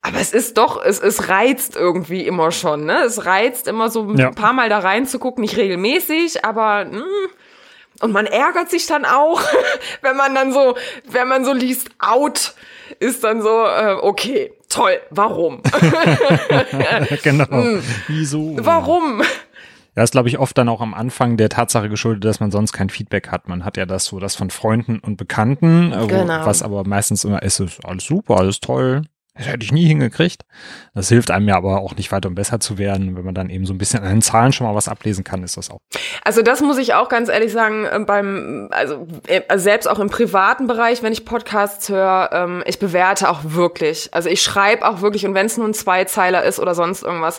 aber 0.08 0.20
es 0.20 0.32
ist 0.32 0.56
doch, 0.56 0.82
es, 0.82 1.00
es 1.00 1.28
reizt 1.28 1.76
irgendwie 1.76 2.26
immer 2.26 2.50
schon, 2.50 2.86
ne? 2.86 3.02
Es 3.04 3.26
reizt 3.26 3.68
immer 3.68 3.90
so 3.90 4.02
ein 4.02 4.16
ja. 4.16 4.30
paar 4.30 4.52
Mal 4.52 4.68
da 4.68 4.78
reinzugucken, 4.78 5.42
nicht 5.42 5.56
regelmäßig, 5.56 6.44
aber 6.44 6.86
mh, 6.86 6.96
hm, 6.96 7.30
und 8.00 8.12
man 8.12 8.26
ärgert 8.26 8.70
sich 8.70 8.86
dann 8.86 9.04
auch, 9.04 9.40
wenn 10.02 10.16
man 10.16 10.34
dann 10.34 10.52
so, 10.52 10.76
wenn 11.08 11.28
man 11.28 11.44
so 11.44 11.52
liest, 11.52 11.90
out, 11.98 12.54
ist 13.00 13.24
dann 13.24 13.42
so, 13.42 13.48
äh, 13.48 13.96
okay, 14.00 14.52
toll, 14.68 14.98
warum? 15.10 15.62
genau. 17.22 17.50
Hm. 17.50 17.82
Wieso? 18.06 18.56
Warum? 18.58 19.22
Ja, 19.96 20.04
ist, 20.04 20.12
glaube 20.12 20.28
ich, 20.28 20.38
oft 20.38 20.56
dann 20.56 20.68
auch 20.68 20.80
am 20.80 20.94
Anfang 20.94 21.36
der 21.36 21.48
Tatsache 21.48 21.88
geschuldet, 21.88 22.24
dass 22.24 22.38
man 22.38 22.52
sonst 22.52 22.72
kein 22.72 22.88
Feedback 22.88 23.28
hat. 23.28 23.48
Man 23.48 23.64
hat 23.64 23.76
ja 23.76 23.84
das 23.84 24.04
so, 24.04 24.20
das 24.20 24.36
von 24.36 24.50
Freunden 24.50 25.00
und 25.00 25.16
Bekannten, 25.16 25.92
äh, 25.92 26.06
genau. 26.06 26.46
was 26.46 26.62
aber 26.62 26.86
meistens 26.86 27.24
immer 27.24 27.42
ist, 27.42 27.58
ist 27.58 27.84
alles 27.84 28.04
super, 28.04 28.36
alles 28.36 28.60
toll, 28.60 29.02
das 29.38 29.46
hätte 29.46 29.64
ich 29.64 29.72
nie 29.72 29.86
hingekriegt. 29.86 30.42
Das 30.94 31.08
hilft 31.08 31.30
einem 31.30 31.48
ja 31.48 31.56
aber 31.56 31.80
auch 31.80 31.94
nicht 31.94 32.10
weiter, 32.10 32.28
um 32.28 32.34
besser 32.34 32.58
zu 32.58 32.76
werden. 32.76 33.16
Wenn 33.16 33.24
man 33.24 33.34
dann 33.34 33.50
eben 33.50 33.66
so 33.66 33.72
ein 33.72 33.78
bisschen 33.78 34.02
an 34.02 34.08
den 34.08 34.22
Zahlen 34.22 34.52
schon 34.52 34.66
mal 34.66 34.74
was 34.74 34.88
ablesen 34.88 35.22
kann, 35.22 35.44
ist 35.44 35.56
das 35.56 35.70
auch. 35.70 35.78
Also 36.24 36.42
das 36.42 36.60
muss 36.60 36.76
ich 36.76 36.94
auch 36.94 37.08
ganz 37.08 37.28
ehrlich 37.28 37.52
sagen, 37.52 37.84
äh, 37.84 38.00
beim, 38.00 38.68
also 38.72 39.06
äh, 39.28 39.42
selbst 39.58 39.86
auch 39.88 40.00
im 40.00 40.10
privaten 40.10 40.66
Bereich, 40.66 41.04
wenn 41.04 41.12
ich 41.12 41.24
Podcasts 41.24 41.88
höre, 41.88 42.30
ähm, 42.32 42.64
ich 42.66 42.80
bewerte 42.80 43.30
auch 43.30 43.40
wirklich. 43.44 44.08
Also 44.12 44.28
ich 44.28 44.42
schreibe 44.42 44.86
auch 44.88 45.02
wirklich, 45.02 45.24
und 45.24 45.34
wenn 45.34 45.46
es 45.46 45.56
nur 45.56 45.68
ein 45.68 45.74
Zweizeiler 45.74 46.42
ist 46.42 46.58
oder 46.58 46.74
sonst 46.74 47.04
irgendwas. 47.04 47.38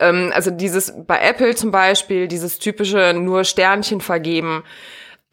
Ähm, 0.00 0.32
also 0.34 0.50
dieses 0.50 0.94
bei 1.06 1.20
Apple 1.20 1.54
zum 1.54 1.70
Beispiel, 1.70 2.26
dieses 2.26 2.58
typische 2.58 3.14
nur 3.14 3.44
Sternchen 3.44 4.00
vergeben 4.00 4.64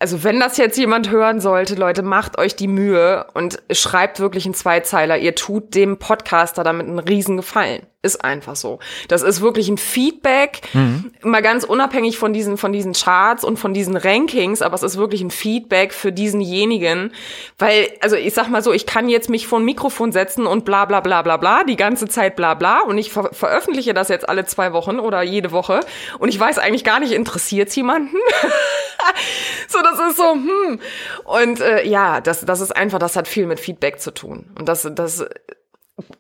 also 0.04 0.26
wenn 0.26 0.38
das 0.38 0.58
jetzt 0.58 0.78
jemand 0.78 1.12
hören 1.12 1.40
sollte, 1.40 1.76
Leute, 1.76 2.04
macht 2.04 2.38
euch 2.38 2.58
die 2.58 2.68
Mühe 2.68 3.26
und 3.36 3.64
schreibt 3.72 4.20
wirklich 4.20 4.44
einen 4.44 4.54
Zweizeiler. 4.54 5.18
Ihr 5.18 5.34
tut 5.34 5.76
dem 5.76 5.98
Podcaster 5.98 6.66
damit 6.66 6.90
einen 6.90 7.00
riesen 7.00 7.38
Gefallen. 7.38 7.88
Ist 8.06 8.22
einfach 8.22 8.58
so. 8.58 8.80
Das 9.08 9.22
ist 9.22 9.40
wirklich 9.40 9.70
ein 9.70 9.78
Feedback, 9.78 10.60
mhm. 10.74 11.14
mal 11.22 11.42
ganz 11.42 11.64
unabhängig 11.64 12.18
von 12.18 12.34
diesen, 12.34 12.58
von 12.58 12.74
diesen 12.74 12.92
Charts 12.92 13.46
und 13.46 13.56
von 13.56 13.74
diesen 13.74 13.96
Rankings, 13.96 14.62
aber 14.62 14.76
es 14.76 14.84
ist 14.84 14.98
wirklich 14.98 15.22
ein 15.22 15.32
Feedback 15.32 15.94
für 15.94 16.12
diesenjenigen, 16.12 17.14
weil, 17.58 17.88
also 18.02 18.18
ich 18.18 18.34
sag 18.34 18.50
mal 18.50 18.62
so, 18.62 18.74
ich 18.74 18.86
kann 18.86 19.08
jetzt 19.08 19.30
mich 19.30 19.48
vor 19.48 19.62
ein 19.62 19.64
Mikrofon 19.64 20.12
setzen 20.12 20.46
und 20.48 20.66
bla 20.66 20.84
bla 20.84 21.00
bla 21.00 21.22
bla 21.22 21.38
bla, 21.38 21.64
die 21.64 21.78
ganze 21.78 22.10
Zeit 22.10 22.36
bla 22.36 22.56
bla 22.56 22.82
und 22.82 22.98
ich 22.98 23.10
ver 23.10 23.30
veröffentliche 23.32 23.94
das 23.94 24.10
jetzt 24.10 24.28
alle 24.28 24.44
zwei 24.44 24.74
Wochen 24.74 25.00
oder 25.00 25.22
jede 25.22 25.54
Woche 25.54 25.80
und 26.20 26.28
ich 26.28 26.38
weiß 26.38 26.60
eigentlich 26.60 26.84
gar 26.84 27.00
nicht, 27.00 27.14
interessiert 27.14 27.74
jemanden? 27.74 28.18
so, 29.70 29.80
das 29.82 29.93
ist 30.00 30.18
so, 30.18 30.34
hm. 30.34 30.80
Und 31.26 31.60
äh, 31.62 31.88
ja, 31.88 32.22
das, 32.22 32.42
das 32.42 32.62
ist 32.62 32.76
einfach, 32.76 33.00
das 33.00 33.16
hat 33.16 33.28
viel 33.28 33.46
mit 33.46 33.60
Feedback 33.60 34.00
zu 34.00 34.12
tun. 34.12 34.52
Und 34.58 34.68
das, 34.68 34.90
das 34.94 35.26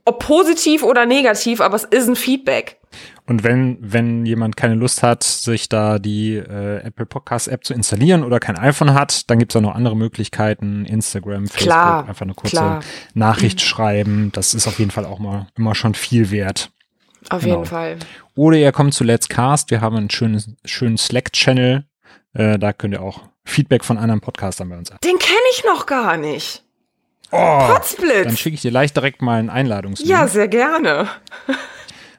ob 0.05 0.19
positiv 0.19 0.83
oder 0.83 1.05
negativ, 1.05 1.61
aber 1.61 1.75
es 1.75 1.83
ist 1.83 2.07
ein 2.07 2.15
Feedback. 2.15 2.79
Und 3.25 3.43
wenn, 3.43 3.77
wenn 3.79 4.25
jemand 4.25 4.57
keine 4.57 4.75
Lust 4.75 5.01
hat, 5.01 5.23
sich 5.23 5.69
da 5.69 5.97
die 5.97 6.35
äh, 6.35 6.83
Apple 6.83 7.05
Podcast 7.05 7.47
App 7.47 7.63
zu 7.63 7.73
installieren 7.73 8.23
oder 8.23 8.39
kein 8.39 8.57
iPhone 8.57 8.93
hat, 8.93 9.29
dann 9.29 9.39
gibt 9.39 9.53
es 9.53 9.55
auch 9.55 9.61
noch 9.61 9.73
andere 9.73 9.95
Möglichkeiten, 9.95 10.85
Instagram, 10.85 11.47
Facebook, 11.47 11.73
klar, 11.73 12.07
einfach 12.07 12.21
eine 12.21 12.33
kurze 12.33 12.57
klar. 12.57 12.83
Nachricht 13.13 13.61
schreiben. 13.61 14.31
Das 14.33 14.53
ist 14.53 14.67
auf 14.67 14.77
jeden 14.77 14.91
Fall 14.91 15.05
auch 15.05 15.19
mal 15.19 15.47
immer 15.57 15.73
schon 15.73 15.95
viel 15.95 16.31
wert. 16.31 16.69
Auf 17.29 17.41
genau. 17.41 17.55
jeden 17.55 17.65
Fall. 17.65 17.97
Oder 18.35 18.57
ihr 18.57 18.71
kommt 18.73 18.93
zu 18.93 19.05
Let's 19.05 19.29
Cast. 19.29 19.71
Wir 19.71 19.79
haben 19.79 19.95
einen 19.95 20.09
schönen, 20.09 20.57
schönen 20.65 20.97
Slack-Channel. 20.97 21.85
Äh, 22.33 22.59
da 22.59 22.73
könnt 22.73 22.93
ihr 22.93 23.01
auch 23.01 23.21
Feedback 23.45 23.83
von 23.83 23.97
anderen 23.97 24.21
Podcastern 24.21 24.69
bei 24.69 24.77
uns 24.77 24.91
haben. 24.91 24.99
Den 25.03 25.19
kenne 25.19 25.39
ich 25.51 25.63
noch 25.65 25.85
gar 25.85 26.17
nicht. 26.17 26.63
Oh, 27.31 27.59
Potsblitz. 27.67 28.25
Dann 28.25 28.37
schicke 28.37 28.55
ich 28.55 28.61
dir 28.61 28.71
leicht 28.71 28.95
direkt 28.95 29.21
mal 29.21 29.39
einen 29.39 29.49
Einladungslink. 29.49 30.09
Ja, 30.09 30.27
sehr 30.27 30.47
gerne. 30.47 31.07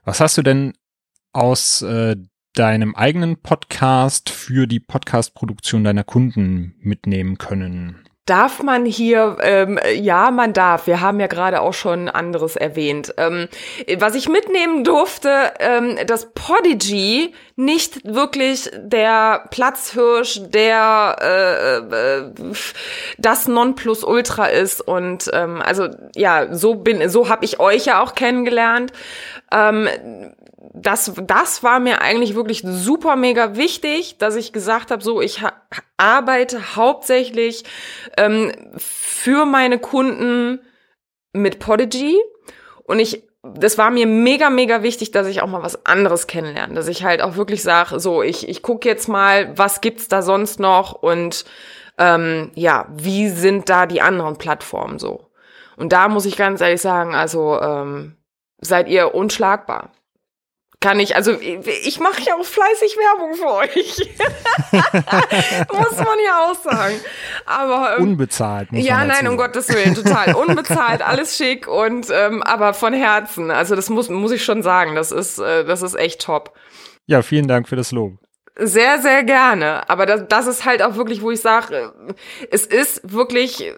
Was 0.04 0.20
hast 0.20 0.36
du 0.36 0.42
denn 0.42 0.74
aus 1.32 1.82
äh, 1.82 2.16
deinem 2.54 2.94
eigenen 2.94 3.40
Podcast 3.40 4.30
für 4.30 4.66
die 4.66 4.80
Podcast-Produktion 4.80 5.84
deiner 5.84 6.04
Kunden 6.04 6.74
mitnehmen 6.80 7.38
können? 7.38 8.04
Darf 8.26 8.62
man 8.62 8.86
hier, 8.86 9.36
ähm, 9.42 9.78
ja, 9.96 10.30
man 10.30 10.54
darf. 10.54 10.86
Wir 10.86 11.02
haben 11.02 11.20
ja 11.20 11.26
gerade 11.26 11.60
auch 11.60 11.74
schon 11.74 12.08
anderes 12.08 12.56
erwähnt. 12.56 13.12
Ähm, 13.18 13.48
was 13.98 14.14
ich 14.14 14.30
mitnehmen 14.30 14.82
durfte, 14.82 15.52
ähm, 15.60 15.98
dass 16.06 16.32
Podigy 16.32 17.34
nicht 17.56 18.04
wirklich 18.04 18.70
der 18.74 19.46
Platzhirsch, 19.50 20.40
der 20.48 21.16
äh, 21.20 21.76
äh, 21.78 22.52
das 23.18 23.46
Nonplusultra 23.46 24.46
ist. 24.46 24.80
Und 24.80 25.30
ähm, 25.32 25.62
also 25.62 25.88
ja, 26.16 26.52
so 26.54 26.74
bin, 26.74 27.08
so 27.08 27.28
habe 27.28 27.44
ich 27.44 27.60
euch 27.60 27.86
ja 27.86 28.02
auch 28.02 28.14
kennengelernt. 28.14 28.92
Ähm, 29.52 29.88
das, 30.72 31.12
das 31.22 31.62
war 31.62 31.78
mir 31.78 32.00
eigentlich 32.00 32.34
wirklich 32.34 32.62
super 32.64 33.14
mega 33.14 33.56
wichtig, 33.56 34.18
dass 34.18 34.34
ich 34.34 34.52
gesagt 34.52 34.90
habe, 34.90 35.04
so 35.04 35.20
ich 35.20 35.40
arbeite 35.96 36.76
hauptsächlich 36.76 37.64
ähm, 38.16 38.52
für 38.76 39.46
meine 39.46 39.78
Kunden 39.78 40.60
mit 41.32 41.60
Podigy 41.60 42.18
und 42.84 42.98
ich 42.98 43.22
das 43.54 43.76
war 43.76 43.90
mir 43.90 44.06
mega, 44.06 44.48
mega 44.50 44.82
wichtig, 44.82 45.10
dass 45.10 45.26
ich 45.26 45.42
auch 45.42 45.46
mal 45.46 45.62
was 45.62 45.84
anderes 45.84 46.26
kennenlerne. 46.26 46.74
Dass 46.74 46.88
ich 46.88 47.04
halt 47.04 47.20
auch 47.20 47.36
wirklich 47.36 47.62
sage, 47.62 48.00
so, 48.00 48.22
ich, 48.22 48.48
ich 48.48 48.62
gucke 48.62 48.88
jetzt 48.88 49.08
mal, 49.08 49.56
was 49.56 49.80
gibt's 49.80 50.08
da 50.08 50.22
sonst 50.22 50.60
noch 50.60 50.92
und 50.94 51.44
ähm, 51.98 52.50
ja, 52.54 52.86
wie 52.90 53.28
sind 53.28 53.68
da 53.68 53.86
die 53.86 54.00
anderen 54.00 54.38
Plattformen 54.38 54.98
so. 54.98 55.30
Und 55.76 55.92
da 55.92 56.08
muss 56.08 56.26
ich 56.26 56.36
ganz 56.36 56.60
ehrlich 56.60 56.80
sagen, 56.80 57.14
also 57.14 57.60
ähm, 57.60 58.16
seid 58.58 58.88
ihr 58.88 59.14
unschlagbar 59.14 59.90
kann 60.84 61.00
ich, 61.00 61.16
also 61.16 61.32
ich 61.40 61.98
mache 61.98 62.20
ja 62.26 62.34
auch 62.34 62.44
fleißig 62.44 62.98
Werbung 62.98 63.34
für 63.36 63.50
euch. 63.54 63.96
muss 65.72 65.96
man 65.96 66.18
ja 66.26 66.44
auch 66.46 66.54
sagen. 66.54 67.00
Aber 67.46 67.96
ähm, 67.96 68.10
unbezahlt. 68.10 68.70
Muss 68.70 68.84
ja, 68.84 69.02
nein, 69.02 69.26
um 69.26 69.38
Gottes 69.38 69.70
Willen, 69.70 69.94
total 69.94 70.34
unbezahlt, 70.34 71.00
alles 71.00 71.38
schick 71.38 71.68
und 71.68 72.08
ähm, 72.12 72.42
aber 72.42 72.74
von 72.74 72.92
Herzen. 72.92 73.50
Also 73.50 73.74
das 73.76 73.88
muss 73.88 74.10
muss 74.10 74.30
ich 74.30 74.44
schon 74.44 74.62
sagen. 74.62 74.94
Das 74.94 75.10
ist 75.10 75.38
äh, 75.38 75.64
das 75.64 75.80
ist 75.80 75.94
echt 75.94 76.20
top. 76.20 76.52
Ja, 77.06 77.22
vielen 77.22 77.48
Dank 77.48 77.66
für 77.66 77.76
das 77.76 77.90
Lob. 77.90 78.18
Sehr, 78.54 79.00
sehr 79.00 79.24
gerne. 79.24 79.88
Aber 79.88 80.04
das, 80.04 80.24
das 80.28 80.46
ist 80.46 80.66
halt 80.66 80.82
auch 80.82 80.96
wirklich, 80.96 81.22
wo 81.22 81.30
ich 81.30 81.40
sage, 81.40 81.94
es 82.50 82.66
ist 82.66 83.10
wirklich 83.10 83.72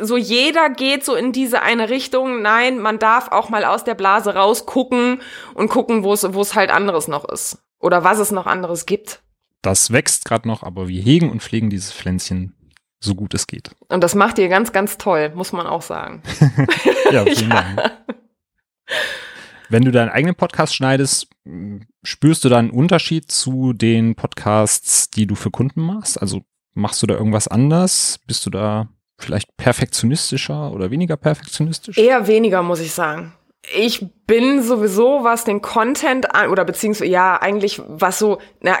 so 0.00 0.16
jeder 0.16 0.70
geht 0.70 1.04
so 1.04 1.14
in 1.14 1.32
diese 1.32 1.62
eine 1.62 1.88
Richtung. 1.88 2.42
Nein, 2.42 2.80
man 2.80 2.98
darf 2.98 3.28
auch 3.28 3.48
mal 3.48 3.64
aus 3.64 3.84
der 3.84 3.94
Blase 3.94 4.34
rausgucken 4.34 5.20
und 5.54 5.68
gucken, 5.68 6.02
wo 6.04 6.12
es 6.12 6.34
wo 6.34 6.40
es 6.40 6.54
halt 6.54 6.70
anderes 6.70 7.08
noch 7.08 7.24
ist 7.28 7.58
oder 7.78 8.04
was 8.04 8.18
es 8.18 8.30
noch 8.30 8.46
anderes 8.46 8.86
gibt. 8.86 9.22
Das 9.62 9.92
wächst 9.92 10.24
gerade 10.24 10.48
noch, 10.48 10.62
aber 10.62 10.88
wir 10.88 11.00
hegen 11.00 11.30
und 11.30 11.42
pflegen 11.42 11.70
dieses 11.70 11.92
Pflänzchen 11.92 12.54
so 13.00 13.14
gut 13.14 13.34
es 13.34 13.46
geht. 13.46 13.70
Und 13.88 14.02
das 14.02 14.14
macht 14.14 14.38
ihr 14.38 14.48
ganz, 14.48 14.72
ganz 14.72 14.98
toll, 14.98 15.30
muss 15.34 15.52
man 15.52 15.66
auch 15.66 15.82
sagen. 15.82 16.22
ja, 17.10 17.24
vielen 17.24 17.50
ja. 17.50 17.62
Dank. 17.62 17.92
Wenn 19.68 19.84
du 19.84 19.92
deinen 19.92 20.10
eigenen 20.10 20.34
Podcast 20.34 20.74
schneidest, 20.74 21.28
spürst 22.02 22.44
du 22.44 22.48
da 22.48 22.58
einen 22.58 22.70
Unterschied 22.70 23.30
zu 23.30 23.72
den 23.72 24.14
Podcasts, 24.14 25.10
die 25.10 25.26
du 25.26 25.34
für 25.34 25.50
Kunden 25.50 25.82
machst? 25.82 26.20
Also 26.20 26.42
machst 26.74 27.02
du 27.02 27.06
da 27.06 27.14
irgendwas 27.14 27.48
anders? 27.48 28.20
Bist 28.26 28.44
du 28.46 28.50
da 28.50 28.88
vielleicht 29.24 29.56
perfektionistischer 29.56 30.72
oder 30.72 30.90
weniger 30.90 31.16
perfektionistisch? 31.16 31.98
Eher 31.98 32.26
weniger, 32.26 32.62
muss 32.62 32.80
ich 32.80 32.92
sagen. 32.92 33.32
Ich 33.74 34.06
bin 34.26 34.62
sowieso, 34.62 35.24
was 35.24 35.44
den 35.44 35.62
Content 35.62 36.34
an, 36.34 36.50
oder 36.50 36.64
beziehungsweise, 36.64 37.10
ja, 37.10 37.40
eigentlich, 37.40 37.80
was 37.86 38.18
so, 38.18 38.38
na, 38.60 38.76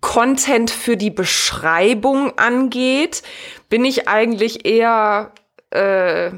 Content 0.00 0.70
für 0.70 0.96
die 0.96 1.10
Beschreibung 1.10 2.36
angeht, 2.36 3.22
bin 3.68 3.84
ich 3.84 4.08
eigentlich 4.08 4.66
eher, 4.66 5.30
äh, 5.70 6.32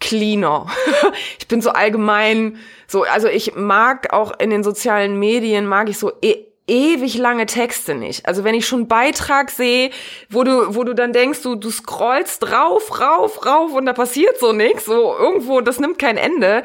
cleaner. 0.00 0.66
ich 1.38 1.48
bin 1.48 1.60
so 1.62 1.70
allgemein, 1.70 2.58
so, 2.86 3.02
also 3.02 3.28
ich 3.28 3.54
mag 3.54 4.12
auch 4.12 4.38
in 4.38 4.50
den 4.50 4.62
sozialen 4.62 5.18
Medien, 5.18 5.66
mag 5.66 5.88
ich 5.88 5.98
so 5.98 6.12
e 6.22 6.46
ewig 6.66 7.16
lange 7.16 7.46
Texte 7.46 7.94
nicht. 7.94 8.26
Also 8.26 8.44
wenn 8.44 8.54
ich 8.54 8.66
schon 8.66 8.80
einen 8.80 8.88
Beitrag 8.88 9.50
sehe, 9.50 9.90
wo 10.28 10.44
du, 10.44 10.74
wo 10.74 10.84
du 10.84 10.94
dann 10.94 11.12
denkst, 11.12 11.42
du, 11.42 11.54
du 11.54 11.70
scrollst 11.70 12.50
rauf, 12.50 13.00
rauf, 13.00 13.46
rauf 13.46 13.72
und 13.72 13.86
da 13.86 13.92
passiert 13.92 14.38
so 14.38 14.52
nichts, 14.52 14.86
so 14.86 15.16
irgendwo, 15.16 15.60
das 15.60 15.78
nimmt 15.78 15.98
kein 15.98 16.16
Ende. 16.16 16.62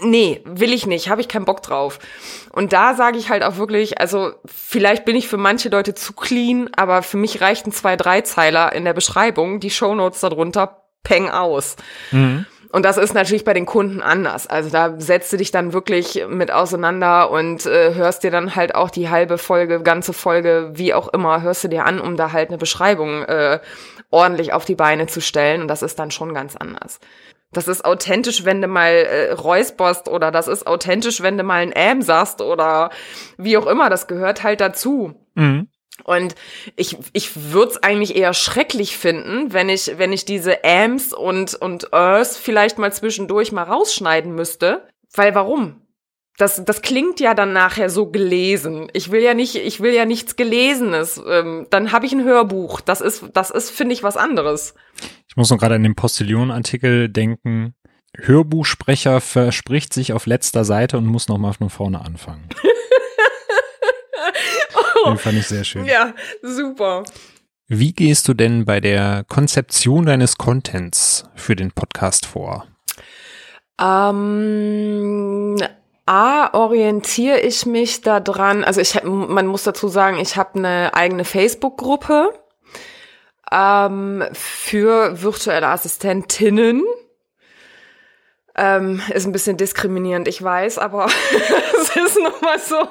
Nee, 0.00 0.42
will 0.44 0.72
ich 0.72 0.86
nicht, 0.86 1.08
habe 1.08 1.20
ich 1.20 1.28
keinen 1.28 1.44
Bock 1.44 1.62
drauf. 1.62 1.98
Und 2.52 2.72
da 2.72 2.94
sage 2.94 3.18
ich 3.18 3.30
halt 3.30 3.42
auch 3.42 3.56
wirklich, 3.56 4.00
also 4.00 4.32
vielleicht 4.46 5.04
bin 5.04 5.16
ich 5.16 5.26
für 5.26 5.38
manche 5.38 5.70
Leute 5.70 5.94
zu 5.94 6.12
clean, 6.12 6.70
aber 6.76 7.02
für 7.02 7.16
mich 7.16 7.40
reichten 7.40 7.72
zwei, 7.72 7.96
drei 7.96 8.20
Zeiler 8.20 8.72
in 8.72 8.84
der 8.84 8.92
Beschreibung, 8.92 9.58
die 9.58 9.70
Shownotes 9.70 10.20
darunter, 10.20 10.82
peng 11.02 11.30
aus. 11.30 11.76
Mhm. 12.12 12.46
Und 12.72 12.86
das 12.86 12.96
ist 12.96 13.12
natürlich 13.12 13.44
bei 13.44 13.52
den 13.52 13.66
Kunden 13.66 14.00
anders. 14.00 14.46
Also 14.46 14.70
da 14.70 14.98
setzt 14.98 15.30
du 15.32 15.36
dich 15.36 15.50
dann 15.50 15.74
wirklich 15.74 16.24
mit 16.26 16.50
auseinander 16.50 17.30
und 17.30 17.66
äh, 17.66 17.94
hörst 17.94 18.24
dir 18.24 18.30
dann 18.30 18.56
halt 18.56 18.74
auch 18.74 18.88
die 18.88 19.10
halbe 19.10 19.36
Folge, 19.36 19.82
ganze 19.82 20.14
Folge, 20.14 20.70
wie 20.72 20.94
auch 20.94 21.08
immer, 21.08 21.42
hörst 21.42 21.62
du 21.64 21.68
dir 21.68 21.84
an, 21.84 22.00
um 22.00 22.16
da 22.16 22.32
halt 22.32 22.48
eine 22.48 22.56
Beschreibung 22.56 23.24
äh, 23.24 23.60
ordentlich 24.10 24.54
auf 24.54 24.64
die 24.64 24.74
Beine 24.74 25.06
zu 25.06 25.20
stellen. 25.20 25.60
Und 25.60 25.68
das 25.68 25.82
ist 25.82 25.98
dann 25.98 26.10
schon 26.10 26.32
ganz 26.32 26.56
anders. 26.56 26.98
Das 27.52 27.68
ist 27.68 27.84
authentisch, 27.84 28.46
wenn 28.46 28.62
du 28.62 28.68
mal 28.68 28.90
äh, 28.90 29.32
räusperst 29.32 30.08
oder 30.08 30.30
das 30.30 30.48
ist 30.48 30.66
authentisch, 30.66 31.20
wenn 31.22 31.36
du 31.36 31.44
mal 31.44 31.60
ein 31.60 31.72
Ähm 31.74 32.00
sagst 32.00 32.40
oder 32.40 32.88
wie 33.36 33.58
auch 33.58 33.66
immer. 33.66 33.90
Das 33.90 34.06
gehört 34.06 34.42
halt 34.42 34.62
dazu. 34.62 35.14
Mhm. 35.34 35.68
Und 36.04 36.34
ich, 36.76 36.96
ich 37.12 37.52
würde 37.52 37.72
es 37.72 37.82
eigentlich 37.82 38.16
eher 38.16 38.34
schrecklich 38.34 38.96
finden, 38.96 39.52
wenn 39.52 39.68
ich, 39.68 39.92
wenn 39.98 40.12
ich 40.12 40.24
diese 40.24 40.64
Ams 40.64 41.12
und, 41.12 41.54
und 41.54 41.92
Ers 41.92 42.36
vielleicht 42.36 42.78
mal 42.78 42.92
zwischendurch 42.92 43.52
mal 43.52 43.64
rausschneiden 43.64 44.34
müsste. 44.34 44.86
Weil 45.14 45.34
warum? 45.34 45.82
Das, 46.38 46.64
das 46.64 46.80
klingt 46.80 47.20
ja 47.20 47.34
dann 47.34 47.52
nachher 47.52 47.90
so 47.90 48.06
gelesen. 48.06 48.88
Ich 48.94 49.10
will 49.10 49.22
ja 49.22 49.34
nicht, 49.34 49.54
ich 49.54 49.80
will 49.80 49.92
ja 49.92 50.06
nichts 50.06 50.36
Gelesenes. 50.36 51.22
Ähm, 51.28 51.66
dann 51.70 51.92
habe 51.92 52.06
ich 52.06 52.12
ein 52.12 52.24
Hörbuch. 52.24 52.80
Das 52.80 53.00
ist, 53.00 53.24
das 53.34 53.50
ist, 53.50 53.70
finde 53.70 53.92
ich, 53.92 54.02
was 54.02 54.16
anderes. 54.16 54.74
Ich 55.28 55.36
muss 55.36 55.50
noch 55.50 55.58
gerade 55.58 55.74
an 55.74 55.82
den 55.82 55.94
Postillon-Artikel 55.94 57.08
denken. 57.08 57.74
Hörbuchsprecher 58.16 59.20
verspricht 59.20 59.92
sich 59.92 60.12
auf 60.12 60.26
letzter 60.26 60.64
Seite 60.64 60.98
und 60.98 61.06
muss 61.06 61.28
nochmal 61.28 61.54
von 61.54 61.70
vorne 61.70 62.00
anfangen. 62.00 62.48
Den 65.06 65.18
fand 65.18 65.38
ich 65.38 65.46
sehr 65.46 65.64
schön. 65.64 65.84
Ja, 65.84 66.14
super. 66.42 67.04
Wie 67.68 67.92
gehst 67.92 68.28
du 68.28 68.34
denn 68.34 68.64
bei 68.64 68.80
der 68.80 69.24
Konzeption 69.28 70.06
deines 70.06 70.36
Contents 70.36 71.24
für 71.34 71.56
den 71.56 71.72
Podcast 71.72 72.26
vor? 72.26 72.66
Ähm, 73.80 75.56
A, 76.06 76.52
orientiere 76.52 77.40
ich 77.40 77.64
mich 77.64 78.02
daran, 78.02 78.64
also 78.64 78.80
ich, 78.80 79.02
man 79.04 79.46
muss 79.46 79.62
dazu 79.62 79.88
sagen, 79.88 80.18
ich 80.18 80.36
habe 80.36 80.58
eine 80.58 80.94
eigene 80.94 81.24
Facebook-Gruppe 81.24 82.34
ähm, 83.50 84.24
für 84.32 85.22
virtuelle 85.22 85.68
Assistentinnen. 85.68 86.82
Ähm, 88.54 89.00
ist 89.14 89.24
ein 89.26 89.32
bisschen 89.32 89.56
diskriminierend, 89.56 90.28
ich 90.28 90.42
weiß, 90.42 90.78
aber 90.78 91.06
es 91.80 91.96
ist 91.96 92.18
nun 92.18 92.32
mal 92.42 92.58
so. 92.58 92.86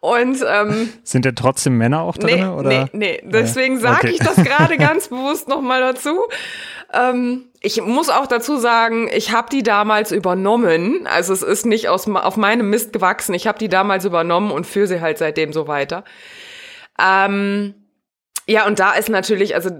Und 0.00 0.44
ähm, 0.46 0.92
sind 1.02 1.24
denn 1.24 1.34
trotzdem 1.34 1.78
Männer 1.78 2.02
auch 2.02 2.16
drin? 2.16 2.40
Nee, 2.40 2.46
oder? 2.46 2.68
nee, 2.68 2.86
nee. 2.92 3.22
Deswegen 3.24 3.78
sage 3.78 4.08
okay. 4.08 4.10
ich 4.10 4.18
das 4.18 4.36
gerade 4.36 4.76
ganz 4.78 5.08
bewusst 5.08 5.48
nochmal 5.48 5.80
dazu. 5.80 6.18
Ähm, 6.92 7.46
ich 7.60 7.80
muss 7.80 8.10
auch 8.10 8.26
dazu 8.26 8.58
sagen, 8.58 9.08
ich 9.10 9.32
habe 9.32 9.48
die 9.50 9.62
damals 9.62 10.12
übernommen. 10.12 11.06
Also 11.06 11.32
es 11.32 11.42
ist 11.42 11.64
nicht 11.64 11.88
aus, 11.88 12.06
auf 12.08 12.36
meinem 12.36 12.68
Mist 12.68 12.92
gewachsen. 12.92 13.34
Ich 13.34 13.46
habe 13.46 13.58
die 13.58 13.68
damals 13.68 14.04
übernommen 14.04 14.50
und 14.50 14.66
führe 14.66 14.88
sie 14.88 15.00
halt 15.00 15.16
seitdem 15.16 15.54
so 15.54 15.68
weiter. 15.68 16.04
Ähm, 17.00 17.74
ja, 18.52 18.66
und 18.66 18.80
da 18.80 18.92
ist 18.92 19.08
natürlich, 19.08 19.54
also 19.54 19.70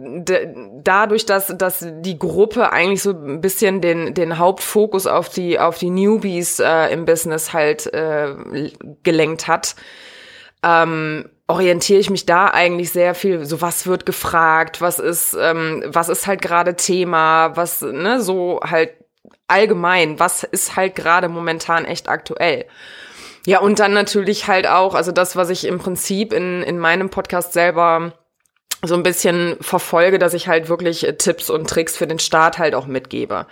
dadurch, 0.82 1.26
dass, 1.26 1.48
dass 1.58 1.86
die 1.86 2.18
Gruppe 2.18 2.72
eigentlich 2.72 3.02
so 3.02 3.10
ein 3.10 3.42
bisschen 3.42 3.82
den, 3.82 4.14
den 4.14 4.38
Hauptfokus 4.38 5.06
auf 5.06 5.28
die, 5.28 5.58
auf 5.58 5.76
die 5.76 5.90
Newbies 5.90 6.58
äh, 6.58 6.86
im 6.86 7.04
Business 7.04 7.52
halt 7.52 7.92
äh, 7.92 8.34
gelenkt 9.02 9.46
hat, 9.46 9.76
ähm, 10.62 11.28
orientiere 11.48 12.00
ich 12.00 12.08
mich 12.08 12.24
da 12.24 12.46
eigentlich 12.46 12.92
sehr 12.92 13.14
viel. 13.14 13.44
So, 13.44 13.60
was 13.60 13.86
wird 13.86 14.06
gefragt, 14.06 14.80
was 14.80 14.98
ist, 14.98 15.36
ähm, 15.38 15.82
was 15.86 16.08
ist 16.08 16.26
halt 16.26 16.40
gerade 16.40 16.74
Thema, 16.74 17.54
was, 17.54 17.82
ne, 17.82 18.22
so 18.22 18.58
halt 18.64 18.92
allgemein, 19.48 20.18
was 20.18 20.44
ist 20.44 20.76
halt 20.76 20.94
gerade 20.94 21.28
momentan 21.28 21.84
echt 21.84 22.08
aktuell. 22.08 22.64
Ja, 23.44 23.60
und 23.60 23.80
dann 23.80 23.92
natürlich 23.92 24.48
halt 24.48 24.66
auch, 24.66 24.94
also 24.94 25.12
das, 25.12 25.36
was 25.36 25.50
ich 25.50 25.66
im 25.66 25.78
Prinzip 25.78 26.32
in, 26.32 26.62
in 26.62 26.78
meinem 26.78 27.10
Podcast 27.10 27.52
selber 27.52 28.14
so 28.84 28.94
ein 28.94 29.02
bisschen 29.02 29.56
verfolge, 29.60 30.18
dass 30.18 30.34
ich 30.34 30.48
halt 30.48 30.68
wirklich 30.68 31.06
äh, 31.06 31.16
Tipps 31.16 31.50
und 31.50 31.68
Tricks 31.68 31.96
für 31.96 32.06
den 32.06 32.18
Start 32.18 32.58
halt 32.58 32.74
auch 32.74 32.86
mitgebe. 32.86 33.46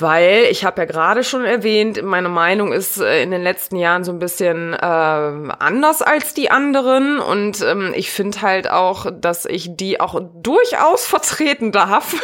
Weil 0.00 0.46
ich 0.50 0.64
habe 0.64 0.82
ja 0.82 0.84
gerade 0.84 1.24
schon 1.24 1.44
erwähnt, 1.44 2.02
meine 2.04 2.28
Meinung 2.28 2.72
ist 2.72 3.00
äh, 3.00 3.22
in 3.22 3.32
den 3.32 3.42
letzten 3.42 3.76
Jahren 3.76 4.04
so 4.04 4.12
ein 4.12 4.20
bisschen 4.20 4.74
äh, 4.74 4.76
anders 4.76 6.02
als 6.02 6.34
die 6.34 6.50
anderen. 6.50 7.18
Und 7.18 7.62
ähm, 7.62 7.92
ich 7.96 8.10
finde 8.10 8.42
halt 8.42 8.70
auch, 8.70 9.06
dass 9.12 9.44
ich 9.44 9.74
die 9.76 10.00
auch 10.00 10.20
durchaus 10.34 11.06
vertreten 11.06 11.72
darf. 11.72 12.14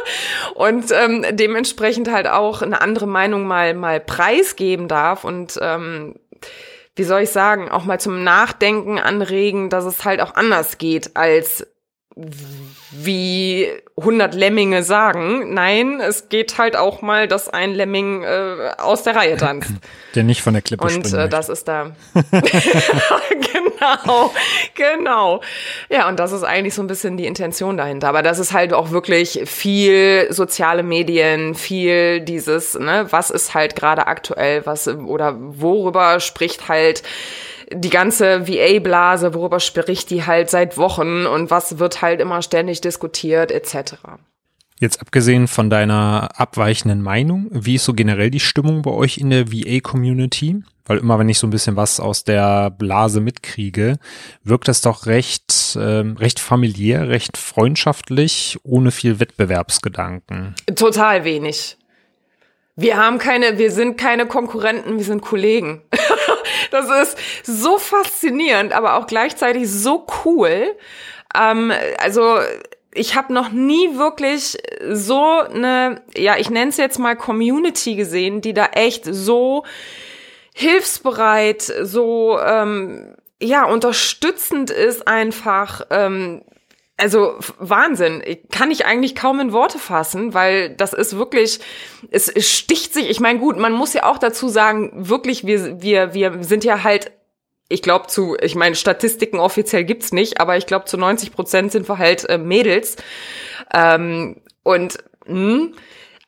Und 0.54 0.92
ähm, 0.92 1.24
dementsprechend 1.32 2.10
halt 2.10 2.26
auch 2.26 2.62
eine 2.62 2.80
andere 2.80 3.06
Meinung 3.06 3.46
mal 3.46 3.74
mal 3.74 4.00
preisgeben 4.00 4.88
darf. 4.88 5.24
Und 5.24 5.58
ähm, 5.60 6.14
wie 7.00 7.04
soll 7.04 7.22
ich 7.22 7.30
sagen, 7.30 7.70
auch 7.70 7.84
mal 7.84 7.98
zum 7.98 8.24
Nachdenken 8.24 8.98
anregen, 8.98 9.70
dass 9.70 9.86
es 9.86 10.04
halt 10.04 10.20
auch 10.20 10.34
anders 10.34 10.76
geht 10.76 11.16
als 11.16 11.66
wie 12.90 13.68
100 13.96 14.34
Lemminge 14.34 14.82
sagen. 14.82 15.54
Nein, 15.54 16.02
es 16.02 16.28
geht 16.28 16.58
halt 16.58 16.76
auch 16.76 17.00
mal, 17.00 17.26
dass 17.26 17.48
ein 17.48 17.72
Lemming 17.72 18.22
äh, 18.22 18.72
aus 18.76 19.02
der 19.02 19.16
Reihe 19.16 19.38
tanzt. 19.38 19.70
Der 20.14 20.24
nicht 20.24 20.42
von 20.42 20.52
der 20.52 20.60
Klippe 20.60 20.84
Und 20.84 21.06
springen 21.06 21.26
äh, 21.26 21.28
das 21.30 21.48
ist 21.48 21.68
da. 21.68 21.92
genau, 23.80 24.32
genau. 24.74 25.40
Ja, 25.88 26.08
und 26.08 26.18
das 26.18 26.32
ist 26.32 26.42
eigentlich 26.42 26.74
so 26.74 26.82
ein 26.82 26.86
bisschen 26.86 27.16
die 27.16 27.26
Intention 27.26 27.76
dahinter. 27.76 28.08
Aber 28.08 28.22
das 28.22 28.38
ist 28.38 28.52
halt 28.52 28.72
auch 28.72 28.90
wirklich 28.90 29.42
viel 29.46 30.26
soziale 30.30 30.82
Medien, 30.82 31.54
viel 31.54 32.20
dieses, 32.20 32.78
ne, 32.78 33.06
was 33.10 33.30
ist 33.30 33.54
halt 33.54 33.76
gerade 33.76 34.06
aktuell, 34.06 34.66
was 34.66 34.88
oder 34.88 35.36
worüber 35.38 36.20
spricht 36.20 36.68
halt 36.68 37.02
die 37.72 37.90
ganze 37.90 38.48
VA-Blase, 38.48 39.32
worüber 39.34 39.60
spricht 39.60 40.10
die 40.10 40.26
halt 40.26 40.50
seit 40.50 40.76
Wochen 40.76 41.26
und 41.26 41.50
was 41.50 41.78
wird 41.78 42.02
halt 42.02 42.20
immer 42.20 42.42
ständig 42.42 42.80
diskutiert, 42.80 43.52
etc. 43.52 43.94
Jetzt 44.80 45.02
abgesehen 45.02 45.46
von 45.46 45.68
deiner 45.68 46.30
abweichenden 46.40 47.02
Meinung, 47.02 47.48
wie 47.50 47.74
ist 47.74 47.84
so 47.84 47.92
generell 47.92 48.30
die 48.30 48.40
Stimmung 48.40 48.80
bei 48.80 48.90
euch 48.90 49.18
in 49.18 49.28
der 49.28 49.52
VA-Community? 49.52 50.62
Weil 50.86 50.98
immer, 50.98 51.18
wenn 51.18 51.28
ich 51.28 51.38
so 51.38 51.46
ein 51.46 51.50
bisschen 51.50 51.76
was 51.76 52.00
aus 52.00 52.24
der 52.24 52.70
Blase 52.70 53.20
mitkriege, 53.20 53.98
wirkt 54.42 54.68
das 54.68 54.80
doch 54.80 55.04
recht, 55.04 55.76
äh, 55.76 56.02
recht 56.16 56.40
familiär, 56.40 57.10
recht 57.10 57.36
freundschaftlich, 57.36 58.58
ohne 58.62 58.90
viel 58.90 59.20
Wettbewerbsgedanken. 59.20 60.54
Total 60.74 61.24
wenig. 61.24 61.76
Wir 62.74 62.96
haben 62.96 63.18
keine, 63.18 63.58
wir 63.58 63.72
sind 63.72 63.98
keine 63.98 64.24
Konkurrenten, 64.24 64.96
wir 64.96 65.04
sind 65.04 65.20
Kollegen. 65.20 65.82
das 66.70 66.86
ist 67.02 67.18
so 67.44 67.76
faszinierend, 67.76 68.72
aber 68.72 68.94
auch 68.94 69.06
gleichzeitig 69.06 69.70
so 69.70 70.06
cool. 70.24 70.74
Ähm, 71.38 71.70
also 71.98 72.38
ich 72.94 73.14
habe 73.14 73.32
noch 73.32 73.50
nie 73.50 73.96
wirklich 73.96 74.58
so 74.90 75.22
eine, 75.22 76.02
ja, 76.16 76.36
ich 76.38 76.50
nenne 76.50 76.70
es 76.70 76.76
jetzt 76.76 76.98
mal 76.98 77.16
Community 77.16 77.94
gesehen, 77.94 78.40
die 78.40 78.54
da 78.54 78.66
echt 78.66 79.04
so 79.04 79.64
hilfsbereit, 80.54 81.62
so 81.62 82.38
ähm, 82.40 83.14
ja 83.40 83.64
unterstützend 83.64 84.70
ist 84.70 85.06
einfach. 85.06 85.82
Ähm, 85.90 86.42
also 86.96 87.36
Wahnsinn, 87.58 88.22
kann 88.50 88.70
ich 88.70 88.84
eigentlich 88.84 89.14
kaum 89.14 89.40
in 89.40 89.52
Worte 89.52 89.78
fassen, 89.78 90.34
weil 90.34 90.68
das 90.76 90.92
ist 90.92 91.16
wirklich, 91.16 91.60
es, 92.10 92.30
sticht 92.46 92.92
sich. 92.92 93.08
Ich 93.08 93.20
meine, 93.20 93.38
gut, 93.38 93.56
man 93.56 93.72
muss 93.72 93.94
ja 93.94 94.04
auch 94.04 94.18
dazu 94.18 94.48
sagen, 94.48 94.90
wirklich, 94.94 95.46
wir 95.46 95.80
wir 95.80 96.12
wir 96.12 96.44
sind 96.44 96.62
ja 96.62 96.84
halt, 96.84 97.10
ich 97.70 97.82
glaube 97.82 98.08
zu, 98.08 98.36
ich 98.40 98.54
meine, 98.54 98.74
Statistiken 98.74 99.38
offiziell 99.38 99.84
gibt's 99.84 100.12
nicht, 100.12 100.40
aber 100.40 100.58
ich 100.58 100.66
glaube 100.66 100.84
zu 100.84 100.98
90 100.98 101.32
Prozent 101.32 101.72
sind 101.72 101.88
wir 101.88 101.96
halt 101.96 102.28
äh, 102.28 102.36
Mädels 102.36 102.96
ähm, 103.72 104.42
und 104.62 104.98
mh, 105.26 105.34
hm, 105.34 105.74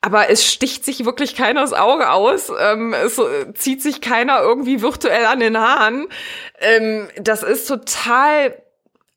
aber 0.01 0.29
es 0.29 0.45
sticht 0.45 0.83
sich 0.83 1.05
wirklich 1.05 1.33
keiner 1.33 1.61
das 1.61 1.71
Auge 1.71 2.09
aus. 2.09 2.51
Ähm, 2.59 2.93
es 2.93 3.17
äh, 3.17 3.53
zieht 3.53 3.81
sich 3.81 4.01
keiner 4.01 4.41
irgendwie 4.41 4.81
virtuell 4.81 5.25
an 5.25 5.39
den 5.39 5.57
Haaren. 5.57 6.07
Ähm, 6.59 7.07
das 7.21 7.41
ist 7.41 7.67
total 7.67 8.53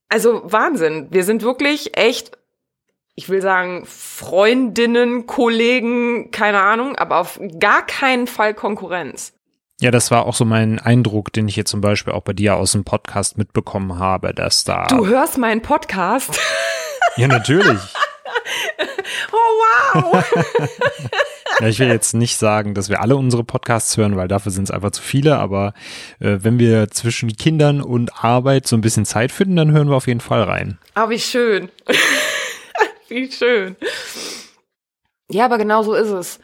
also 0.08 0.42
Wahnsinn. 0.44 1.08
Wir 1.10 1.24
sind 1.24 1.42
wirklich 1.42 1.96
echt, 1.96 2.38
ich 3.14 3.28
will 3.28 3.42
sagen, 3.42 3.84
Freundinnen, 3.86 5.26
Kollegen, 5.26 6.30
keine 6.30 6.60
Ahnung, 6.62 6.96
aber 6.96 7.18
auf 7.18 7.40
gar 7.58 7.84
keinen 7.84 8.26
Fall 8.26 8.54
Konkurrenz. 8.54 9.32
Ja, 9.78 9.90
das 9.90 10.10
war 10.10 10.24
auch 10.24 10.34
so 10.34 10.46
mein 10.46 10.78
Eindruck, 10.78 11.34
den 11.34 11.48
ich 11.48 11.56
jetzt 11.56 11.70
zum 11.70 11.82
Beispiel 11.82 12.14
auch 12.14 12.22
bei 12.22 12.32
dir 12.32 12.56
aus 12.56 12.72
dem 12.72 12.84
Podcast 12.84 13.36
mitbekommen 13.36 13.98
habe, 13.98 14.32
dass 14.32 14.64
da. 14.64 14.86
Du 14.86 15.06
hörst 15.06 15.38
meinen 15.38 15.62
Podcast? 15.62 16.38
Ja, 17.18 17.28
natürlich. 17.28 17.80
oh, 19.32 19.94
wow. 19.94 20.22
Ja, 21.60 21.68
ich 21.68 21.78
will 21.78 21.88
jetzt 21.88 22.12
nicht 22.12 22.36
sagen, 22.36 22.74
dass 22.74 22.90
wir 22.90 23.00
alle 23.00 23.16
unsere 23.16 23.42
Podcasts 23.42 23.96
hören, 23.96 24.16
weil 24.16 24.28
dafür 24.28 24.52
sind 24.52 24.64
es 24.64 24.70
einfach 24.70 24.90
zu 24.90 25.00
viele, 25.00 25.38
aber 25.38 25.72
äh, 26.18 26.36
wenn 26.42 26.58
wir 26.58 26.90
zwischen 26.90 27.34
Kindern 27.34 27.80
und 27.80 28.22
Arbeit 28.22 28.66
so 28.66 28.76
ein 28.76 28.82
bisschen 28.82 29.06
Zeit 29.06 29.32
finden, 29.32 29.56
dann 29.56 29.72
hören 29.72 29.88
wir 29.88 29.96
auf 29.96 30.08
jeden 30.08 30.20
Fall 30.20 30.42
rein. 30.42 30.76
Ah, 30.92 31.08
wie 31.08 31.18
schön. 31.18 31.70
wie 33.08 33.32
schön. 33.32 33.76
Ja, 35.30 35.46
aber 35.46 35.56
genau 35.56 35.82
so 35.82 35.94
ist 35.94 36.10
es. 36.10 36.40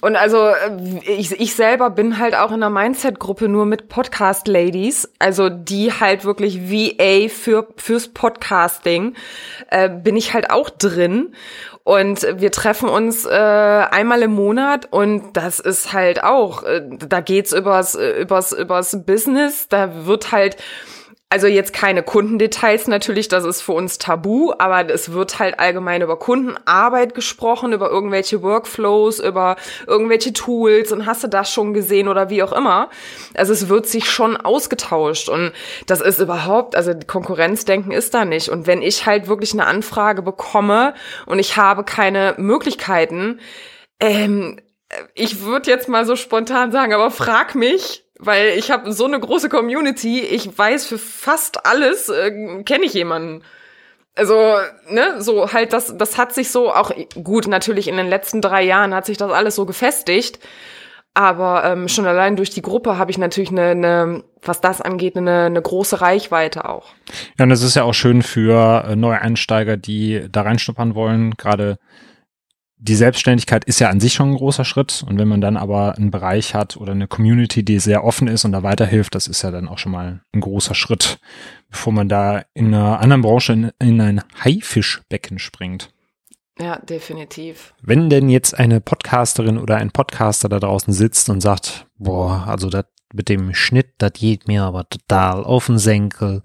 Und 0.00 0.16
also 0.16 0.48
äh, 0.48 1.00
ich, 1.06 1.32
ich 1.40 1.54
selber 1.54 1.90
bin 1.90 2.18
halt 2.18 2.34
auch 2.34 2.48
in 2.48 2.62
einer 2.62 2.70
Mindset-Gruppe 2.70 3.48
nur 3.48 3.66
mit 3.66 3.88
Podcast-Ladies, 3.88 5.08
also 5.18 5.48
die 5.48 5.92
halt 5.92 6.24
wirklich 6.24 6.70
VA 6.70 7.28
für, 7.28 7.68
fürs 7.76 8.08
Podcasting, 8.08 9.14
äh, 9.70 9.88
bin 9.88 10.16
ich 10.16 10.34
halt 10.34 10.50
auch 10.50 10.70
drin. 10.70 11.34
Und 11.84 12.26
wir 12.38 12.52
treffen 12.52 12.90
uns 12.90 13.24
äh, 13.24 13.30
einmal 13.30 14.20
im 14.20 14.34
Monat 14.34 14.88
und 14.90 15.32
das 15.32 15.58
ist 15.58 15.94
halt 15.94 16.22
auch, 16.22 16.62
äh, 16.62 16.82
da 16.86 17.20
geht's 17.20 17.54
übers, 17.54 17.94
übers, 17.94 18.52
übers 18.52 19.06
Business, 19.06 19.68
da 19.68 20.04
wird 20.06 20.30
halt 20.30 20.58
also 21.30 21.46
jetzt 21.46 21.74
keine 21.74 22.02
Kundendetails 22.02 22.86
natürlich, 22.88 23.28
das 23.28 23.44
ist 23.44 23.60
für 23.60 23.72
uns 23.72 23.98
tabu, 23.98 24.52
aber 24.58 24.88
es 24.90 25.12
wird 25.12 25.38
halt 25.38 25.60
allgemein 25.60 26.00
über 26.00 26.18
Kundenarbeit 26.18 27.14
gesprochen, 27.14 27.74
über 27.74 27.90
irgendwelche 27.90 28.42
Workflows, 28.42 29.20
über 29.20 29.56
irgendwelche 29.86 30.32
Tools 30.32 30.90
und 30.90 31.04
hast 31.04 31.24
du 31.24 31.28
das 31.28 31.52
schon 31.52 31.74
gesehen 31.74 32.08
oder 32.08 32.30
wie 32.30 32.42
auch 32.42 32.52
immer. 32.52 32.88
Also 33.34 33.52
es 33.52 33.68
wird 33.68 33.86
sich 33.86 34.10
schon 34.10 34.38
ausgetauscht 34.38 35.28
und 35.28 35.52
das 35.86 36.00
ist 36.00 36.18
überhaupt, 36.18 36.74
also 36.74 36.94
Konkurrenzdenken 37.06 37.92
ist 37.92 38.14
da 38.14 38.24
nicht. 38.24 38.48
Und 38.48 38.66
wenn 38.66 38.80
ich 38.80 39.04
halt 39.04 39.28
wirklich 39.28 39.52
eine 39.52 39.66
Anfrage 39.66 40.22
bekomme 40.22 40.94
und 41.26 41.38
ich 41.38 41.58
habe 41.58 41.84
keine 41.84 42.36
Möglichkeiten, 42.38 43.40
ähm, 44.00 44.60
ich 45.14 45.42
würde 45.42 45.70
jetzt 45.70 45.88
mal 45.88 46.06
so 46.06 46.16
spontan 46.16 46.72
sagen, 46.72 46.94
aber 46.94 47.10
frag 47.10 47.54
mich, 47.54 48.07
weil 48.18 48.58
ich 48.58 48.70
habe 48.70 48.92
so 48.92 49.04
eine 49.04 49.20
große 49.20 49.48
Community, 49.48 50.20
ich 50.20 50.56
weiß 50.56 50.86
für 50.86 50.98
fast 50.98 51.66
alles, 51.66 52.08
äh, 52.08 52.62
kenne 52.64 52.84
ich 52.84 52.94
jemanden. 52.94 53.42
Also, 54.14 54.56
ne, 54.88 55.22
so 55.22 55.52
halt, 55.52 55.72
das, 55.72 55.96
das 55.96 56.18
hat 56.18 56.34
sich 56.34 56.50
so 56.50 56.72
auch, 56.72 56.90
gut, 57.22 57.46
natürlich 57.46 57.86
in 57.86 57.96
den 57.96 58.08
letzten 58.08 58.40
drei 58.40 58.64
Jahren 58.64 58.92
hat 58.92 59.06
sich 59.06 59.16
das 59.16 59.30
alles 59.30 59.54
so 59.54 59.64
gefestigt. 59.64 60.40
Aber 61.14 61.64
ähm, 61.64 61.88
schon 61.88 62.06
allein 62.06 62.36
durch 62.36 62.50
die 62.50 62.62
Gruppe 62.62 62.96
habe 62.98 63.10
ich 63.10 63.18
natürlich 63.18 63.50
eine, 63.50 63.70
eine, 63.70 64.24
was 64.42 64.60
das 64.60 64.80
angeht, 64.80 65.16
eine, 65.16 65.46
eine 65.46 65.60
große 65.60 66.00
Reichweite 66.00 66.68
auch. 66.68 66.86
Ja, 67.38 67.44
und 67.44 67.48
das 67.48 67.62
ist 67.62 67.74
ja 67.74 67.82
auch 67.82 67.94
schön 67.94 68.22
für 68.22 68.84
äh, 68.88 68.94
Neueinsteiger, 68.96 69.76
die 69.76 70.26
da 70.30 70.42
reinschnuppern 70.42 70.94
wollen, 70.94 71.34
gerade 71.34 71.78
die 72.80 72.94
Selbstständigkeit 72.94 73.64
ist 73.64 73.80
ja 73.80 73.90
an 73.90 74.00
sich 74.00 74.14
schon 74.14 74.30
ein 74.30 74.36
großer 74.36 74.64
Schritt. 74.64 75.04
Und 75.06 75.18
wenn 75.18 75.28
man 75.28 75.40
dann 75.40 75.56
aber 75.56 75.96
einen 75.96 76.10
Bereich 76.10 76.54
hat 76.54 76.76
oder 76.76 76.92
eine 76.92 77.08
Community, 77.08 77.64
die 77.64 77.78
sehr 77.78 78.04
offen 78.04 78.28
ist 78.28 78.44
und 78.44 78.52
da 78.52 78.62
weiterhilft, 78.62 79.14
das 79.14 79.26
ist 79.26 79.42
ja 79.42 79.50
dann 79.50 79.68
auch 79.68 79.78
schon 79.78 79.92
mal 79.92 80.20
ein 80.32 80.40
großer 80.40 80.74
Schritt, 80.74 81.18
bevor 81.70 81.92
man 81.92 82.08
da 82.08 82.44
in 82.54 82.74
einer 82.74 83.00
anderen 83.00 83.22
Branche 83.22 83.52
in, 83.52 83.70
in 83.80 84.00
ein 84.00 84.22
Haifischbecken 84.44 85.38
springt. 85.38 85.90
Ja, 86.60 86.78
definitiv. 86.78 87.74
Wenn 87.82 88.10
denn 88.10 88.28
jetzt 88.28 88.58
eine 88.58 88.80
Podcasterin 88.80 89.58
oder 89.58 89.76
ein 89.76 89.92
Podcaster 89.92 90.48
da 90.48 90.58
draußen 90.58 90.92
sitzt 90.92 91.30
und 91.30 91.40
sagt, 91.40 91.86
boah, 91.98 92.46
also 92.48 92.68
das 92.68 92.86
mit 93.12 93.28
dem 93.28 93.54
Schnitt, 93.54 93.94
das 93.98 94.12
geht 94.14 94.48
mir 94.48 94.64
aber 94.64 94.88
total 94.88 95.44
auf 95.44 95.66
den 95.66 95.78
Senkel. 95.78 96.42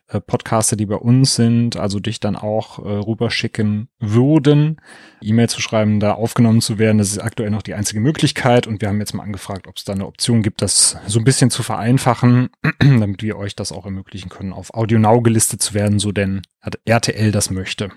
äh, 0.09 0.21
Podcaster, 0.21 0.77
die 0.77 0.87
bei 0.87 0.97
uns 0.97 1.35
sind, 1.35 1.77
also 1.77 2.01
dich 2.01 2.21
dann 2.21 2.37
auch 2.37 2.79
äh, 2.79 2.89
rüberschicken 2.89 3.89
würden, 3.99 4.81
E-Mail 5.21 5.49
zu 5.49 5.61
schreiben, 5.61 6.01
da 6.01 6.15
aufgenommen 6.15 6.61
zu 6.61 6.79
werden. 6.79 6.99
Das 6.99 7.13
ist 7.13 7.19
aktuell 7.19 7.51
noch 7.51 7.63
die 7.63 7.75
einzige 7.75 8.01
Möglichkeit 8.01 8.67
und 8.67 8.81
wir 8.81 8.89
haben 8.89 9.01
jetzt 9.01 9.15
mal 9.15 9.23
angefragt, 9.23 9.67
ob 9.69 9.77
es 9.77 9.85
da 9.85 9.93
eine 9.93 10.07
Option 10.07 10.43
gibt, 10.43 10.63
das 10.63 10.97
so 11.07 11.19
ein 11.19 11.25
bisschen 11.25 11.51
zu 11.51 11.63
vereinfachen, 11.63 12.51
damit 12.79 13.23
wir 13.23 13.37
euch 13.37 13.55
das 13.55 13.73
auch 13.73 13.85
ermöglichen 13.85 14.31
können, 14.31 14.53
auf 14.53 14.75
AudioNow 14.75 15.23
gelistet 15.23 15.63
zu 15.63 15.75
werden, 15.75 15.99
so 15.99 16.13
denn 16.13 16.43
RTL 16.85 17.33
das 17.33 17.51
möchte. 17.51 17.91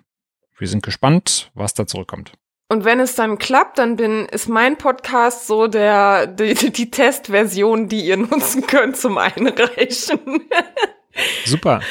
Wir 0.58 0.68
sind 0.68 0.84
gespannt, 0.84 1.52
was 1.54 1.74
da 1.74 1.86
zurückkommt. 1.86 2.34
Und 2.68 2.84
wenn 2.84 3.00
es 3.00 3.16
dann 3.16 3.38
klappt, 3.38 3.78
dann 3.78 3.96
bin, 3.96 4.26
ist 4.26 4.50
mein 4.50 4.78
Podcast 4.78 5.46
so 5.46 5.68
der, 5.68 6.26
die, 6.26 6.72
die 6.72 6.90
Testversion, 6.90 7.88
die 7.88 8.06
ihr 8.06 8.18
nutzen 8.18 8.66
könnt 8.66 8.98
zum 8.98 9.18
Einreichen. 9.18 10.20
Super. 11.46 11.82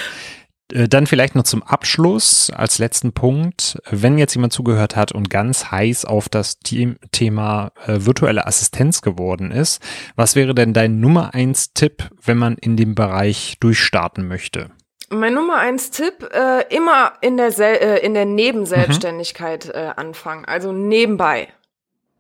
Äh, 0.73 0.89
dann 0.89 1.07
vielleicht 1.07 1.37
noch 1.37 1.45
zum 1.45 1.63
Abschluss 1.63 2.51
als 2.51 2.79
letzten 2.79 3.13
Punkt. 3.13 3.79
Wenn 3.89 4.19
jetzt 4.19 4.35
jemand 4.35 4.53
zugehört 4.53 4.97
hat 4.97 5.13
und 5.13 5.31
ganz 5.31 5.71
heiß 5.71 6.05
auf 6.05 6.29
das 6.29 6.59
Thema 6.59 7.73
äh, 7.87 7.99
virtuelle 8.01 8.47
Assistenz 8.47 9.01
geworden 9.01 9.53
ist, 9.53 9.81
was 10.17 10.35
wäre 10.35 10.55
denn 10.55 10.73
dein 10.73 10.99
Nummer 10.99 11.35
eins 11.35 11.73
Tipp, 11.73 12.11
wenn 12.23 12.39
man 12.39 12.57
in 12.57 12.77
dem 12.77 12.95
Bereich 12.95 13.59
durchstarten 13.61 14.27
möchte? 14.27 14.71
Mein 15.15 15.35
Nummer 15.35 15.57
eins 15.57 15.91
Tipp, 15.91 16.29
äh, 16.33 16.63
immer 16.75 17.15
in 17.21 17.37
der, 17.37 17.51
Sel 17.51 17.77
äh, 17.77 17.99
in 18.05 18.15
der 18.15 18.25
Nebenselbstständigkeit 18.25 19.67
mhm. 19.67 19.73
äh, 19.75 19.93
anfangen, 19.97 20.45
also 20.45 20.73
nebenbei. 20.73 21.49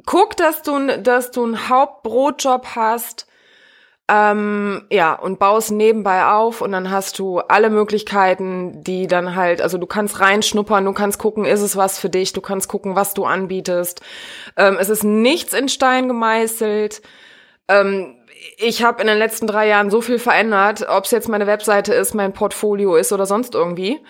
Guck, 0.06 0.36
dass 0.36 0.62
du, 0.62 1.00
dass 1.02 1.30
du 1.30 1.44
einen 1.44 1.68
Hauptbrotjob 1.68 2.76
hast, 2.76 3.26
ähm, 4.06 4.84
ja, 4.90 5.14
und 5.14 5.38
baust 5.38 5.70
nebenbei 5.70 6.26
auf 6.26 6.60
und 6.60 6.72
dann 6.72 6.90
hast 6.90 7.18
du 7.18 7.38
alle 7.38 7.70
Möglichkeiten, 7.70 8.84
die 8.84 9.06
dann 9.06 9.34
halt, 9.34 9.62
also 9.62 9.78
du 9.78 9.86
kannst 9.86 10.20
reinschnuppern, 10.20 10.84
du 10.84 10.92
kannst 10.92 11.18
gucken, 11.18 11.46
ist 11.46 11.62
es 11.62 11.74
was 11.74 11.98
für 11.98 12.10
dich, 12.10 12.34
du 12.34 12.42
kannst 12.42 12.68
gucken, 12.68 12.96
was 12.96 13.14
du 13.14 13.24
anbietest. 13.24 14.02
Ähm, 14.58 14.76
es 14.78 14.90
ist 14.90 15.04
nichts 15.04 15.54
in 15.54 15.70
Stein 15.70 16.08
gemeißelt. 16.08 17.00
Ähm, 17.66 18.16
ich 18.58 18.82
habe 18.82 19.00
in 19.00 19.06
den 19.06 19.18
letzten 19.18 19.46
drei 19.46 19.68
Jahren 19.68 19.90
so 19.90 20.00
viel 20.00 20.18
verändert, 20.18 20.86
ob 20.88 21.04
es 21.04 21.10
jetzt 21.10 21.28
meine 21.28 21.46
Webseite 21.46 21.94
ist, 21.94 22.14
mein 22.14 22.32
Portfolio 22.32 22.96
ist 22.96 23.12
oder 23.12 23.26
sonst 23.26 23.54
irgendwie. 23.54 24.00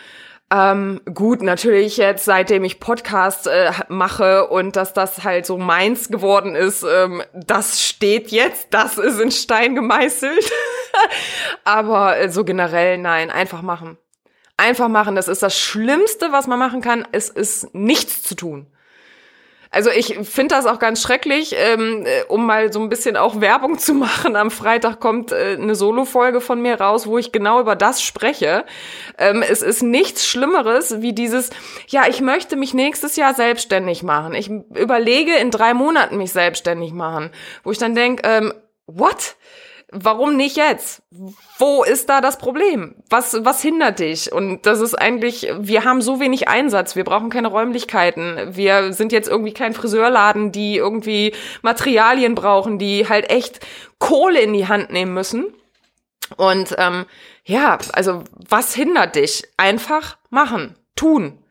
Ähm, 0.50 1.00
gut, 1.12 1.42
natürlich 1.42 1.96
jetzt, 1.96 2.24
seitdem 2.24 2.64
ich 2.64 2.78
Podcasts 2.78 3.46
äh, 3.46 3.72
mache 3.88 4.48
und 4.48 4.76
dass 4.76 4.92
das 4.92 5.24
halt 5.24 5.46
so 5.46 5.56
meins 5.56 6.08
geworden 6.08 6.54
ist, 6.54 6.84
ähm, 6.84 7.22
das 7.32 7.82
steht 7.82 8.30
jetzt, 8.30 8.68
das 8.70 8.98
ist 8.98 9.20
in 9.20 9.30
Stein 9.30 9.74
gemeißelt. 9.74 10.52
Aber 11.64 12.18
äh, 12.18 12.28
so 12.28 12.44
generell 12.44 12.98
nein, 12.98 13.30
einfach 13.30 13.62
machen. 13.62 13.96
Einfach 14.56 14.88
machen, 14.88 15.16
das 15.16 15.28
ist 15.28 15.42
das 15.42 15.58
Schlimmste, 15.58 16.30
was 16.30 16.46
man 16.46 16.58
machen 16.58 16.80
kann. 16.80 17.08
Es 17.10 17.28
ist 17.28 17.74
nichts 17.74 18.22
zu 18.22 18.36
tun. 18.36 18.66
Also 19.74 19.90
ich 19.90 20.16
finde 20.22 20.54
das 20.54 20.66
auch 20.66 20.78
ganz 20.78 21.02
schrecklich, 21.02 21.54
ähm, 21.58 22.06
äh, 22.06 22.22
um 22.28 22.46
mal 22.46 22.72
so 22.72 22.80
ein 22.80 22.88
bisschen 22.88 23.16
auch 23.16 23.40
Werbung 23.40 23.78
zu 23.78 23.92
machen. 23.94 24.36
Am 24.36 24.52
Freitag 24.52 25.00
kommt 25.00 25.32
äh, 25.32 25.56
eine 25.60 25.74
Solo-Folge 25.74 26.40
von 26.40 26.62
mir 26.62 26.80
raus, 26.80 27.08
wo 27.08 27.18
ich 27.18 27.32
genau 27.32 27.60
über 27.60 27.74
das 27.74 28.00
spreche. 28.00 28.64
Ähm, 29.18 29.42
es 29.42 29.62
ist 29.62 29.82
nichts 29.82 30.28
Schlimmeres 30.28 31.02
wie 31.02 31.12
dieses, 31.12 31.50
ja, 31.88 32.04
ich 32.08 32.20
möchte 32.20 32.54
mich 32.54 32.72
nächstes 32.72 33.16
Jahr 33.16 33.34
selbstständig 33.34 34.04
machen. 34.04 34.34
Ich 34.34 34.48
überlege 34.48 35.34
in 35.34 35.50
drei 35.50 35.74
Monaten 35.74 36.18
mich 36.18 36.30
selbstständig 36.30 36.92
machen. 36.92 37.30
Wo 37.64 37.72
ich 37.72 37.78
dann 37.78 37.96
denke, 37.96 38.22
ähm, 38.28 38.54
what? 38.86 39.34
Warum 39.94 40.36
nicht 40.36 40.56
jetzt? 40.56 41.02
Wo 41.58 41.84
ist 41.84 42.08
da 42.08 42.20
das 42.20 42.38
Problem? 42.38 42.96
Was, 43.08 43.44
was 43.44 43.62
hindert 43.62 44.00
dich? 44.00 44.32
Und 44.32 44.66
das 44.66 44.80
ist 44.80 44.94
eigentlich, 44.94 45.48
wir 45.58 45.84
haben 45.84 46.02
so 46.02 46.20
wenig 46.20 46.48
Einsatz, 46.48 46.96
wir 46.96 47.04
brauchen 47.04 47.30
keine 47.30 47.48
Räumlichkeiten. 47.48 48.56
Wir 48.56 48.92
sind 48.92 49.12
jetzt 49.12 49.28
irgendwie 49.28 49.54
kein 49.54 49.74
Friseurladen, 49.74 50.52
die 50.52 50.76
irgendwie 50.76 51.34
Materialien 51.62 52.34
brauchen, 52.34 52.78
die 52.78 53.08
halt 53.08 53.30
echt 53.30 53.60
Kohle 53.98 54.40
in 54.40 54.52
die 54.52 54.68
Hand 54.68 54.90
nehmen 54.90 55.14
müssen. 55.14 55.46
Und 56.36 56.74
ähm, 56.78 57.06
ja, 57.44 57.78
also 57.92 58.24
was 58.48 58.74
hindert 58.74 59.16
dich? 59.16 59.44
Einfach 59.56 60.16
machen, 60.30 60.74
tun 60.96 61.43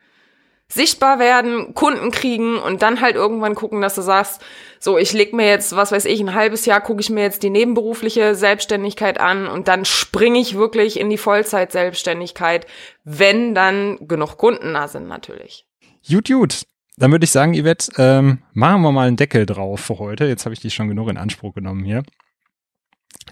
sichtbar 0.73 1.19
werden, 1.19 1.73
Kunden 1.73 2.11
kriegen 2.11 2.57
und 2.57 2.81
dann 2.81 3.01
halt 3.01 3.15
irgendwann 3.15 3.55
gucken, 3.55 3.81
dass 3.81 3.95
du 3.95 4.01
sagst, 4.01 4.41
so, 4.79 4.97
ich 4.97 5.13
leg 5.13 5.33
mir 5.33 5.47
jetzt, 5.47 5.75
was 5.75 5.91
weiß 5.91 6.05
ich, 6.05 6.19
ein 6.19 6.33
halbes 6.33 6.65
Jahr 6.65 6.81
gucke 6.81 7.01
ich 7.01 7.09
mir 7.09 7.21
jetzt 7.21 7.43
die 7.43 7.49
nebenberufliche 7.49 8.35
Selbstständigkeit 8.35 9.19
an 9.19 9.47
und 9.47 9.67
dann 9.67 9.85
springe 9.85 10.39
ich 10.39 10.55
wirklich 10.55 10.99
in 10.99 11.09
die 11.09 11.17
Vollzeit-Selbstständigkeit, 11.17 12.67
wenn 13.03 13.55
dann 13.55 13.97
genug 14.07 14.37
Kunden 14.37 14.73
da 14.73 14.87
sind 14.87 15.07
natürlich. 15.07 15.65
Gut, 16.09 16.27
gut. 16.27 16.65
Dann 16.97 17.11
würde 17.11 17.23
ich 17.23 17.31
sagen, 17.31 17.53
Yvette, 17.55 17.91
ähm, 17.97 18.39
machen 18.53 18.81
wir 18.81 18.91
mal 18.91 19.07
einen 19.07 19.17
Deckel 19.17 19.45
drauf 19.45 19.79
für 19.79 19.99
heute. 19.99 20.25
Jetzt 20.25 20.45
habe 20.45 20.53
ich 20.53 20.59
dich 20.59 20.73
schon 20.73 20.89
genug 20.89 21.09
in 21.09 21.17
Anspruch 21.17 21.53
genommen 21.53 21.83
hier. 21.83 22.03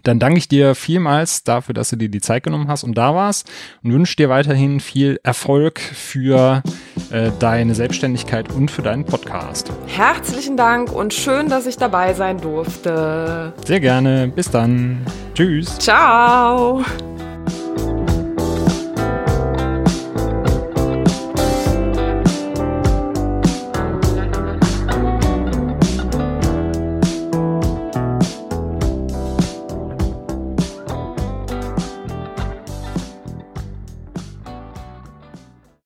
Dann 0.03 0.19
danke 0.19 0.37
ich 0.39 0.47
dir 0.47 0.73
vielmals 0.73 1.43
dafür, 1.43 1.73
dass 1.73 1.89
du 1.89 1.95
dir 1.95 2.09
die 2.09 2.21
Zeit 2.21 2.43
genommen 2.43 2.67
hast 2.67 2.83
und 2.83 2.97
da 2.97 3.13
warst 3.13 3.49
und 3.83 3.93
wünsche 3.93 4.15
dir 4.15 4.29
weiterhin 4.29 4.79
viel 4.79 5.19
Erfolg 5.23 5.79
für 5.79 6.63
äh, 7.11 7.31
deine 7.39 7.75
Selbstständigkeit 7.75 8.51
und 8.51 8.71
für 8.71 8.81
deinen 8.81 9.05
Podcast. 9.05 9.71
Herzlichen 9.87 10.57
Dank 10.57 10.91
und 10.91 11.13
schön, 11.13 11.49
dass 11.49 11.67
ich 11.67 11.77
dabei 11.77 12.13
sein 12.13 12.39
durfte. 12.39 13.53
Sehr 13.65 13.79
gerne. 13.79 14.31
Bis 14.33 14.49
dann. 14.49 15.05
Tschüss. 15.35 15.77
Ciao. 15.77 16.83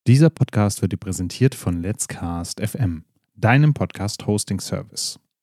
Dieser 0.07 0.29
Podcast 0.29 0.83
wird 0.83 0.91
dir 0.91 0.97
präsentiert 0.97 1.55
von 1.55 1.81
Let's 1.81 2.07
Cast 2.07 2.59
FM, 2.61 3.05
deinem 3.35 3.73
Podcast 3.73 4.27
Hosting 4.27 4.59
Service. 4.59 5.19